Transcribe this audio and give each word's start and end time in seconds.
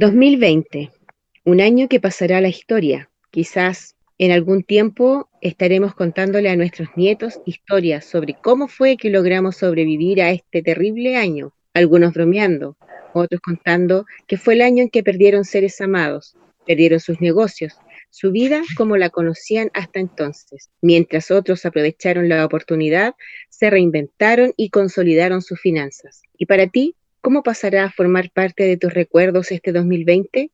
2020, 0.00 0.90
un 1.44 1.60
año 1.60 1.86
que 1.86 2.00
pasará 2.00 2.40
la 2.40 2.48
historia. 2.48 3.10
Quizás 3.30 3.96
en 4.16 4.30
algún 4.30 4.62
tiempo 4.62 5.28
estaremos 5.42 5.94
contándole 5.94 6.48
a 6.48 6.56
nuestros 6.56 6.88
nietos 6.96 7.38
historias 7.44 8.06
sobre 8.06 8.32
cómo 8.32 8.66
fue 8.66 8.96
que 8.96 9.10
logramos 9.10 9.56
sobrevivir 9.56 10.22
a 10.22 10.30
este 10.30 10.62
terrible 10.62 11.16
año, 11.16 11.52
algunos 11.74 12.14
bromeando, 12.14 12.78
otros 13.12 13.42
contando 13.42 14.06
que 14.26 14.38
fue 14.38 14.54
el 14.54 14.62
año 14.62 14.84
en 14.84 14.88
que 14.88 15.02
perdieron 15.02 15.44
seres 15.44 15.78
amados, 15.82 16.34
perdieron 16.66 16.98
sus 16.98 17.20
negocios, 17.20 17.74
su 18.08 18.32
vida 18.32 18.62
como 18.78 18.96
la 18.96 19.10
conocían 19.10 19.70
hasta 19.74 20.00
entonces, 20.00 20.70
mientras 20.80 21.30
otros 21.30 21.66
aprovecharon 21.66 22.30
la 22.30 22.46
oportunidad, 22.46 23.16
se 23.50 23.68
reinventaron 23.68 24.54
y 24.56 24.70
consolidaron 24.70 25.42
sus 25.42 25.60
finanzas. 25.60 26.22
¿Y 26.38 26.46
para 26.46 26.68
ti, 26.68 26.96
cómo 27.20 27.42
pasará 27.42 27.84
a 27.84 27.90
formar 27.90 28.30
parte 28.30 28.64
de 28.64 28.76
tus 28.76 28.92
recuerdos 28.92 29.50
este 29.50 29.72
2020? 29.72 30.50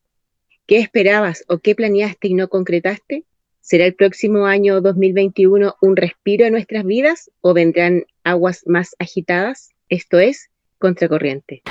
¿Qué 0.67 0.79
esperabas 0.79 1.45
o 1.49 1.59
qué 1.59 1.75
planeaste 1.75 2.29
y 2.29 2.35
no 2.35 2.49
concretaste? 2.49 3.25
¿Será 3.61 3.85
el 3.85 3.95
próximo 3.95 4.47
año 4.47 4.81
2021 4.81 5.77
un 5.81 5.97
respiro 5.97 6.47
en 6.47 6.53
nuestras 6.53 6.85
vidas 6.85 7.31
o 7.41 7.55
vendrán 7.55 8.05
aguas 8.25 8.63
más 8.67 8.95
agitadas? 8.99 9.71
Esto 9.89 10.19
es 10.19 10.51
Contracorriente. 10.79 11.63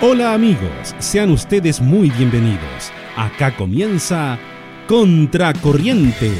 Hola 0.00 0.34
amigos, 0.34 0.94
sean 0.98 1.30
ustedes 1.30 1.80
muy 1.80 2.10
bienvenidos. 2.10 2.92
Acá 3.16 3.56
comienza 3.56 4.38
Contracorriente. 4.88 6.30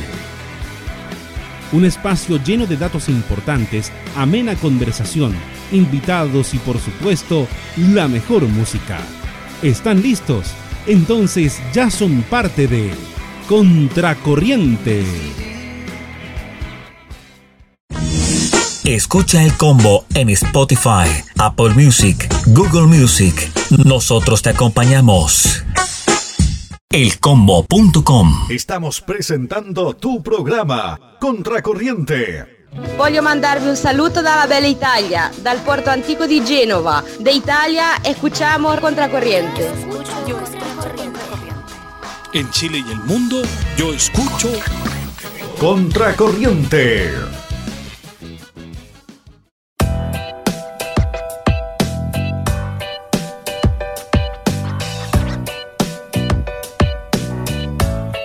Un 1.72 1.84
espacio 1.84 2.38
lleno 2.44 2.66
de 2.66 2.76
datos 2.76 3.08
importantes, 3.08 3.90
amena 4.16 4.54
conversación, 4.54 5.34
invitados 5.74 6.54
y 6.54 6.58
por 6.58 6.78
supuesto 6.78 7.46
la 7.76 8.08
mejor 8.08 8.44
música. 8.44 8.98
¿Están 9.62 10.02
listos? 10.02 10.52
Entonces 10.86 11.60
ya 11.72 11.90
son 11.90 12.22
parte 12.22 12.66
de 12.66 12.90
Contracorriente. 13.48 15.04
Escucha 18.84 19.42
el 19.42 19.56
combo 19.56 20.04
en 20.14 20.28
Spotify, 20.28 21.08
Apple 21.38 21.70
Music, 21.70 22.28
Google 22.48 22.86
Music. 22.86 23.50
Nosotros 23.84 24.42
te 24.42 24.50
acompañamos 24.50 25.64
elcombo.com. 26.90 28.46
Estamos 28.50 29.00
presentando 29.00 29.96
tu 29.96 30.22
programa 30.22 31.16
Contracorriente. 31.18 32.53
Voglio 32.96 33.22
mandarvi 33.22 33.68
un 33.68 33.76
saluto 33.76 34.20
dalla 34.20 34.46
bella 34.48 34.66
Italia, 34.66 35.30
dal 35.40 35.60
porto 35.60 35.90
antico 35.90 36.26
di 36.26 36.44
Genova. 36.44 37.04
De 37.18 37.30
Italia 37.30 37.96
escuchamos 38.02 38.80
Contracorriente. 38.80 39.70
En 42.32 42.50
Chile 42.50 42.82
y 42.84 42.90
el 42.90 42.98
mundo, 43.04 43.42
yo 43.76 43.92
escucho 43.92 44.50
Contracorriente. 45.58 47.12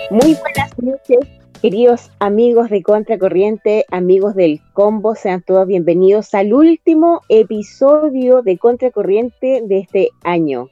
Muy 0.10 0.34
buenas 0.34 0.72
noches, 0.78 1.39
queridos 1.62 2.10
amigos 2.20 2.70
de 2.70 2.82
Contracorriente, 2.82 3.86
amigos 3.92 4.34
del 4.34 4.62
Combo, 4.72 5.16
sean 5.16 5.42
todos 5.42 5.68
bienvenidos 5.68 6.34
al 6.34 6.54
último 6.54 7.22
episodio 7.28 8.42
de 8.42 8.58
Contracorriente 8.58 9.62
de 9.66 9.80
este 9.80 10.10
año. 10.24 10.70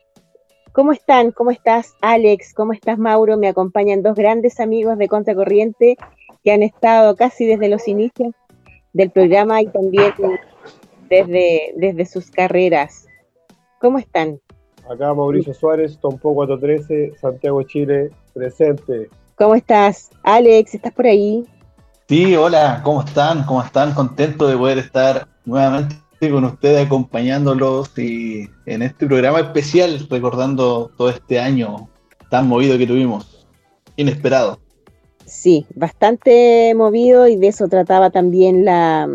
¿Cómo 0.71 0.93
están? 0.93 1.31
¿Cómo 1.31 1.51
estás, 1.51 1.93
Alex? 2.01 2.53
¿Cómo 2.53 2.71
estás, 2.71 2.97
Mauro? 2.97 3.37
Me 3.37 3.49
acompañan 3.49 4.01
dos 4.01 4.15
grandes 4.15 4.61
amigos 4.61 4.97
de 4.97 5.09
Contracorriente 5.09 5.97
que 6.43 6.51
han 6.51 6.63
estado 6.63 7.17
casi 7.17 7.45
desde 7.45 7.67
los 7.67 7.85
inicios 7.89 8.33
del 8.93 9.11
programa 9.11 9.61
y 9.61 9.67
también 9.67 10.13
desde, 11.09 11.73
desde 11.75 12.05
sus 12.05 12.31
carreras. 12.31 13.07
¿Cómo 13.81 13.99
están? 13.99 14.39
Acá 14.89 15.13
Mauricio 15.13 15.53
Suárez, 15.53 15.99
Tompo 15.99 16.33
413, 16.33 17.17
Santiago, 17.17 17.61
Chile, 17.63 18.09
presente. 18.33 19.09
¿Cómo 19.37 19.53
estás? 19.53 20.09
Alex, 20.23 20.73
¿estás 20.73 20.91
por 20.93 21.05
ahí? 21.05 21.45
Sí, 22.09 22.35
hola, 22.35 22.81
¿cómo 22.83 23.03
están? 23.03 23.43
¿Cómo 23.43 23.61
están? 23.61 23.93
Contento 23.93 24.47
de 24.47 24.57
poder 24.57 24.79
estar 24.79 25.27
nuevamente 25.45 25.95
con 26.31 26.43
ustedes 26.43 26.87
acompañándolos 26.87 27.95
y 27.99 28.49
en 28.65 28.81
este 28.81 29.05
programa 29.05 29.41
especial 29.41 30.07
recordando 30.09 30.89
todo 30.97 31.11
este 31.11 31.39
año 31.39 31.87
tan 32.31 32.47
movido 32.47 32.79
que 32.79 32.87
tuvimos, 32.87 33.45
inesperado. 33.95 34.57
Sí, 35.25 35.67
bastante 35.75 36.73
movido 36.73 37.27
y 37.27 37.35
de 37.35 37.49
eso 37.49 37.67
trataba 37.67 38.09
también 38.09 38.65
la, 38.65 39.07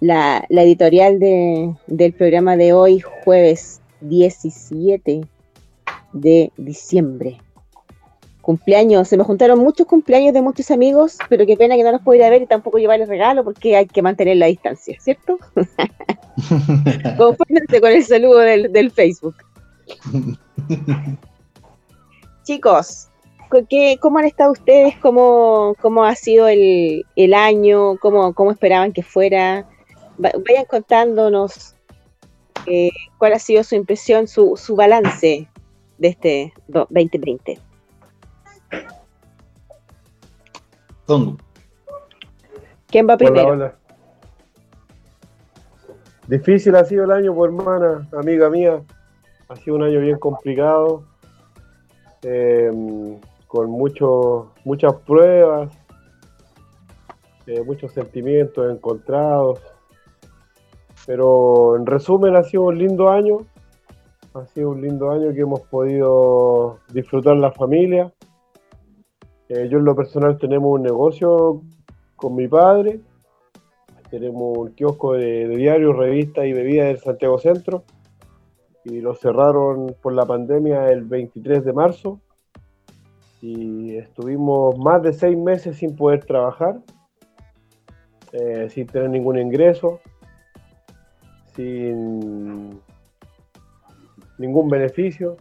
la, 0.00 0.44
editorial 0.50 1.20
del 1.20 2.12
programa 2.12 2.56
de 2.56 2.72
hoy, 2.72 3.04
jueves 3.22 3.80
17 4.00 5.20
de 6.12 6.50
diciembre 6.56 7.38
cumpleaños, 8.46 9.08
se 9.08 9.16
me 9.16 9.24
juntaron 9.24 9.58
muchos 9.58 9.88
cumpleaños 9.88 10.32
de 10.32 10.40
muchos 10.40 10.70
amigos, 10.70 11.18
pero 11.28 11.44
qué 11.46 11.56
pena 11.56 11.74
que 11.74 11.82
no 11.82 11.90
los 11.90 12.00
puedo 12.00 12.16
ir 12.16 12.22
a 12.22 12.30
ver 12.30 12.42
y 12.42 12.46
tampoco 12.46 12.78
llevarles 12.78 13.08
regalo 13.08 13.42
porque 13.42 13.74
hay 13.74 13.86
que 13.86 14.02
mantener 14.02 14.36
la 14.36 14.46
distancia, 14.46 14.96
¿cierto? 15.00 15.36
Confórmense 17.18 17.80
con 17.80 17.90
el 17.90 18.04
saludo 18.04 18.38
del, 18.38 18.92
Facebook. 18.92 19.34
Chicos, 22.44 23.08
¿qué, 23.68 23.98
¿cómo 24.00 24.20
han 24.20 24.26
estado 24.26 24.52
ustedes? 24.52 24.94
¿Cómo, 24.98 25.74
cómo 25.82 26.04
ha 26.04 26.14
sido 26.14 26.46
el, 26.46 27.34
año? 27.34 27.96
¿Cómo, 27.96 28.32
¿Cómo, 28.32 28.52
esperaban 28.52 28.92
que 28.92 29.02
fuera? 29.02 29.68
Vayan 30.18 30.66
contándonos 30.70 31.74
eh, 32.66 32.90
cuál 33.18 33.32
ha 33.32 33.40
sido 33.40 33.64
su 33.64 33.74
impresión, 33.74 34.28
su, 34.28 34.56
su 34.56 34.76
balance 34.76 35.48
de 35.98 36.08
este 36.08 36.52
2020. 36.68 37.65
¿Quién 42.88 43.06
va 43.08 43.16
primero? 43.16 43.72
Difícil 46.26 46.74
ha 46.74 46.84
sido 46.84 47.04
el 47.04 47.12
año, 47.12 47.34
pues 47.34 47.52
hermana, 47.52 48.08
amiga 48.12 48.50
mía. 48.50 48.82
Ha 49.48 49.56
sido 49.56 49.76
un 49.76 49.84
año 49.84 50.00
bien 50.00 50.18
complicado, 50.18 51.04
em, 52.22 53.20
con 53.46 53.70
mucho, 53.70 54.52
muchas 54.64 54.94
pruebas, 55.06 55.70
eh, 57.46 57.62
muchos 57.62 57.92
sentimientos 57.92 58.68
encontrados. 58.72 59.60
Pero 61.06 61.76
en 61.76 61.86
resumen 61.86 62.34
ha 62.34 62.42
sido 62.42 62.64
un 62.64 62.78
lindo 62.78 63.08
año. 63.08 63.46
Ha 64.34 64.44
sido 64.46 64.70
un 64.70 64.82
lindo 64.82 65.12
año 65.12 65.32
que 65.32 65.42
hemos 65.42 65.60
podido 65.60 66.80
disfrutar 66.92 67.36
la 67.36 67.52
familia 67.52 68.12
eh, 69.48 69.68
yo 69.68 69.78
en 69.78 69.84
lo 69.84 69.94
personal 69.94 70.38
tenemos 70.38 70.72
un 70.72 70.82
negocio 70.82 71.62
con 72.16 72.34
mi 72.34 72.48
padre, 72.48 73.00
tenemos 74.10 74.58
un 74.58 74.72
kiosco 74.72 75.14
de, 75.14 75.48
diarios, 75.48 75.96
revistas 75.96 76.46
y 76.46 76.52
bebidas 76.52 76.88
del 76.88 76.98
Santiago 76.98 77.38
Centro 77.38 77.84
y 78.84 79.00
lo 79.00 79.14
cerraron 79.14 79.94
por 80.00 80.12
la 80.12 80.24
pandemia 80.24 80.90
el 80.90 81.04
23 81.04 81.64
de 81.64 81.72
marzo 81.72 82.20
y 83.40 83.96
estuvimos 83.96 84.78
más 84.78 85.02
de 85.02 85.12
seis 85.12 85.36
meses 85.36 85.76
sin 85.76 85.94
poder 85.94 86.24
trabajar, 86.24 86.80
eh, 88.32 88.68
sin 88.70 88.86
tener 88.86 89.10
ningún 89.10 89.38
ingreso, 89.38 90.00
sin 91.54 92.80
ningún 94.38 94.68
beneficio. 94.68 95.36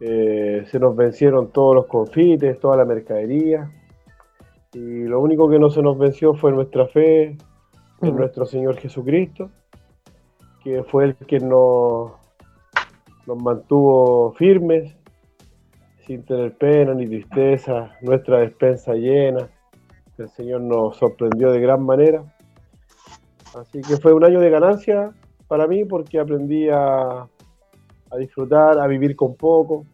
Eh, 0.00 0.64
se 0.70 0.78
nos 0.78 0.96
vencieron 0.96 1.50
todos 1.52 1.74
los 1.74 1.86
confites, 1.86 2.58
toda 2.58 2.76
la 2.76 2.84
mercadería. 2.84 3.70
Y 4.72 5.04
lo 5.04 5.20
único 5.20 5.48
que 5.48 5.58
no 5.58 5.70
se 5.70 5.82
nos 5.82 5.96
venció 5.98 6.34
fue 6.34 6.52
nuestra 6.52 6.86
fe 6.88 7.36
en 8.02 8.16
nuestro 8.16 8.44
Señor 8.44 8.76
Jesucristo, 8.76 9.50
que 10.62 10.82
fue 10.82 11.04
el 11.04 11.14
que 11.14 11.38
nos, 11.38 12.12
nos 13.26 13.42
mantuvo 13.42 14.32
firmes, 14.32 14.94
sin 16.06 16.24
tener 16.24 16.56
pena 16.58 16.92
ni 16.94 17.06
tristeza, 17.06 17.92
nuestra 18.02 18.38
despensa 18.40 18.94
llena. 18.94 19.48
El 20.18 20.28
Señor 20.30 20.60
nos 20.60 20.96
sorprendió 20.96 21.50
de 21.50 21.60
gran 21.60 21.84
manera. 21.84 22.22
Así 23.58 23.80
que 23.80 23.96
fue 23.96 24.12
un 24.12 24.24
año 24.24 24.40
de 24.40 24.50
ganancia 24.50 25.12
para 25.46 25.66
mí 25.66 25.84
porque 25.84 26.18
aprendí 26.18 26.68
a, 26.68 27.28
a 28.14 28.18
disfrutar, 28.18 28.78
a 28.78 28.86
vivir 28.86 29.16
con 29.16 29.34
poco, 29.34 29.84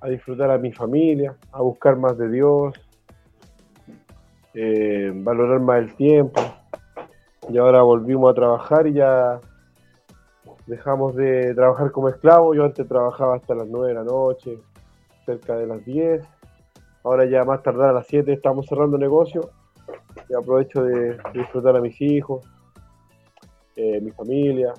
a 0.00 0.08
disfrutar 0.08 0.50
a 0.50 0.58
mi 0.58 0.72
familia, 0.72 1.36
a 1.50 1.60
buscar 1.62 1.96
más 1.96 2.16
de 2.16 2.30
Dios, 2.30 2.74
eh, 4.54 5.10
valorar 5.12 5.58
más 5.60 5.78
el 5.78 5.94
tiempo. 5.96 6.40
Y 7.48 7.58
ahora 7.58 7.82
volvimos 7.82 8.30
a 8.30 8.34
trabajar 8.34 8.86
y 8.86 8.92
ya, 8.92 9.40
dejamos 10.66 11.16
de 11.16 11.52
trabajar 11.54 11.90
como 11.90 12.08
esclavo. 12.08 12.54
Yo 12.54 12.64
antes 12.64 12.86
trabajaba 12.86 13.34
hasta 13.36 13.54
las 13.56 13.66
9 13.66 13.88
de 13.88 13.94
la 13.94 14.04
noche, 14.04 14.58
cerca 15.26 15.56
de 15.56 15.66
las 15.66 15.84
10. 15.84 16.22
Ahora 17.02 17.24
ya 17.24 17.44
más 17.44 17.62
tardar 17.62 17.90
a 17.90 17.92
las 17.92 18.06
7 18.06 18.32
estamos 18.32 18.66
cerrando 18.66 18.96
negocio 18.96 19.50
y 20.28 20.34
aprovecho 20.34 20.84
de, 20.84 21.18
disfrutar 21.34 21.76
a 21.76 21.80
mis 21.80 22.00
hijos, 22.00 22.44
eh, 23.74 24.00
mi 24.00 24.12
familia. 24.12 24.72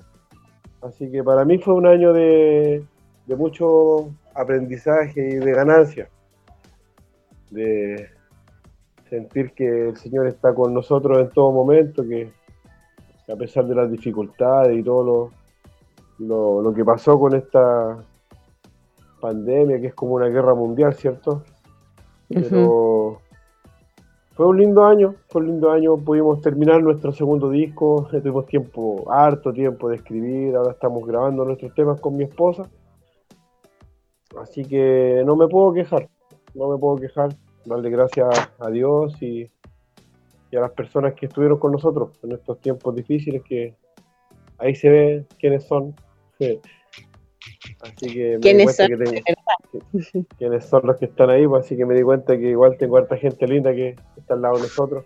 Así 0.82 1.10
que 1.10 1.22
para 1.22 1.44
mí 1.44 1.58
fue 1.58 1.74
un 1.74 1.86
año 1.86 2.12
de, 2.12 2.84
de 3.26 3.36
mucho 3.36 4.10
aprendizaje 4.34 5.28
y 5.28 5.34
de 5.36 5.52
ganancia, 5.52 6.08
de 7.50 8.08
sentir 9.08 9.52
que 9.52 9.88
el 9.88 9.96
Señor 9.96 10.26
está 10.26 10.54
con 10.54 10.74
nosotros 10.74 11.18
en 11.18 11.30
todo 11.30 11.52
momento, 11.52 12.02
que 12.02 12.32
a 13.32 13.36
pesar 13.36 13.66
de 13.66 13.74
las 13.74 13.90
dificultades 13.90 14.76
y 14.76 14.82
todo 14.82 15.30
lo, 16.18 16.62
lo, 16.62 16.74
que 16.74 16.84
pasó 16.84 17.18
con 17.18 17.36
esta 17.36 17.98
pandemia, 19.20 19.80
que 19.80 19.88
es 19.88 19.94
como 19.94 20.14
una 20.14 20.28
guerra 20.28 20.54
mundial, 20.54 20.94
¿cierto? 20.94 21.44
Pero 22.28 23.20
fue 24.34 24.46
un 24.46 24.58
lindo 24.58 24.84
año, 24.84 25.14
fue 25.28 25.42
un 25.42 25.48
lindo 25.48 25.70
año, 25.70 25.96
pudimos 25.96 26.40
terminar 26.40 26.82
nuestro 26.82 27.12
segundo 27.12 27.50
disco, 27.50 28.08
tuvimos 28.10 28.46
tiempo, 28.46 29.10
harto 29.12 29.52
tiempo 29.52 29.88
de 29.88 29.96
escribir, 29.96 30.56
ahora 30.56 30.72
estamos 30.72 31.06
grabando 31.06 31.44
nuestros 31.44 31.74
temas 31.74 32.00
con 32.00 32.16
mi 32.16 32.24
esposa, 32.24 32.68
así 34.40 34.64
que 34.64 35.22
no 35.26 35.36
me 35.36 35.48
puedo 35.48 35.74
quejar, 35.74 36.08
no 36.54 36.68
me 36.70 36.78
puedo 36.78 36.96
quejar, 36.96 37.30
darle 37.66 37.90
gracias 37.90 38.50
a 38.58 38.70
Dios 38.70 39.20
y, 39.22 39.50
a 40.54 40.60
las 40.60 40.72
personas 40.72 41.14
que 41.14 41.26
estuvieron 41.26 41.58
con 41.58 41.72
nosotros 41.72 42.18
en 42.22 42.32
estos 42.32 42.60
tiempos 42.60 42.94
difíciles 42.94 43.42
que 43.42 43.74
ahí 44.58 44.74
se 44.74 44.90
ve 44.90 45.26
quiénes 45.38 45.64
son. 45.64 45.94
Así 47.82 48.14
que 48.14 48.38
me 48.38 48.54
di 48.54 48.64
cuenta 48.64 48.86
que 48.86 50.24
quiénes 50.38 50.64
son 50.64 50.86
los 50.86 50.96
que 50.96 51.06
están 51.06 51.30
ahí, 51.30 51.46
pues, 51.46 51.64
así 51.64 51.76
que 51.76 51.84
me 51.84 51.94
di 51.94 52.02
cuenta 52.02 52.36
que 52.38 52.50
igual 52.50 52.76
tengo 52.76 52.96
harta 52.96 53.16
gente 53.16 53.46
linda 53.46 53.72
que 53.72 53.96
está 54.16 54.34
al 54.34 54.42
lado 54.42 54.56
de 54.56 54.62
nosotros. 54.62 55.04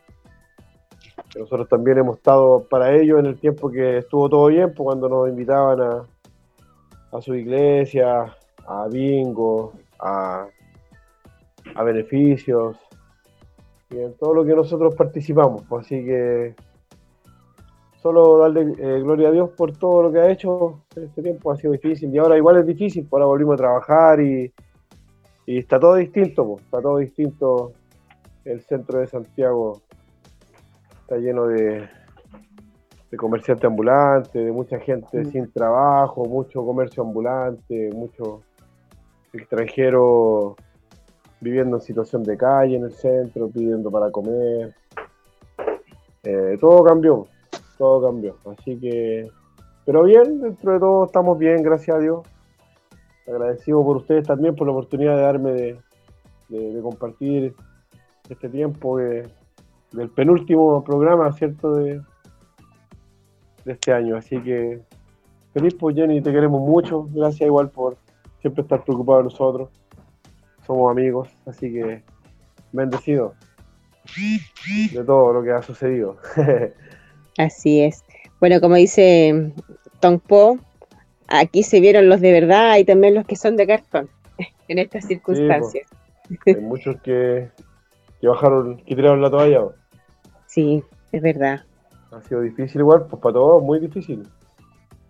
Que 1.32 1.40
nosotros 1.40 1.68
también 1.68 1.98
hemos 1.98 2.18
estado 2.18 2.66
para 2.68 2.94
ellos 2.94 3.18
en 3.18 3.26
el 3.26 3.38
tiempo 3.38 3.70
que 3.70 3.98
estuvo 3.98 4.28
todo 4.28 4.46
bien, 4.46 4.74
pues 4.74 4.84
cuando 4.84 5.08
nos 5.08 5.28
invitaban 5.28 5.80
a, 5.80 6.06
a 7.12 7.20
su 7.22 7.34
iglesia, 7.34 8.36
a 8.66 8.88
bingo, 8.88 9.72
a 9.98 10.48
a 11.74 11.82
beneficios 11.82 12.76
y 13.90 13.98
en 13.98 14.14
todo 14.14 14.34
lo 14.34 14.44
que 14.44 14.54
nosotros 14.54 14.94
participamos. 14.94 15.62
Pues, 15.68 15.86
así 15.86 16.04
que 16.04 16.54
solo 18.06 18.38
darle 18.38 18.72
eh, 18.78 19.00
gloria 19.00 19.30
a 19.30 19.32
Dios 19.32 19.50
por 19.50 19.76
todo 19.76 20.04
lo 20.04 20.12
que 20.12 20.20
ha 20.20 20.30
hecho 20.30 20.84
en 20.94 21.04
este 21.04 21.22
tiempo. 21.22 21.50
Ha 21.50 21.56
sido 21.56 21.72
difícil 21.72 22.14
y 22.14 22.18
ahora 22.18 22.36
igual 22.36 22.58
es 22.58 22.66
difícil, 22.66 23.04
pues 23.04 23.14
ahora 23.14 23.26
volvimos 23.26 23.54
a 23.54 23.56
trabajar 23.56 24.20
y, 24.20 24.52
está 25.44 25.80
todo 25.80 25.96
distinto, 25.96 26.46
pues, 26.46 26.64
está 26.64 26.80
todo 26.80 26.98
distinto. 26.98 27.72
El 28.44 28.60
centro 28.60 29.00
de 29.00 29.08
Santiago 29.08 29.82
está 31.00 31.16
lleno 31.16 31.48
de, 31.48 31.88
de 33.10 33.16
comerciantes 33.16 33.64
ambulantes, 33.64 34.32
de 34.32 34.52
mucha 34.52 34.78
gente 34.78 35.18
mm. 35.18 35.32
sin 35.32 35.50
trabajo, 35.50 36.26
mucho 36.26 36.64
comercio 36.64 37.02
ambulante, 37.02 37.90
mucho 37.92 38.42
extranjero 39.32 40.54
viviendo 41.40 41.78
en 41.78 41.82
situación 41.82 42.22
de 42.22 42.36
calle 42.36 42.76
en 42.76 42.84
el 42.84 42.92
centro, 42.92 43.48
pidiendo 43.48 43.90
para 43.90 44.12
comer. 44.12 44.76
Eh, 46.22 46.56
todo 46.60 46.84
cambió, 46.84 47.26
todo 47.76 48.08
cambió. 48.08 48.36
Así 48.44 48.78
que, 48.78 49.30
pero 49.84 50.04
bien, 50.04 50.40
dentro 50.40 50.72
de 50.72 50.80
todo 50.80 51.06
estamos 51.06 51.38
bien, 51.38 51.62
gracias 51.62 51.96
a 51.96 52.00
Dios. 52.00 52.26
Agradecido 53.26 53.84
por 53.84 53.96
ustedes 53.96 54.26
también 54.26 54.54
por 54.54 54.66
la 54.66 54.72
oportunidad 54.72 55.16
de 55.16 55.22
darme 55.22 55.52
de, 56.48 56.80
compartir 56.80 57.54
este 58.28 58.48
tiempo 58.48 58.98
del 58.98 60.10
penúltimo 60.14 60.84
programa, 60.84 61.32
¿cierto? 61.32 61.74
De, 61.74 62.00
este 63.64 63.92
año. 63.92 64.16
Así 64.16 64.40
que 64.42 64.80
feliz, 65.52 65.74
pues 65.74 65.96
Jenny, 65.96 66.20
te 66.20 66.32
queremos 66.32 66.60
mucho. 66.60 67.08
Gracias 67.10 67.46
igual 67.46 67.70
por 67.70 67.96
siempre 68.40 68.62
estar 68.62 68.84
preocupado 68.84 69.18
de 69.18 69.24
nosotros 69.24 69.70
somos 70.66 70.90
amigos, 70.90 71.28
así 71.46 71.72
que 71.72 72.02
bendecido 72.72 73.34
de 74.92 75.04
todo 75.04 75.32
lo 75.32 75.42
que 75.42 75.52
ha 75.52 75.62
sucedido. 75.62 76.16
así 77.38 77.80
es. 77.82 78.04
Bueno, 78.40 78.60
como 78.60 78.74
dice 78.74 79.52
Tom 80.00 80.20
Po, 80.20 80.58
aquí 81.28 81.62
se 81.62 81.80
vieron 81.80 82.08
los 82.08 82.20
de 82.20 82.32
verdad 82.32 82.76
y 82.78 82.84
también 82.84 83.14
los 83.14 83.26
que 83.26 83.36
son 83.36 83.56
de 83.56 83.66
cartón 83.66 84.08
en 84.68 84.78
estas 84.78 85.06
circunstancias. 85.06 85.88
hay 86.44 86.56
muchos 86.56 87.00
que, 87.02 87.48
que 88.20 88.28
bajaron, 88.28 88.78
que 88.78 88.94
tiraron 88.94 89.22
la 89.22 89.30
toalla. 89.30 89.62
Sí, 90.46 90.82
es 91.12 91.22
verdad. 91.22 91.64
Ha 92.12 92.22
sido 92.22 92.40
difícil 92.40 92.80
igual, 92.80 93.06
pues 93.06 93.20
para 93.20 93.34
todos 93.34 93.62
muy 93.62 93.80
difícil. 93.80 94.26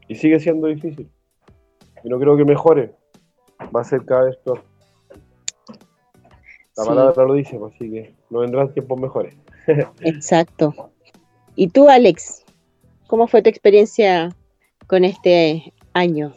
Y 0.08 0.14
sigue 0.14 0.40
siendo 0.40 0.68
difícil. 0.68 1.10
Y 2.04 2.08
no 2.08 2.18
creo 2.18 2.36
que 2.36 2.44
mejore. 2.44 2.94
Va 3.74 3.80
a 3.80 3.84
ser 3.84 4.04
cada 4.04 4.24
vez 4.24 4.36
peor. 4.38 4.62
La 6.76 6.84
palabra 6.84 7.24
lo 7.24 7.34
dice, 7.34 7.56
pues, 7.58 7.74
así 7.74 7.90
que 7.90 8.14
no 8.28 8.40
vendrán 8.40 8.72
tiempos 8.72 9.00
mejores. 9.00 9.34
Exacto. 10.00 10.90
¿Y 11.58 11.68
tú, 11.68 11.88
Alex? 11.88 12.44
¿Cómo 13.06 13.26
fue 13.26 13.40
tu 13.40 13.48
experiencia 13.48 14.28
con 14.86 15.04
este 15.04 15.72
año? 15.94 16.34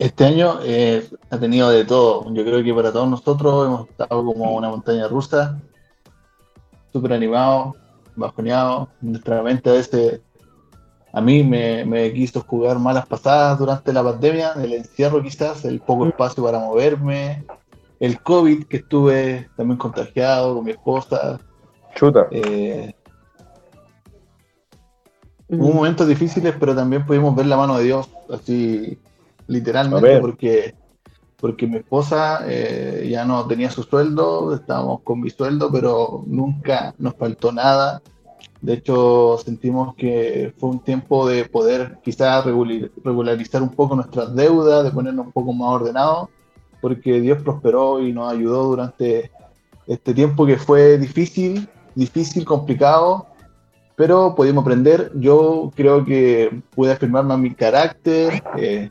Este 0.00 0.24
año 0.24 0.58
eh, 0.64 1.08
ha 1.30 1.38
tenido 1.38 1.70
de 1.70 1.84
todo. 1.84 2.24
Yo 2.34 2.44
creo 2.44 2.64
que 2.64 2.74
para 2.74 2.92
todos 2.92 3.08
nosotros 3.08 3.66
hemos 3.66 3.88
estado 3.88 4.24
como 4.24 4.56
una 4.56 4.68
montaña 4.68 5.06
rusa, 5.06 5.60
súper 6.92 7.12
animado, 7.12 7.76
bajoneado. 8.16 8.88
Nuestra 9.00 9.44
mente 9.44 9.70
a 9.70 9.74
veces, 9.74 10.20
a 11.12 11.20
mí 11.20 11.44
me, 11.44 11.84
me, 11.84 12.12
quiso 12.12 12.40
jugar 12.40 12.80
malas 12.80 13.06
pasadas 13.06 13.60
durante 13.60 13.92
la 13.92 14.02
pandemia, 14.02 14.54
el 14.54 14.72
encierro 14.72 15.22
quizás, 15.22 15.64
el 15.64 15.78
poco 15.78 16.04
mm. 16.04 16.08
espacio 16.08 16.42
para 16.42 16.58
moverme, 16.58 17.44
el 18.00 18.20
COVID, 18.20 18.64
que 18.64 18.78
estuve 18.78 19.48
también 19.56 19.78
contagiado 19.78 20.56
con 20.56 20.64
mi 20.64 20.72
esposa. 20.72 21.38
Chuta. 21.94 22.26
Eh, 22.32 22.92
hubo 25.48 25.72
momentos 25.72 26.06
difíciles, 26.08 26.54
pero 26.58 26.74
también 26.74 27.04
pudimos 27.06 27.34
ver 27.34 27.46
la 27.46 27.56
mano 27.56 27.78
de 27.78 27.84
Dios, 27.84 28.08
así 28.30 28.98
literalmente, 29.46 30.18
porque, 30.20 30.74
porque 31.36 31.66
mi 31.66 31.76
esposa 31.76 32.40
eh, 32.46 33.08
ya 33.10 33.24
no 33.24 33.46
tenía 33.46 33.70
su 33.70 33.82
sueldo, 33.82 34.54
estábamos 34.54 35.00
con 35.02 35.20
mi 35.20 35.30
sueldo, 35.30 35.70
pero 35.70 36.24
nunca 36.26 36.94
nos 36.98 37.14
faltó 37.14 37.52
nada. 37.52 38.02
De 38.60 38.74
hecho, 38.74 39.38
sentimos 39.44 39.94
que 39.94 40.54
fue 40.56 40.70
un 40.70 40.80
tiempo 40.80 41.28
de 41.28 41.44
poder 41.44 41.98
quizás 42.02 42.44
regularizar 42.46 43.62
un 43.62 43.68
poco 43.68 43.94
nuestras 43.94 44.34
deudas, 44.34 44.84
de 44.84 44.90
ponernos 44.90 45.26
un 45.26 45.32
poco 45.32 45.52
más 45.52 45.68
ordenados 45.68 46.30
porque 46.84 47.18
Dios 47.18 47.40
prosperó 47.42 47.98
y 47.98 48.12
nos 48.12 48.30
ayudó 48.30 48.64
durante 48.64 49.30
este 49.86 50.12
tiempo 50.12 50.44
que 50.44 50.58
fue 50.58 50.98
difícil, 50.98 51.66
difícil, 51.94 52.44
complicado, 52.44 53.26
pero 53.96 54.34
pudimos 54.34 54.62
aprender. 54.62 55.12
Yo 55.14 55.70
creo 55.74 56.04
que 56.04 56.62
pude 56.74 56.92
afirmar 56.92 57.24
más 57.24 57.38
mi 57.38 57.54
carácter, 57.54 58.42
eh, 58.56 58.90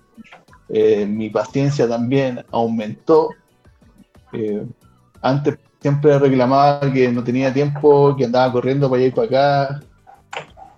eh, 0.70 1.06
mi 1.06 1.30
paciencia 1.30 1.88
también 1.88 2.44
aumentó. 2.52 3.30
Eh, 4.32 4.66
antes 5.22 5.58
siempre 5.82 6.18
reclamaba 6.18 6.92
que 6.92 7.12
no 7.12 7.24
tenía 7.24 7.54
tiempo, 7.54 8.16
que 8.16 8.26
andaba 8.26 8.52
corriendo 8.52 8.90
para 8.90 9.02
allá 9.02 9.08
y 9.08 9.12
para 9.12 9.28
acá, 9.28 9.84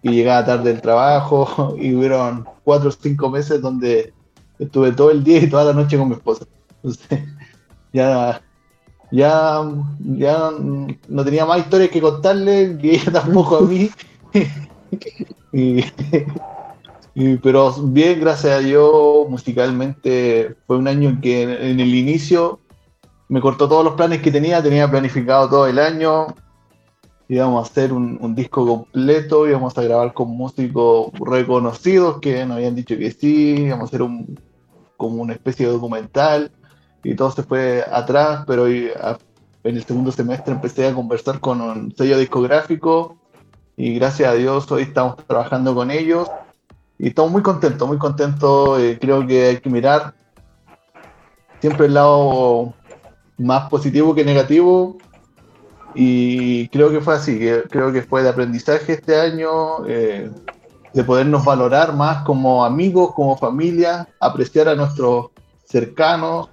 y 0.02 0.12
llegaba 0.12 0.46
tarde 0.46 0.72
del 0.72 0.82
trabajo, 0.82 1.76
y 1.80 1.94
hubieron 1.94 2.46
cuatro 2.64 2.90
o 2.90 2.92
cinco 2.92 3.30
meses 3.30 3.62
donde 3.62 4.14
estuve 4.58 4.92
todo 4.92 5.12
el 5.12 5.24
día 5.24 5.40
y 5.40 5.50
toda 5.50 5.66
la 5.66 5.74
noche 5.74 5.98
con 5.98 6.10
mi 6.10 6.16
esposa. 6.16 6.46
ya, 7.94 8.42
ya, 9.12 9.62
ya 10.00 10.52
no 11.08 11.24
tenía 11.24 11.46
más 11.46 11.60
historias 11.60 11.92
que 11.92 12.02
contarle, 12.02 12.78
que 12.78 12.96
ella 12.96 13.12
tampoco 13.14 13.58
a 13.58 13.62
mí. 13.62 13.90
pero 17.42 17.74
bien, 17.84 18.20
gracias 18.20 18.54
a 18.54 18.60
Dios, 18.60 19.30
musicalmente 19.30 20.56
fue 20.68 20.78
un 20.78 20.88
año 20.88 21.10
en 21.10 21.22
que 21.22 21.44
en 21.44 21.80
el 21.80 21.96
inicio 21.96 22.60
me 23.30 23.42
cortó 23.42 23.68
todos 23.68 23.84
los 23.84 23.96
planes 23.96 24.22
que 24.22 24.32
tenía, 24.32 24.62
tenía 24.62 24.90
planificado 24.90 25.50
todo 25.50 25.68
el 25.68 25.80
año, 25.80 26.28
íbamos 27.28 27.68
a 27.68 27.72
hacer 27.72 27.94
un, 27.94 28.18
un, 28.22 28.36
disco 28.36 28.66
completo, 28.66 29.48
íbamos 29.48 29.78
a 29.78 29.82
grabar 29.82 30.14
con 30.14 30.30
músicos 30.30 31.12
reconocidos 31.20 32.20
que 32.20 32.46
nos 32.46 32.58
habían 32.58 32.76
dicho 32.76 32.98
que 32.98 33.12
sí, 33.12 33.66
íbamos 33.66 33.86
a 33.86 33.88
hacer 33.88 34.02
un, 34.02 34.40
como 34.98 35.22
una 35.22 35.34
especie 35.34 35.66
de 35.66 35.72
documental 35.72 36.52
y 37.04 37.16
todo 37.16 37.32
se 37.32 37.44
fue 37.44 37.84
atrás, 37.92 38.44
pero 38.46 38.68
en 38.68 38.92
el 39.64 39.84
segundo 39.84 40.12
semestre 40.12 40.54
empecé 40.54 40.88
a 40.88 40.94
conversar 40.94 41.40
con 41.40 41.62
un 41.62 41.96
sello 41.96 42.18
discográfico 42.18 43.18
y 43.78 43.96
gracias 43.96 44.30
a 44.30 44.34
Dios 44.34 44.72
hoy 44.72 44.84
estamos 44.84 45.18
trabajando 45.28 45.76
con 45.76 45.92
ellos 45.92 46.30
y 46.98 47.10
estamos 47.10 47.32
muy 47.32 47.42
contentos, 47.42 47.88
muy 47.88 47.98
contentos. 47.98 48.80
Eh, 48.80 48.98
creo 49.00 49.26
que 49.28 49.46
hay 49.48 49.58
que 49.58 49.70
mirar 49.70 50.14
siempre 51.60 51.88
el 51.88 51.94
lado 51.94 52.74
más 53.38 53.70
positivo 53.70 54.16
que 54.16 54.24
negativo. 54.24 54.98
Y 55.94 56.68
creo 56.70 56.90
que 56.90 57.00
fue 57.00 57.16
así, 57.16 57.40
creo 57.70 57.92
que 57.94 58.02
fue 58.02 58.22
de 58.22 58.30
aprendizaje 58.30 58.94
este 58.94 59.20
año, 59.20 59.86
eh, 59.88 60.30
de 60.94 61.04
podernos 61.06 61.46
valorar 61.46 61.94
más 61.94 62.24
como 62.24 62.66
amigos, 62.66 63.14
como 63.14 63.38
familia, 63.38 64.08
apreciar 64.20 64.68
a 64.68 64.76
nuestros 64.76 65.28
cercanos, 65.64 66.50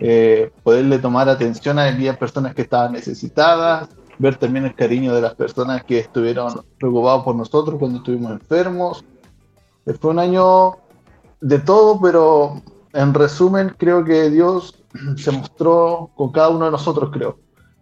eh, 0.00 0.50
poderle 0.64 0.98
tomar 0.98 1.28
atención 1.28 1.78
a 1.78 1.84
aquellas 1.84 2.16
personas 2.16 2.56
que 2.56 2.62
estaban 2.62 2.92
necesitadas, 2.92 3.88
ver 4.22 4.36
también 4.36 4.64
el 4.64 4.74
cariño 4.76 5.12
de 5.12 5.20
las 5.20 5.34
personas 5.34 5.82
que 5.82 5.98
estuvieron 5.98 6.64
preocupados 6.78 7.24
por 7.24 7.34
nosotros 7.34 7.76
cuando 7.76 7.98
estuvimos 7.98 8.30
enfermos. 8.30 9.04
Fue 10.00 10.12
un 10.12 10.20
año 10.20 10.76
de 11.40 11.58
todo, 11.58 12.00
pero 12.00 12.62
en 12.92 13.14
resumen 13.14 13.74
creo 13.76 14.04
que 14.04 14.30
Dios 14.30 14.78
se 15.16 15.32
mostró 15.32 16.12
con 16.14 16.30
cada 16.30 16.50
uno 16.50 16.66
de 16.66 16.70
nosotros, 16.70 17.10
creo, 17.12 17.40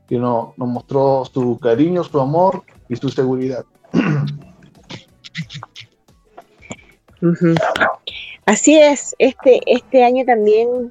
que 0.09 0.17
nos 0.17 0.57
mostró 0.57 1.27
su 1.31 1.59
cariño, 1.59 2.03
su 2.05 2.19
amor 2.19 2.63
y 2.89 2.97
su 2.97 3.11
seguridad. 3.11 3.67
Así 8.47 8.79
es, 8.79 9.15
este, 9.19 9.61
este 9.67 10.03
año 10.03 10.25
también 10.25 10.91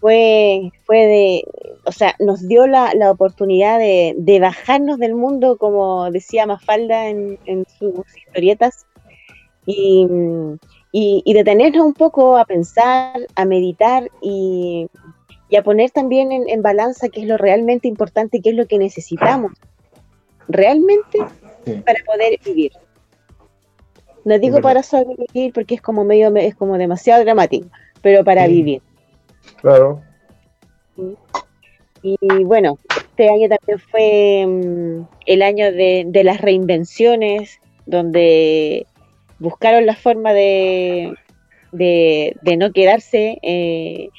fue, 0.00 0.70
fue 0.86 0.98
de, 0.98 1.44
o 1.86 1.92
sea, 1.92 2.14
nos 2.18 2.46
dio 2.48 2.66
la, 2.66 2.92
oportunidad 3.10 3.78
de, 3.78 4.38
bajarnos 4.40 4.98
del 4.98 5.14
mundo, 5.14 5.56
como 5.58 6.10
decía 6.10 6.46
Mafalda 6.46 7.08
en, 7.08 7.38
en 7.46 7.64
sus 7.78 8.04
historietas, 8.16 8.86
y, 9.66 10.06
y, 10.92 11.34
detenernos 11.34 11.84
un 11.84 11.94
poco 11.94 12.36
a 12.36 12.44
pensar, 12.44 13.20
a 13.34 13.44
meditar 13.44 14.10
y, 14.20 14.88
a 15.56 15.62
poner 15.62 15.90
también 15.90 16.32
en, 16.32 16.62
balanza 16.62 17.08
qué 17.08 17.20
es 17.20 17.26
lo 17.28 17.36
realmente 17.36 17.86
importante 17.86 18.38
y 18.38 18.40
qué 18.40 18.50
es 18.50 18.56
lo 18.56 18.66
que 18.66 18.76
necesitamos 18.76 19.52
realmente 20.48 21.18
para 21.84 21.98
poder 22.04 22.40
vivir. 22.44 22.72
No 24.24 24.38
digo 24.38 24.60
para 24.60 24.82
sobrevivir 24.82 25.52
porque 25.52 25.76
es 25.76 25.82
como 25.82 26.04
medio, 26.04 26.34
es 26.36 26.56
como 26.56 26.76
demasiado 26.76 27.22
dramático, 27.22 27.68
pero 28.02 28.24
para 28.24 28.46
vivir. 28.48 28.82
Claro. 29.60 30.02
Y 32.06 32.44
bueno, 32.44 32.78
este 32.94 33.30
año 33.30 33.48
también 33.48 33.78
fue 33.78 34.44
mm, 34.46 35.06
el 35.24 35.40
año 35.40 35.72
de, 35.72 36.20
las 36.22 36.38
reinvenciones, 36.42 37.60
donde 37.86 38.86
buscaron 39.38 39.86
la 39.86 39.96
forma 39.96 40.34
de, 40.34 41.14
de, 41.72 42.56
no 42.58 42.72
quedarse 42.72 43.38
eh, 43.40 44.10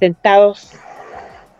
sentados 0.00 0.72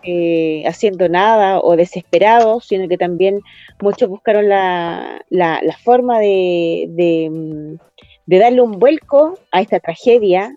eh, 0.03 0.65
haciendo 0.67 1.09
nada 1.09 1.61
o 1.61 1.77
desesperados, 1.77 2.67
sino 2.67 2.89
que 2.89 2.99
también 2.99 3.41
muchos 3.81 4.09
buscaron 4.09 4.49
la, 4.49 5.25
la, 5.31 5.79
forma 5.85 6.19
de, 6.19 6.87
de, 6.89 7.31
mm, 7.31 8.37
darle 8.37 8.63
un 8.63 8.81
vuelco 8.81 9.39
a 9.53 9.61
esta 9.61 9.79
tragedia 9.79 10.57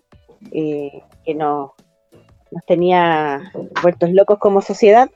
eh, 0.50 1.00
que 1.24 1.34
nos, 1.36 1.70
nos 2.52 2.64
tenía 2.66 3.52
vueltos 3.82 4.12
locos 4.12 4.38
como 4.38 4.60
sociedad 4.62 5.10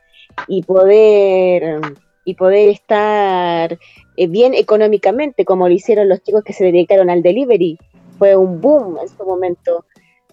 y 0.48 0.62
poder 0.62 1.80
y 2.24 2.34
poder 2.34 2.70
estar 2.70 3.78
eh, 4.16 4.26
bien 4.26 4.52
económicamente 4.54 5.44
como 5.44 5.68
lo 5.68 5.74
hicieron 5.74 6.08
los 6.08 6.22
chicos 6.22 6.42
que 6.42 6.52
se 6.52 6.64
dedicaron 6.64 7.08
al 7.08 7.22
delivery. 7.22 7.78
Fue 8.18 8.36
un 8.36 8.60
boom 8.60 8.98
en 9.00 9.08
su 9.08 9.24
momento. 9.24 9.84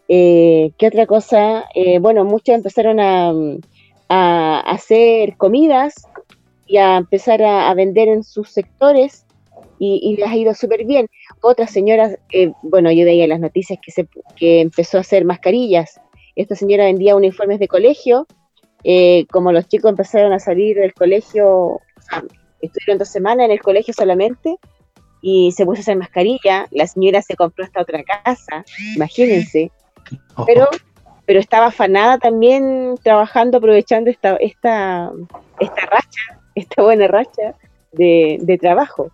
Eh, 0.07 0.71
qué 0.77 0.87
otra 0.87 1.05
cosa 1.05 1.65
eh, 1.73 1.99
bueno 1.99 2.25
muchos 2.25 2.55
empezaron 2.55 2.99
a, 2.99 3.31
hacer 4.09 5.37
comidas 5.37 6.07
y 6.67 6.77
a 6.77 6.97
empezar 6.97 7.41
a, 7.41 7.73
vender 7.73 8.09
en 8.09 8.23
sus 8.23 8.49
sectores 8.49 9.25
y, 9.79 10.15
les 10.17 10.29
ha 10.29 10.35
ido 10.35 10.53
súper 10.53 10.85
bien. 10.85 11.07
Otras 11.41 11.71
señoras 11.71 12.17
bueno 12.61 12.91
yo 12.91 13.05
veía 13.05 13.27
las 13.27 13.39
noticias 13.39 13.79
que 13.81 13.91
se 13.91 14.07
que 14.35 14.61
empezó 14.61 14.97
a 14.97 15.01
hacer 15.01 15.25
mascarillas 15.25 15.99
esta 16.35 16.55
señora 16.55 16.85
vendía 16.85 17.15
uniformes 17.15 17.59
de 17.59 17.67
colegio, 17.67 18.27
eh, 18.83 19.25
como 19.31 19.51
los 19.51 19.67
chicos 19.67 19.89
empezaron 19.89 20.33
a 20.33 20.39
salir 20.39 20.77
del 20.77 20.93
colegio, 20.93 21.79
estuvieron 22.61 22.97
dos 22.97 23.09
semanas 23.09 23.45
en 23.45 23.51
el 23.51 23.61
colegio 23.61 23.93
solamente, 23.93 24.57
y 25.21 25.53
se 25.53 25.65
puso 25.65 25.79
a 25.79 25.81
hacer 25.81 25.95
mascarilla, 25.95 26.67
la 26.71 26.85
señora 26.85 27.21
se 27.21 27.35
compró 27.35 27.63
hasta 27.63 27.81
otra 27.81 28.03
casa, 28.03 28.65
imagínense, 28.95 29.71
pero, 30.45 30.67
pero 31.25 31.39
estaba 31.39 31.67
afanada 31.67 32.17
también 32.17 32.95
trabajando, 33.01 33.57
aprovechando 33.57 34.09
esta, 34.09 34.35
esta, 34.35 35.11
esta 35.59 35.85
racha, 35.85 36.41
esta 36.55 36.83
buena 36.83 37.07
racha 37.07 37.55
de, 37.93 38.57
trabajo. 38.59 39.11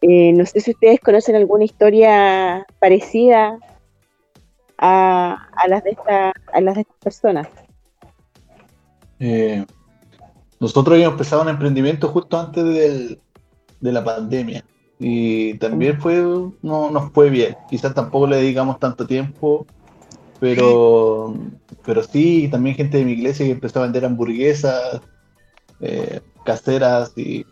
Eh, 0.00 0.32
no 0.32 0.46
sé 0.46 0.60
si 0.60 0.72
ustedes 0.72 1.00
conocen 1.00 1.36
alguna 1.36 1.64
historia 1.64 2.66
parecida 2.78 3.58
a, 4.82 5.48
las, 5.68 5.84
de 5.84 5.90
esta, 5.90 6.32
a 6.52 6.60
las 6.60 6.74
de 6.74 6.80
estas 6.80 6.96
personas? 6.98 7.48
Eh, 9.20 9.64
nosotros 10.58 10.94
habíamos 10.94 11.14
empezado 11.14 11.42
un 11.42 11.48
emprendimiento 11.48 12.08
justo 12.08 12.38
antes 12.38 12.64
de 12.64 13.92
la 13.92 14.04
pandemia 14.04 14.64
y 14.98 15.54
también 15.54 16.00
fue 16.00 16.16
no 16.62 16.90
nos 16.90 17.12
fue 17.12 17.30
bien. 17.30 17.56
Quizás 17.70 17.94
tampoco 17.94 18.26
le 18.26 18.36
dedicamos 18.36 18.78
tanto 18.78 19.06
tiempo, 19.06 19.66
pero 20.40 21.34
pero 21.84 22.02
sí, 22.02 22.48
también 22.50 22.76
gente 22.76 22.98
de 22.98 23.04
mi 23.04 23.12
iglesia 23.12 23.46
que 23.46 23.52
empezó 23.52 23.80
a 23.80 23.82
vender 23.84 24.04
hamburguesas 24.04 25.00
eh, 25.80 26.20
caseras 26.44 27.12
y 27.16 27.46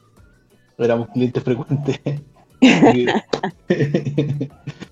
éramos 0.78 1.08
clientes 1.10 1.42
frecuentes. 1.42 2.00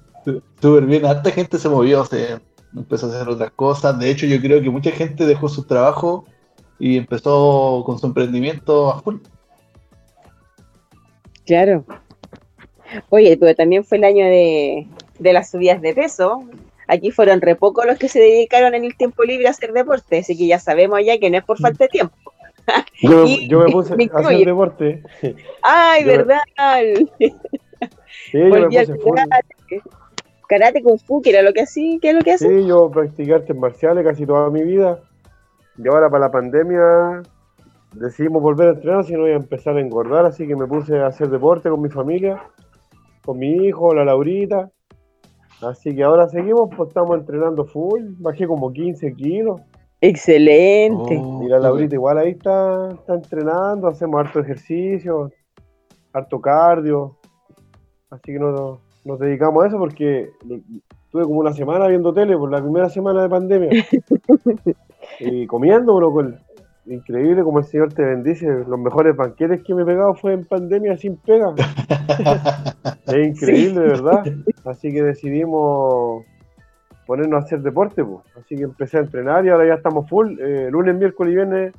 súper 0.61 0.87
bien, 0.87 1.06
harta 1.06 1.30
gente 1.30 1.58
se 1.58 1.68
movió, 1.68 2.04
se 2.04 2.38
empezó 2.76 3.06
a 3.06 3.11
hacer 3.11 3.28
otras 3.28 3.50
cosas. 3.52 3.99
De 3.99 4.11
hecho, 4.11 4.26
yo 4.26 4.40
creo 4.40 4.62
que 4.62 4.70
mucha 4.70 4.90
gente 4.90 5.26
dejó 5.26 5.49
su 5.49 5.64
trabajo 5.64 6.25
y 6.78 6.97
empezó 6.97 7.82
con 7.85 7.99
su 7.99 8.06
emprendimiento 8.06 8.90
a 8.90 9.00
full. 9.00 9.16
Claro. 11.47 11.85
Oye, 13.11 13.37
pero 13.37 13.54
también 13.54 13.85
fue 13.85 13.99
el 13.99 14.04
año 14.04 14.25
de, 14.25 14.87
las 15.20 15.50
subidas 15.50 15.80
de 15.80 15.94
peso. 15.94 16.44
Aquí 16.87 17.11
fueron 17.11 17.40
re 17.40 17.54
pocos 17.54 17.85
los 17.85 17.99
que 17.99 18.08
se 18.08 18.18
dedicaron 18.18 18.75
en 18.75 18.85
el 18.85 18.97
tiempo 18.97 19.25
libre 19.25 19.47
a 19.47 19.50
hacer 19.50 19.73
deporte, 19.73 20.18
así 20.18 20.37
que 20.37 20.47
ya 20.47 20.58
sabemos 20.58 21.00
ya 21.04 21.18
que 21.18 21.30
no 21.30 21.37
es 21.37 21.44
por 21.44 21.58
falta 21.58 21.85
de 21.85 21.88
tiempo. 21.88 22.16
Yo, 23.00 23.25
me 23.61 23.73
puse 23.73 23.94
a 23.94 24.18
hacer 24.18 24.44
deporte. 24.44 25.02
Ay, 25.62 26.04
verdad. 26.04 26.40
Sí, 28.30 28.38
yo 28.38 28.50
me 28.50 28.99
puse 28.99 29.23
karate, 30.49 30.83
kung 30.83 30.99
fu, 30.99 31.23
que 31.23 31.31
era 31.31 31.43
lo 31.43 31.52
que 31.52 31.62
hacía, 31.62 31.99
¿qué 32.00 32.11
es 32.11 32.14
lo 32.17 32.21
que 32.23 32.33
hace? 32.33 32.49
Sí, 32.49 32.67
yo 32.67 32.90
practiqué 32.90 33.35
artes 33.35 33.57
marciales 33.57 34.05
casi 34.05 34.26
toda 34.26 34.50
mi 34.50 34.64
vida. 34.64 35.00
Y 35.76 35.87
ahora 35.87 36.11
para 36.11 36.26
la 36.26 36.31
pandemia 36.33 37.23
decidimos 37.95 38.43
volver 38.43 38.69
a 38.69 38.73
entrenar, 38.73 39.05
si 39.05 39.12
no 39.12 39.21
voy 39.21 39.33
a 39.33 39.37
empezar 39.37 39.76
a 39.76 39.81
engordar, 39.81 40.26
así 40.26 40.47
que 40.47 40.57
me 40.57 40.67
puse 40.67 40.99
a 40.99 41.07
hacer 41.07 41.28
deporte 41.28 41.71
con 41.71 41.81
mi 41.81 41.88
familia, 41.88 42.43
con 43.25 43.38
mi 43.38 43.67
hijo, 43.67 43.95
la 43.95 44.05
Laurita. 44.05 44.71
Así 45.62 45.95
que 45.95 46.02
ahora 46.02 46.28
seguimos, 46.28 46.71
pues 46.76 46.88
estamos 46.88 47.19
entrenando 47.19 47.64
full, 47.64 48.02
bajé 48.19 48.47
como 48.47 48.73
15 48.73 49.12
kilos. 49.14 49.61
Excelente. 50.00 51.21
Oh, 51.21 51.43
y 51.43 51.49
la 51.49 51.59
Laurita 51.59 51.95
igual 51.95 52.19
ahí 52.19 52.31
está, 52.31 52.90
está 52.93 53.14
entrenando, 53.14 53.88
hacemos 53.88 54.21
harto 54.21 54.40
ejercicio, 54.40 55.31
harto 56.12 56.40
cardio. 56.40 57.17
Así 58.11 58.33
que 58.33 58.38
no, 58.38 58.81
nos 59.09 59.19
dedicamos 59.19 59.65
a 59.65 59.69
eso 59.69 59.79
porque 59.79 60.31
estuve 61.07 61.23
como 61.23 61.41
una 61.41 61.55
semana 61.55 61.87
viendo 61.87 62.12
tele 62.12 62.37
por 62.37 62.50
la 62.50 62.61
primera 62.61 62.91
semana 62.91 63.23
de 63.23 63.29
pandemia. 63.31 63.71
y 65.21 65.47
comiendo, 65.47 65.97
bro, 65.97 66.35
increíble 66.85 67.43
como 67.43 67.61
el 67.61 67.65
Señor 67.65 67.91
te 67.95 68.05
bendice. 68.05 68.47
Los 68.47 68.79
mejores 68.79 69.17
banquetes 69.17 69.62
que 69.62 69.75
me 69.75 69.83
he 69.83 69.87
pegado 69.87 70.15
fue 70.15 70.35
en 70.35 70.45
pandemia 70.45 70.99
sin 70.99 71.17
pega. 71.17 71.55
es 73.07 73.29
increíble, 73.29 73.81
de 73.81 73.87
verdad. 73.88 74.25
Así 74.67 74.93
que 74.93 75.03
decidimos 75.03 76.27
ponernos 77.07 77.43
a 77.43 77.47
hacer 77.47 77.62
deporte, 77.62 78.05
pues. 78.05 78.21
Así 78.37 78.57
que 78.57 78.65
empecé 78.65 78.99
a 78.99 79.00
entrenar 79.00 79.47
y 79.47 79.49
ahora 79.49 79.69
ya 79.69 79.75
estamos 79.75 80.07
full. 80.07 80.38
Eh, 80.38 80.69
lunes, 80.71 80.95
miércoles 80.95 81.33
y 81.33 81.37
viernes 81.37 81.73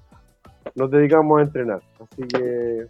nos 0.74 0.90
dedicamos 0.90 1.40
a 1.40 1.44
entrenar. 1.44 1.82
Así 2.00 2.24
que 2.24 2.88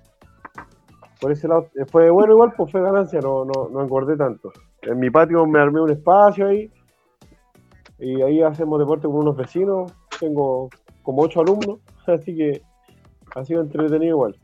por 1.20 1.32
ese 1.32 1.48
lado 1.48 1.68
eh, 1.76 1.86
fue 1.86 2.10
bueno 2.10 2.34
igual, 2.34 2.54
pues 2.56 2.72
fue 2.72 2.82
ganancia, 2.82 3.20
no, 3.22 3.46
no, 3.46 3.70
no 3.70 3.82
engordé 3.82 4.16
tanto. 4.16 4.52
En 4.82 5.00
mi 5.00 5.10
patio 5.10 5.46
me 5.46 5.60
armé 5.60 5.82
un 5.82 5.92
espacio 5.92 6.48
ahí 6.48 6.72
y 8.00 8.22
ahí 8.22 8.42
hacemos 8.42 8.80
deporte 8.80 9.08
con 9.08 9.18
unos 9.18 9.36
vecinos, 9.36 9.92
tengo 10.20 10.70
como 11.04 11.24
ocho 11.24 11.42
alumnos, 11.42 11.80
así 12.08 12.36
que 12.36 12.62
ha 13.36 13.44
sido 13.44 13.62
entretenido 13.62 14.16
igual. 14.16 14.36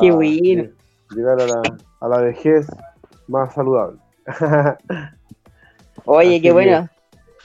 Qué 0.00 0.12
bueno. 0.12 0.70
Llegar 1.14 1.40
a 1.40 1.46
la, 1.46 1.62
a 2.00 2.08
la 2.08 2.20
vejez 2.20 2.68
más 3.26 3.52
saludable. 3.54 3.98
Oye, 6.04 6.40
qué 6.40 6.52
bueno. 6.52 6.88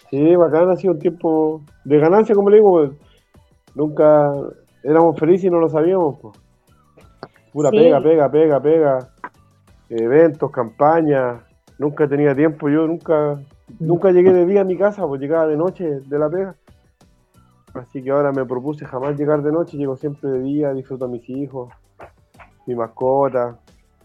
Sí, 0.10 0.36
bacán, 0.36 0.69
ha 0.69 0.75
sido 0.75 0.93
un 0.93 1.00
tiempo 1.00 1.62
de 1.84 1.98
ganancia, 1.98 2.36
como 2.36 2.50
le 2.50 2.57
digo, 2.57 2.72
pues. 2.72 2.91
nunca 3.74 4.34
éramos 4.84 5.17
felices 5.17 5.45
y 5.45 5.50
no 5.50 5.60
lo 5.60 5.69
sabíamos. 5.69 6.19
Pues. 6.19 6.44
Pura 7.55 7.71
pega, 7.71 8.01
pega, 8.01 8.29
pega, 8.29 8.59
pega. 8.59 9.09
Eventos, 9.88 10.51
campañas. 10.51 11.41
Nunca 11.79 12.05
tenía 12.05 12.35
tiempo, 12.35 12.67
yo 12.67 12.85
nunca, 12.85 13.39
nunca 13.79 14.12
llegué 14.12 14.33
de 14.33 14.45
día 14.45 14.59
a 14.59 14.65
mi 14.65 14.77
casa, 14.77 15.07
pues 15.07 15.21
llegaba 15.21 15.47
de 15.47 15.55
noche 15.55 16.01
de 16.01 16.19
la 16.19 16.29
pega. 16.29 16.55
Así 17.74 18.03
que 18.03 18.12
ahora 18.12 18.33
me 18.33 18.43
propuse 18.43 18.83
jamás 18.83 19.17
llegar 19.17 19.41
de 19.41 19.53
noche, 19.53 19.77
llego 19.77 19.95
siempre 19.95 20.31
de 20.31 20.41
día, 20.41 20.74
disfruto 20.74 21.05
a 21.05 21.07
mis 21.07 21.29
hijos, 21.29 21.69
mi 22.65 22.75
mascota, 22.75 23.57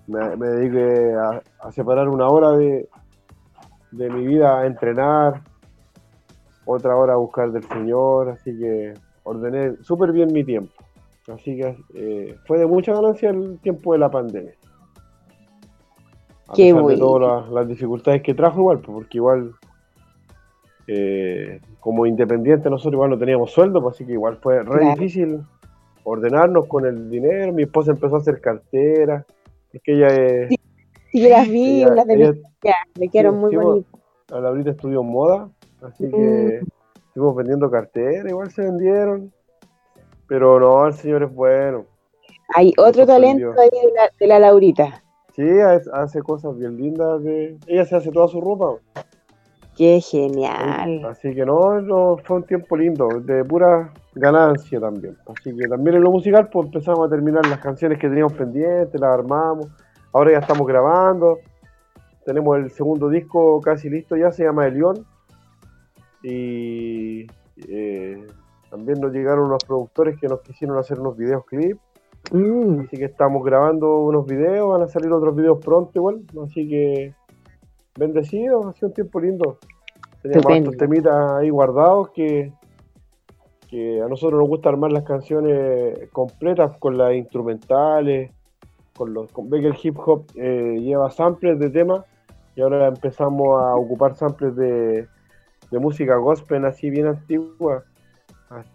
me, 0.07 0.37
me 0.37 0.47
dediqué 0.47 1.13
a, 1.17 1.73
separar 1.73 2.09
una 2.09 2.29
hora 2.29 2.53
de, 2.53 2.89
de 3.91 4.11
mi 4.11 4.29
vida 4.29 4.61
a 4.61 4.67
entrenar, 4.67 5.43
otra 6.65 6.95
hora 6.95 7.15
a 7.15 7.17
buscar 7.17 7.51
del 7.51 7.65
Señor, 7.65 8.29
así 8.29 8.57
que 8.57 8.95
ordené 9.25 9.75
súper 9.83 10.13
bien 10.13 10.33
mi 10.33 10.45
tiempo. 10.45 10.80
Así 11.29 11.57
que 11.57 11.77
eh, 11.95 12.37
fue 12.47 12.59
de 12.59 12.67
mucha 12.67 12.93
ganancia 12.93 13.31
el 13.31 13.59
tiempo 13.61 13.93
de 13.93 13.99
la 13.99 14.11
pandemia. 14.11 14.55
A 16.49 16.55
Qué 16.55 16.73
pesar 16.73 16.87
de 16.87 16.97
todas 16.97 17.49
las, 17.51 17.69
dificultades 17.69 18.23
que 18.23 18.35
trajo 18.35 18.59
igual, 18.61 18.81
pues, 18.81 18.95
porque 18.95 19.19
igual 19.19 19.53
eh, 20.89 21.61
como 21.79 22.07
independiente 22.07 22.69
nosotros 22.69 22.95
igual 22.95 23.11
no 23.11 23.19
teníamos 23.19 23.53
sueldo, 23.53 23.81
pues, 23.81 23.95
así 23.95 24.07
que 24.07 24.13
igual 24.13 24.39
fue 24.39 24.63
re 24.63 24.91
difícil 24.91 25.41
ordenarnos 26.03 26.67
con 26.67 26.87
el 26.87 27.09
dinero. 27.09 27.53
Mi 27.53 27.63
esposa 27.63 27.93
empezó 27.93 28.17
a 28.17 28.19
hacer 28.19 28.41
carteras, 28.41 29.25
porque 29.71 29.93
ella 29.95 30.09
es... 30.09 30.49
Sí, 31.13 31.29
las 31.29 31.49
vi, 31.49 31.85
las 31.85 32.07
de 32.07 32.41
me 32.99 33.09
quedaron 33.09 33.39
muy 33.39 33.55
bonitas. 33.57 34.01
La 34.29 34.41
Laurita 34.41 34.71
estudió 34.71 35.03
moda, 35.03 35.49
así 35.83 36.09
que 36.09 36.61
mm. 36.63 36.67
estuvimos 37.09 37.37
vendiendo 37.37 37.71
carteras, 37.71 38.29
igual 38.29 38.51
se 38.51 38.63
vendieron. 38.63 39.33
Pero 40.31 40.61
no, 40.61 40.87
el 40.87 40.95
señor 40.95 41.25
es 41.25 41.35
bueno. 41.35 41.87
Hay 42.55 42.73
otro 42.79 43.05
talento 43.05 43.53
ahí 43.61 43.69
de 44.21 44.27
la, 44.29 44.39
Laurita. 44.39 45.03
Sí, 45.35 45.43
hace 45.93 46.23
cosas 46.23 46.57
bien 46.57 46.77
lindas. 46.77 47.21
De... 47.25 47.59
Ella 47.67 47.85
se 47.85 47.97
hace 47.97 48.13
toda 48.13 48.29
su 48.29 48.41
ropa. 48.41 48.77
Qué 49.77 50.01
genial. 50.01 51.05
Así 51.05 51.35
que 51.35 51.45
no, 51.45 52.17
fue 52.23 52.37
un 52.37 52.45
tiempo 52.45 52.77
lindo, 52.77 53.09
de 53.09 53.45
pura 53.45 53.93
ganancia 54.15 54.79
también. 54.79 55.17
Así 55.27 55.53
que 55.57 55.67
también 55.67 55.97
en 55.97 56.05
lo 56.05 56.13
musical 56.13 56.49
pues 56.49 56.67
empezamos 56.67 57.09
a 57.09 57.11
terminar 57.11 57.45
las 57.49 57.59
canciones 57.59 57.99
que 57.99 58.09
teníamos 58.09 58.35
pendientes, 58.35 59.01
las 59.01 59.13
armamos. 59.13 59.67
Ahora 60.13 60.31
ya 60.31 60.39
estamos 60.39 60.65
grabando. 60.65 61.41
Tenemos 62.25 62.57
el 62.57 62.71
segundo 62.71 63.09
disco 63.09 63.61
casi 63.61 63.91
listo 63.91 64.17
ya, 64.17 64.31
se 64.31 64.45
llama 64.45 64.69
El 64.69 64.75
León. 64.75 65.07
Y 66.23 67.27
eh, 67.69 68.27
también 68.71 69.01
nos 69.01 69.13
llegaron 69.13 69.47
unos 69.47 69.65
productores 69.65 70.19
que 70.19 70.29
nos 70.29 70.41
quisieron 70.41 70.79
hacer 70.79 71.01
unos 71.01 71.17
videos 71.17 71.45
clips. 71.45 71.81
Mm. 72.33 72.81
Así 72.81 72.97
que 72.97 73.07
estamos 73.07 73.45
grabando 73.45 73.99
unos 73.99 74.27
videos, 74.27 74.69
van 74.69 74.83
a 74.83 74.89
salir 74.89 75.11
otros 75.13 75.35
videos 75.35 75.59
pronto 75.59 75.91
igual. 75.95 76.23
Así 76.45 76.69
que 76.69 77.15
bendecido, 77.99 78.69
ha 78.69 78.73
sido 78.73 78.89
un 78.89 78.95
tiempo 78.95 79.21
lindo. 79.21 79.59
Teníamos 80.23 80.53
estos 80.53 80.77
temitas 80.77 81.33
ahí 81.33 81.51
guardados 81.51 82.11
que, 82.11 82.53
que 83.69 84.03
a 84.03 84.07
nosotros 84.07 84.39
nos 84.39 84.49
gusta 84.49 84.69
armar 84.69 84.93
las 84.93 85.05
canciones 85.05 86.09
completas 86.13 86.77
con 86.79 86.97
las 86.97 87.15
instrumentales, 87.15 88.31
con 88.95 89.15
los 89.15 89.33
con, 89.33 89.49
ve 89.49 89.61
que 89.61 89.69
el 89.69 89.77
hip 89.83 89.97
hop 89.99 90.27
eh, 90.35 90.77
lleva 90.79 91.11
samples 91.11 91.59
de 91.59 91.71
temas 91.71 92.05
y 92.55 92.61
ahora 92.61 92.89
empezamos 92.89 93.61
a 93.63 93.75
ocupar 93.77 94.15
samples 94.15 94.55
de, 94.55 95.09
de 95.71 95.79
música 95.79 96.17
gospel 96.17 96.67
así 96.67 96.91
bien 96.91 97.07
antigua 97.07 97.85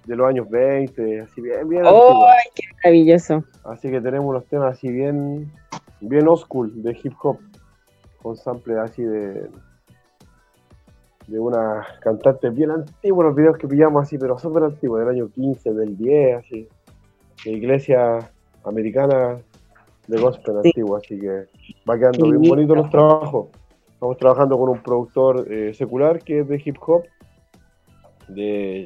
de 0.05 0.15
los 0.15 0.27
años 0.27 0.49
20, 0.49 1.21
así 1.21 1.41
bien, 1.41 1.67
bien 1.67 1.83
¡Ay, 1.85 2.49
qué 2.55 2.63
maravilloso! 2.83 3.43
Así 3.65 3.89
que 3.91 3.99
tenemos 3.99 4.27
unos 4.29 4.45
temas 4.45 4.73
así 4.73 4.89
bien, 4.89 5.51
bien 5.99 6.27
old 6.27 6.39
school 6.39 6.83
de 6.83 6.97
hip 7.03 7.13
hop 7.21 7.39
con 8.21 8.35
sample 8.35 8.79
así 8.79 9.03
de 9.03 9.49
de 11.27 11.39
una 11.39 11.85
cantante 12.01 12.49
bien 12.49 12.71
antigua, 12.71 13.25
los 13.25 13.35
videos 13.35 13.57
que 13.57 13.67
pillamos 13.67 14.03
así, 14.03 14.17
pero 14.17 14.37
súper 14.37 14.63
antiguos, 14.63 14.99
del 14.99 15.09
año 15.09 15.29
15, 15.29 15.73
del 15.73 15.97
10, 15.97 16.37
así, 16.37 16.67
de 17.43 17.51
iglesia 17.51 18.31
americana 18.63 19.39
de 20.07 20.21
gospel 20.21 20.57
antiguo, 20.57 20.97
así 20.97 21.19
que 21.19 21.47
va 21.89 21.97
quedando 21.97 22.29
bien 22.29 22.43
bonito 22.43 22.75
los 22.75 22.89
trabajos. 22.89 23.47
Estamos 23.91 24.17
trabajando 24.17 24.57
con 24.57 24.69
un 24.69 24.83
productor 24.83 25.51
eh, 25.51 25.73
secular 25.73 26.19
que 26.19 26.41
es 26.41 26.47
de 26.47 26.61
hip 26.63 26.77
hop, 26.85 27.05
de, 28.27 28.85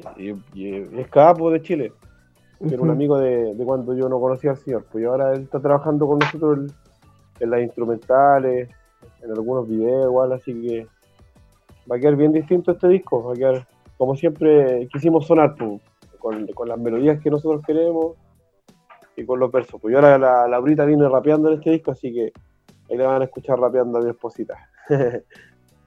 y, 0.54 1.00
es 1.00 1.08
capo 1.08 1.50
de 1.50 1.62
Chile, 1.62 1.92
que 2.58 2.74
era 2.74 2.82
un 2.82 2.90
amigo 2.90 3.18
de, 3.18 3.54
cuando 3.64 3.94
yo 3.94 4.08
no 4.08 4.20
conocía 4.20 4.50
al 4.50 4.56
señor, 4.58 4.84
pues 4.90 5.04
ahora 5.06 5.32
él 5.32 5.42
está 5.42 5.60
trabajando 5.60 6.06
con 6.06 6.18
nosotros 6.18 6.72
en 7.38 7.50
las 7.50 7.62
instrumentales, 7.62 8.68
en 9.22 9.30
algunos 9.30 9.68
videos 9.68 10.06
igual, 10.06 10.32
así 10.32 10.52
que 10.60 10.86
va 11.90 11.96
a 11.96 11.98
quedar 11.98 12.16
bien 12.16 12.32
distinto 12.32 12.72
este 12.72 12.88
disco, 12.88 13.24
va 13.24 13.32
a 13.32 13.36
quedar 13.36 13.66
como 13.96 14.16
siempre 14.16 14.88
quisimos 14.92 15.26
sonar 15.26 15.54
pues, 15.56 15.80
con, 16.18 16.68
las 16.68 16.78
melodías 16.78 17.20
que 17.20 17.30
nosotros 17.30 17.62
queremos 17.66 18.16
y 19.16 19.24
con 19.24 19.40
los 19.40 19.50
versos. 19.50 19.80
Pues 19.80 19.94
ahora 19.94 20.18
la, 20.18 20.48
la 20.48 20.58
Brita 20.58 20.84
viene 20.84 21.08
rapeando 21.08 21.48
en 21.48 21.58
este 21.58 21.70
disco, 21.70 21.90
así 21.90 22.12
que 22.12 22.32
ahí 22.90 22.96
le 22.96 23.06
van 23.06 23.22
a 23.22 23.24
escuchar 23.24 23.58
rapeando 23.58 23.98
a 23.98 24.02
mi 24.02 24.10
esposita. 24.10 24.70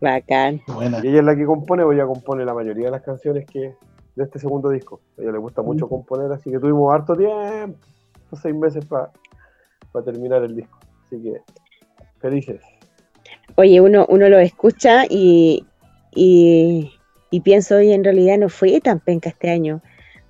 Bacán. 0.04 0.62
Y 0.68 1.08
ella 1.08 1.20
es 1.20 1.26
la 1.26 1.36
que 1.36 1.46
compone, 1.46 1.84
pues 1.84 1.96
ella 1.96 2.06
compone 2.06 2.46
la 2.46 2.54
mayoría 2.54 2.86
de 2.86 2.92
las 2.92 3.02
canciones 3.02 3.46
que 3.46 3.76
de 4.16 4.24
este 4.24 4.38
segundo 4.38 4.70
disco. 4.70 5.02
A 5.18 5.22
ella 5.22 5.32
le 5.32 5.40
gusta 5.40 5.62
mucho 5.62 5.90
componer, 5.90 6.32
así 6.32 6.52
que 6.52 6.60
tuvimos 6.60 6.94
harto 6.94 7.16
tiempo, 7.16 7.80
seis 8.40 8.56
meses 8.56 8.86
para 8.86 9.12
terminar 10.06 10.44
el 10.44 10.56
disco. 10.56 10.78
Así 11.06 11.22
que 11.22 11.42
felices 12.20 12.62
oye, 13.56 13.82
uno, 13.82 14.06
uno 14.10 14.30
lo 14.30 14.40
escucha 14.40 15.06
y, 15.10 15.66
y, 16.16 16.90
pienso, 17.44 17.78
oye, 17.78 17.94
en 17.94 18.04
realidad 18.04 18.38
no 18.38 18.50
fue 18.50 18.80
tan 18.82 19.00
penca 19.00 19.30
este 19.30 19.50
año, 19.50 19.82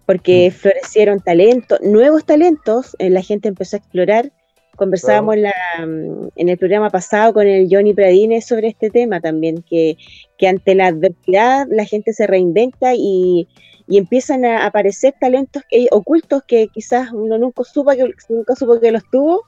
porque 0.05 0.49
mm. 0.49 0.53
florecieron 0.53 1.19
talentos, 1.19 1.79
nuevos 1.81 2.25
talentos, 2.25 2.95
eh, 2.99 3.09
la 3.09 3.21
gente 3.21 3.47
empezó 3.47 3.75
a 3.75 3.79
explorar. 3.79 4.31
Conversábamos 4.75 5.35
en, 5.35 5.43
la, 5.43 5.53
mm, 5.85 6.29
en, 6.35 6.49
el 6.49 6.57
programa 6.57 6.89
pasado 6.89 7.33
con 7.33 7.47
el 7.47 7.67
Johnny 7.69 7.93
Pradines 7.93 8.45
sobre 8.45 8.69
este 8.69 8.89
tema 8.89 9.19
también, 9.21 9.63
que, 9.69 9.97
que 10.37 10.47
ante 10.47 10.75
la 10.75 10.87
adversidad 10.87 11.67
la 11.69 11.85
gente 11.85 12.13
se 12.13 12.25
reinventa 12.25 12.93
y, 12.95 13.47
y 13.87 13.97
empiezan 13.97 14.45
a 14.45 14.65
aparecer 14.65 15.13
talentos 15.19 15.63
que, 15.69 15.87
ocultos 15.91 16.43
que 16.47 16.67
quizás 16.67 17.11
uno 17.11 17.37
nunca 17.37 17.63
supo 17.63 17.91
que, 17.91 18.13
nunca 18.29 18.55
supo 18.55 18.79
que 18.79 18.91
los 18.91 19.03
tuvo 19.11 19.43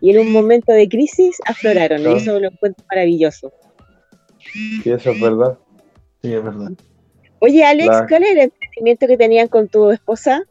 y 0.00 0.10
en 0.10 0.26
un 0.26 0.32
momento 0.32 0.72
de 0.72 0.88
crisis 0.88 1.38
afloraron, 1.46 2.02
y 2.02 2.14
eso 2.14 2.38
lo 2.38 2.48
encuentro 2.48 2.84
maravilloso. 2.90 3.52
Sí, 4.52 4.82
eso 4.84 5.12
es 5.12 5.20
verdad. 5.20 5.58
Sí, 6.20 6.34
es 6.34 6.44
verdad. 6.44 6.72
Oye, 7.38 7.64
Alex, 7.64 8.04
¿cuál 8.08 8.22
es 8.22 8.30
el 8.32 8.38
emprendimiento 8.38 9.06
que 9.06 9.16
tenían 9.16 9.48
con 9.48 9.68
tu 9.68 9.90
esposa? 9.90 10.44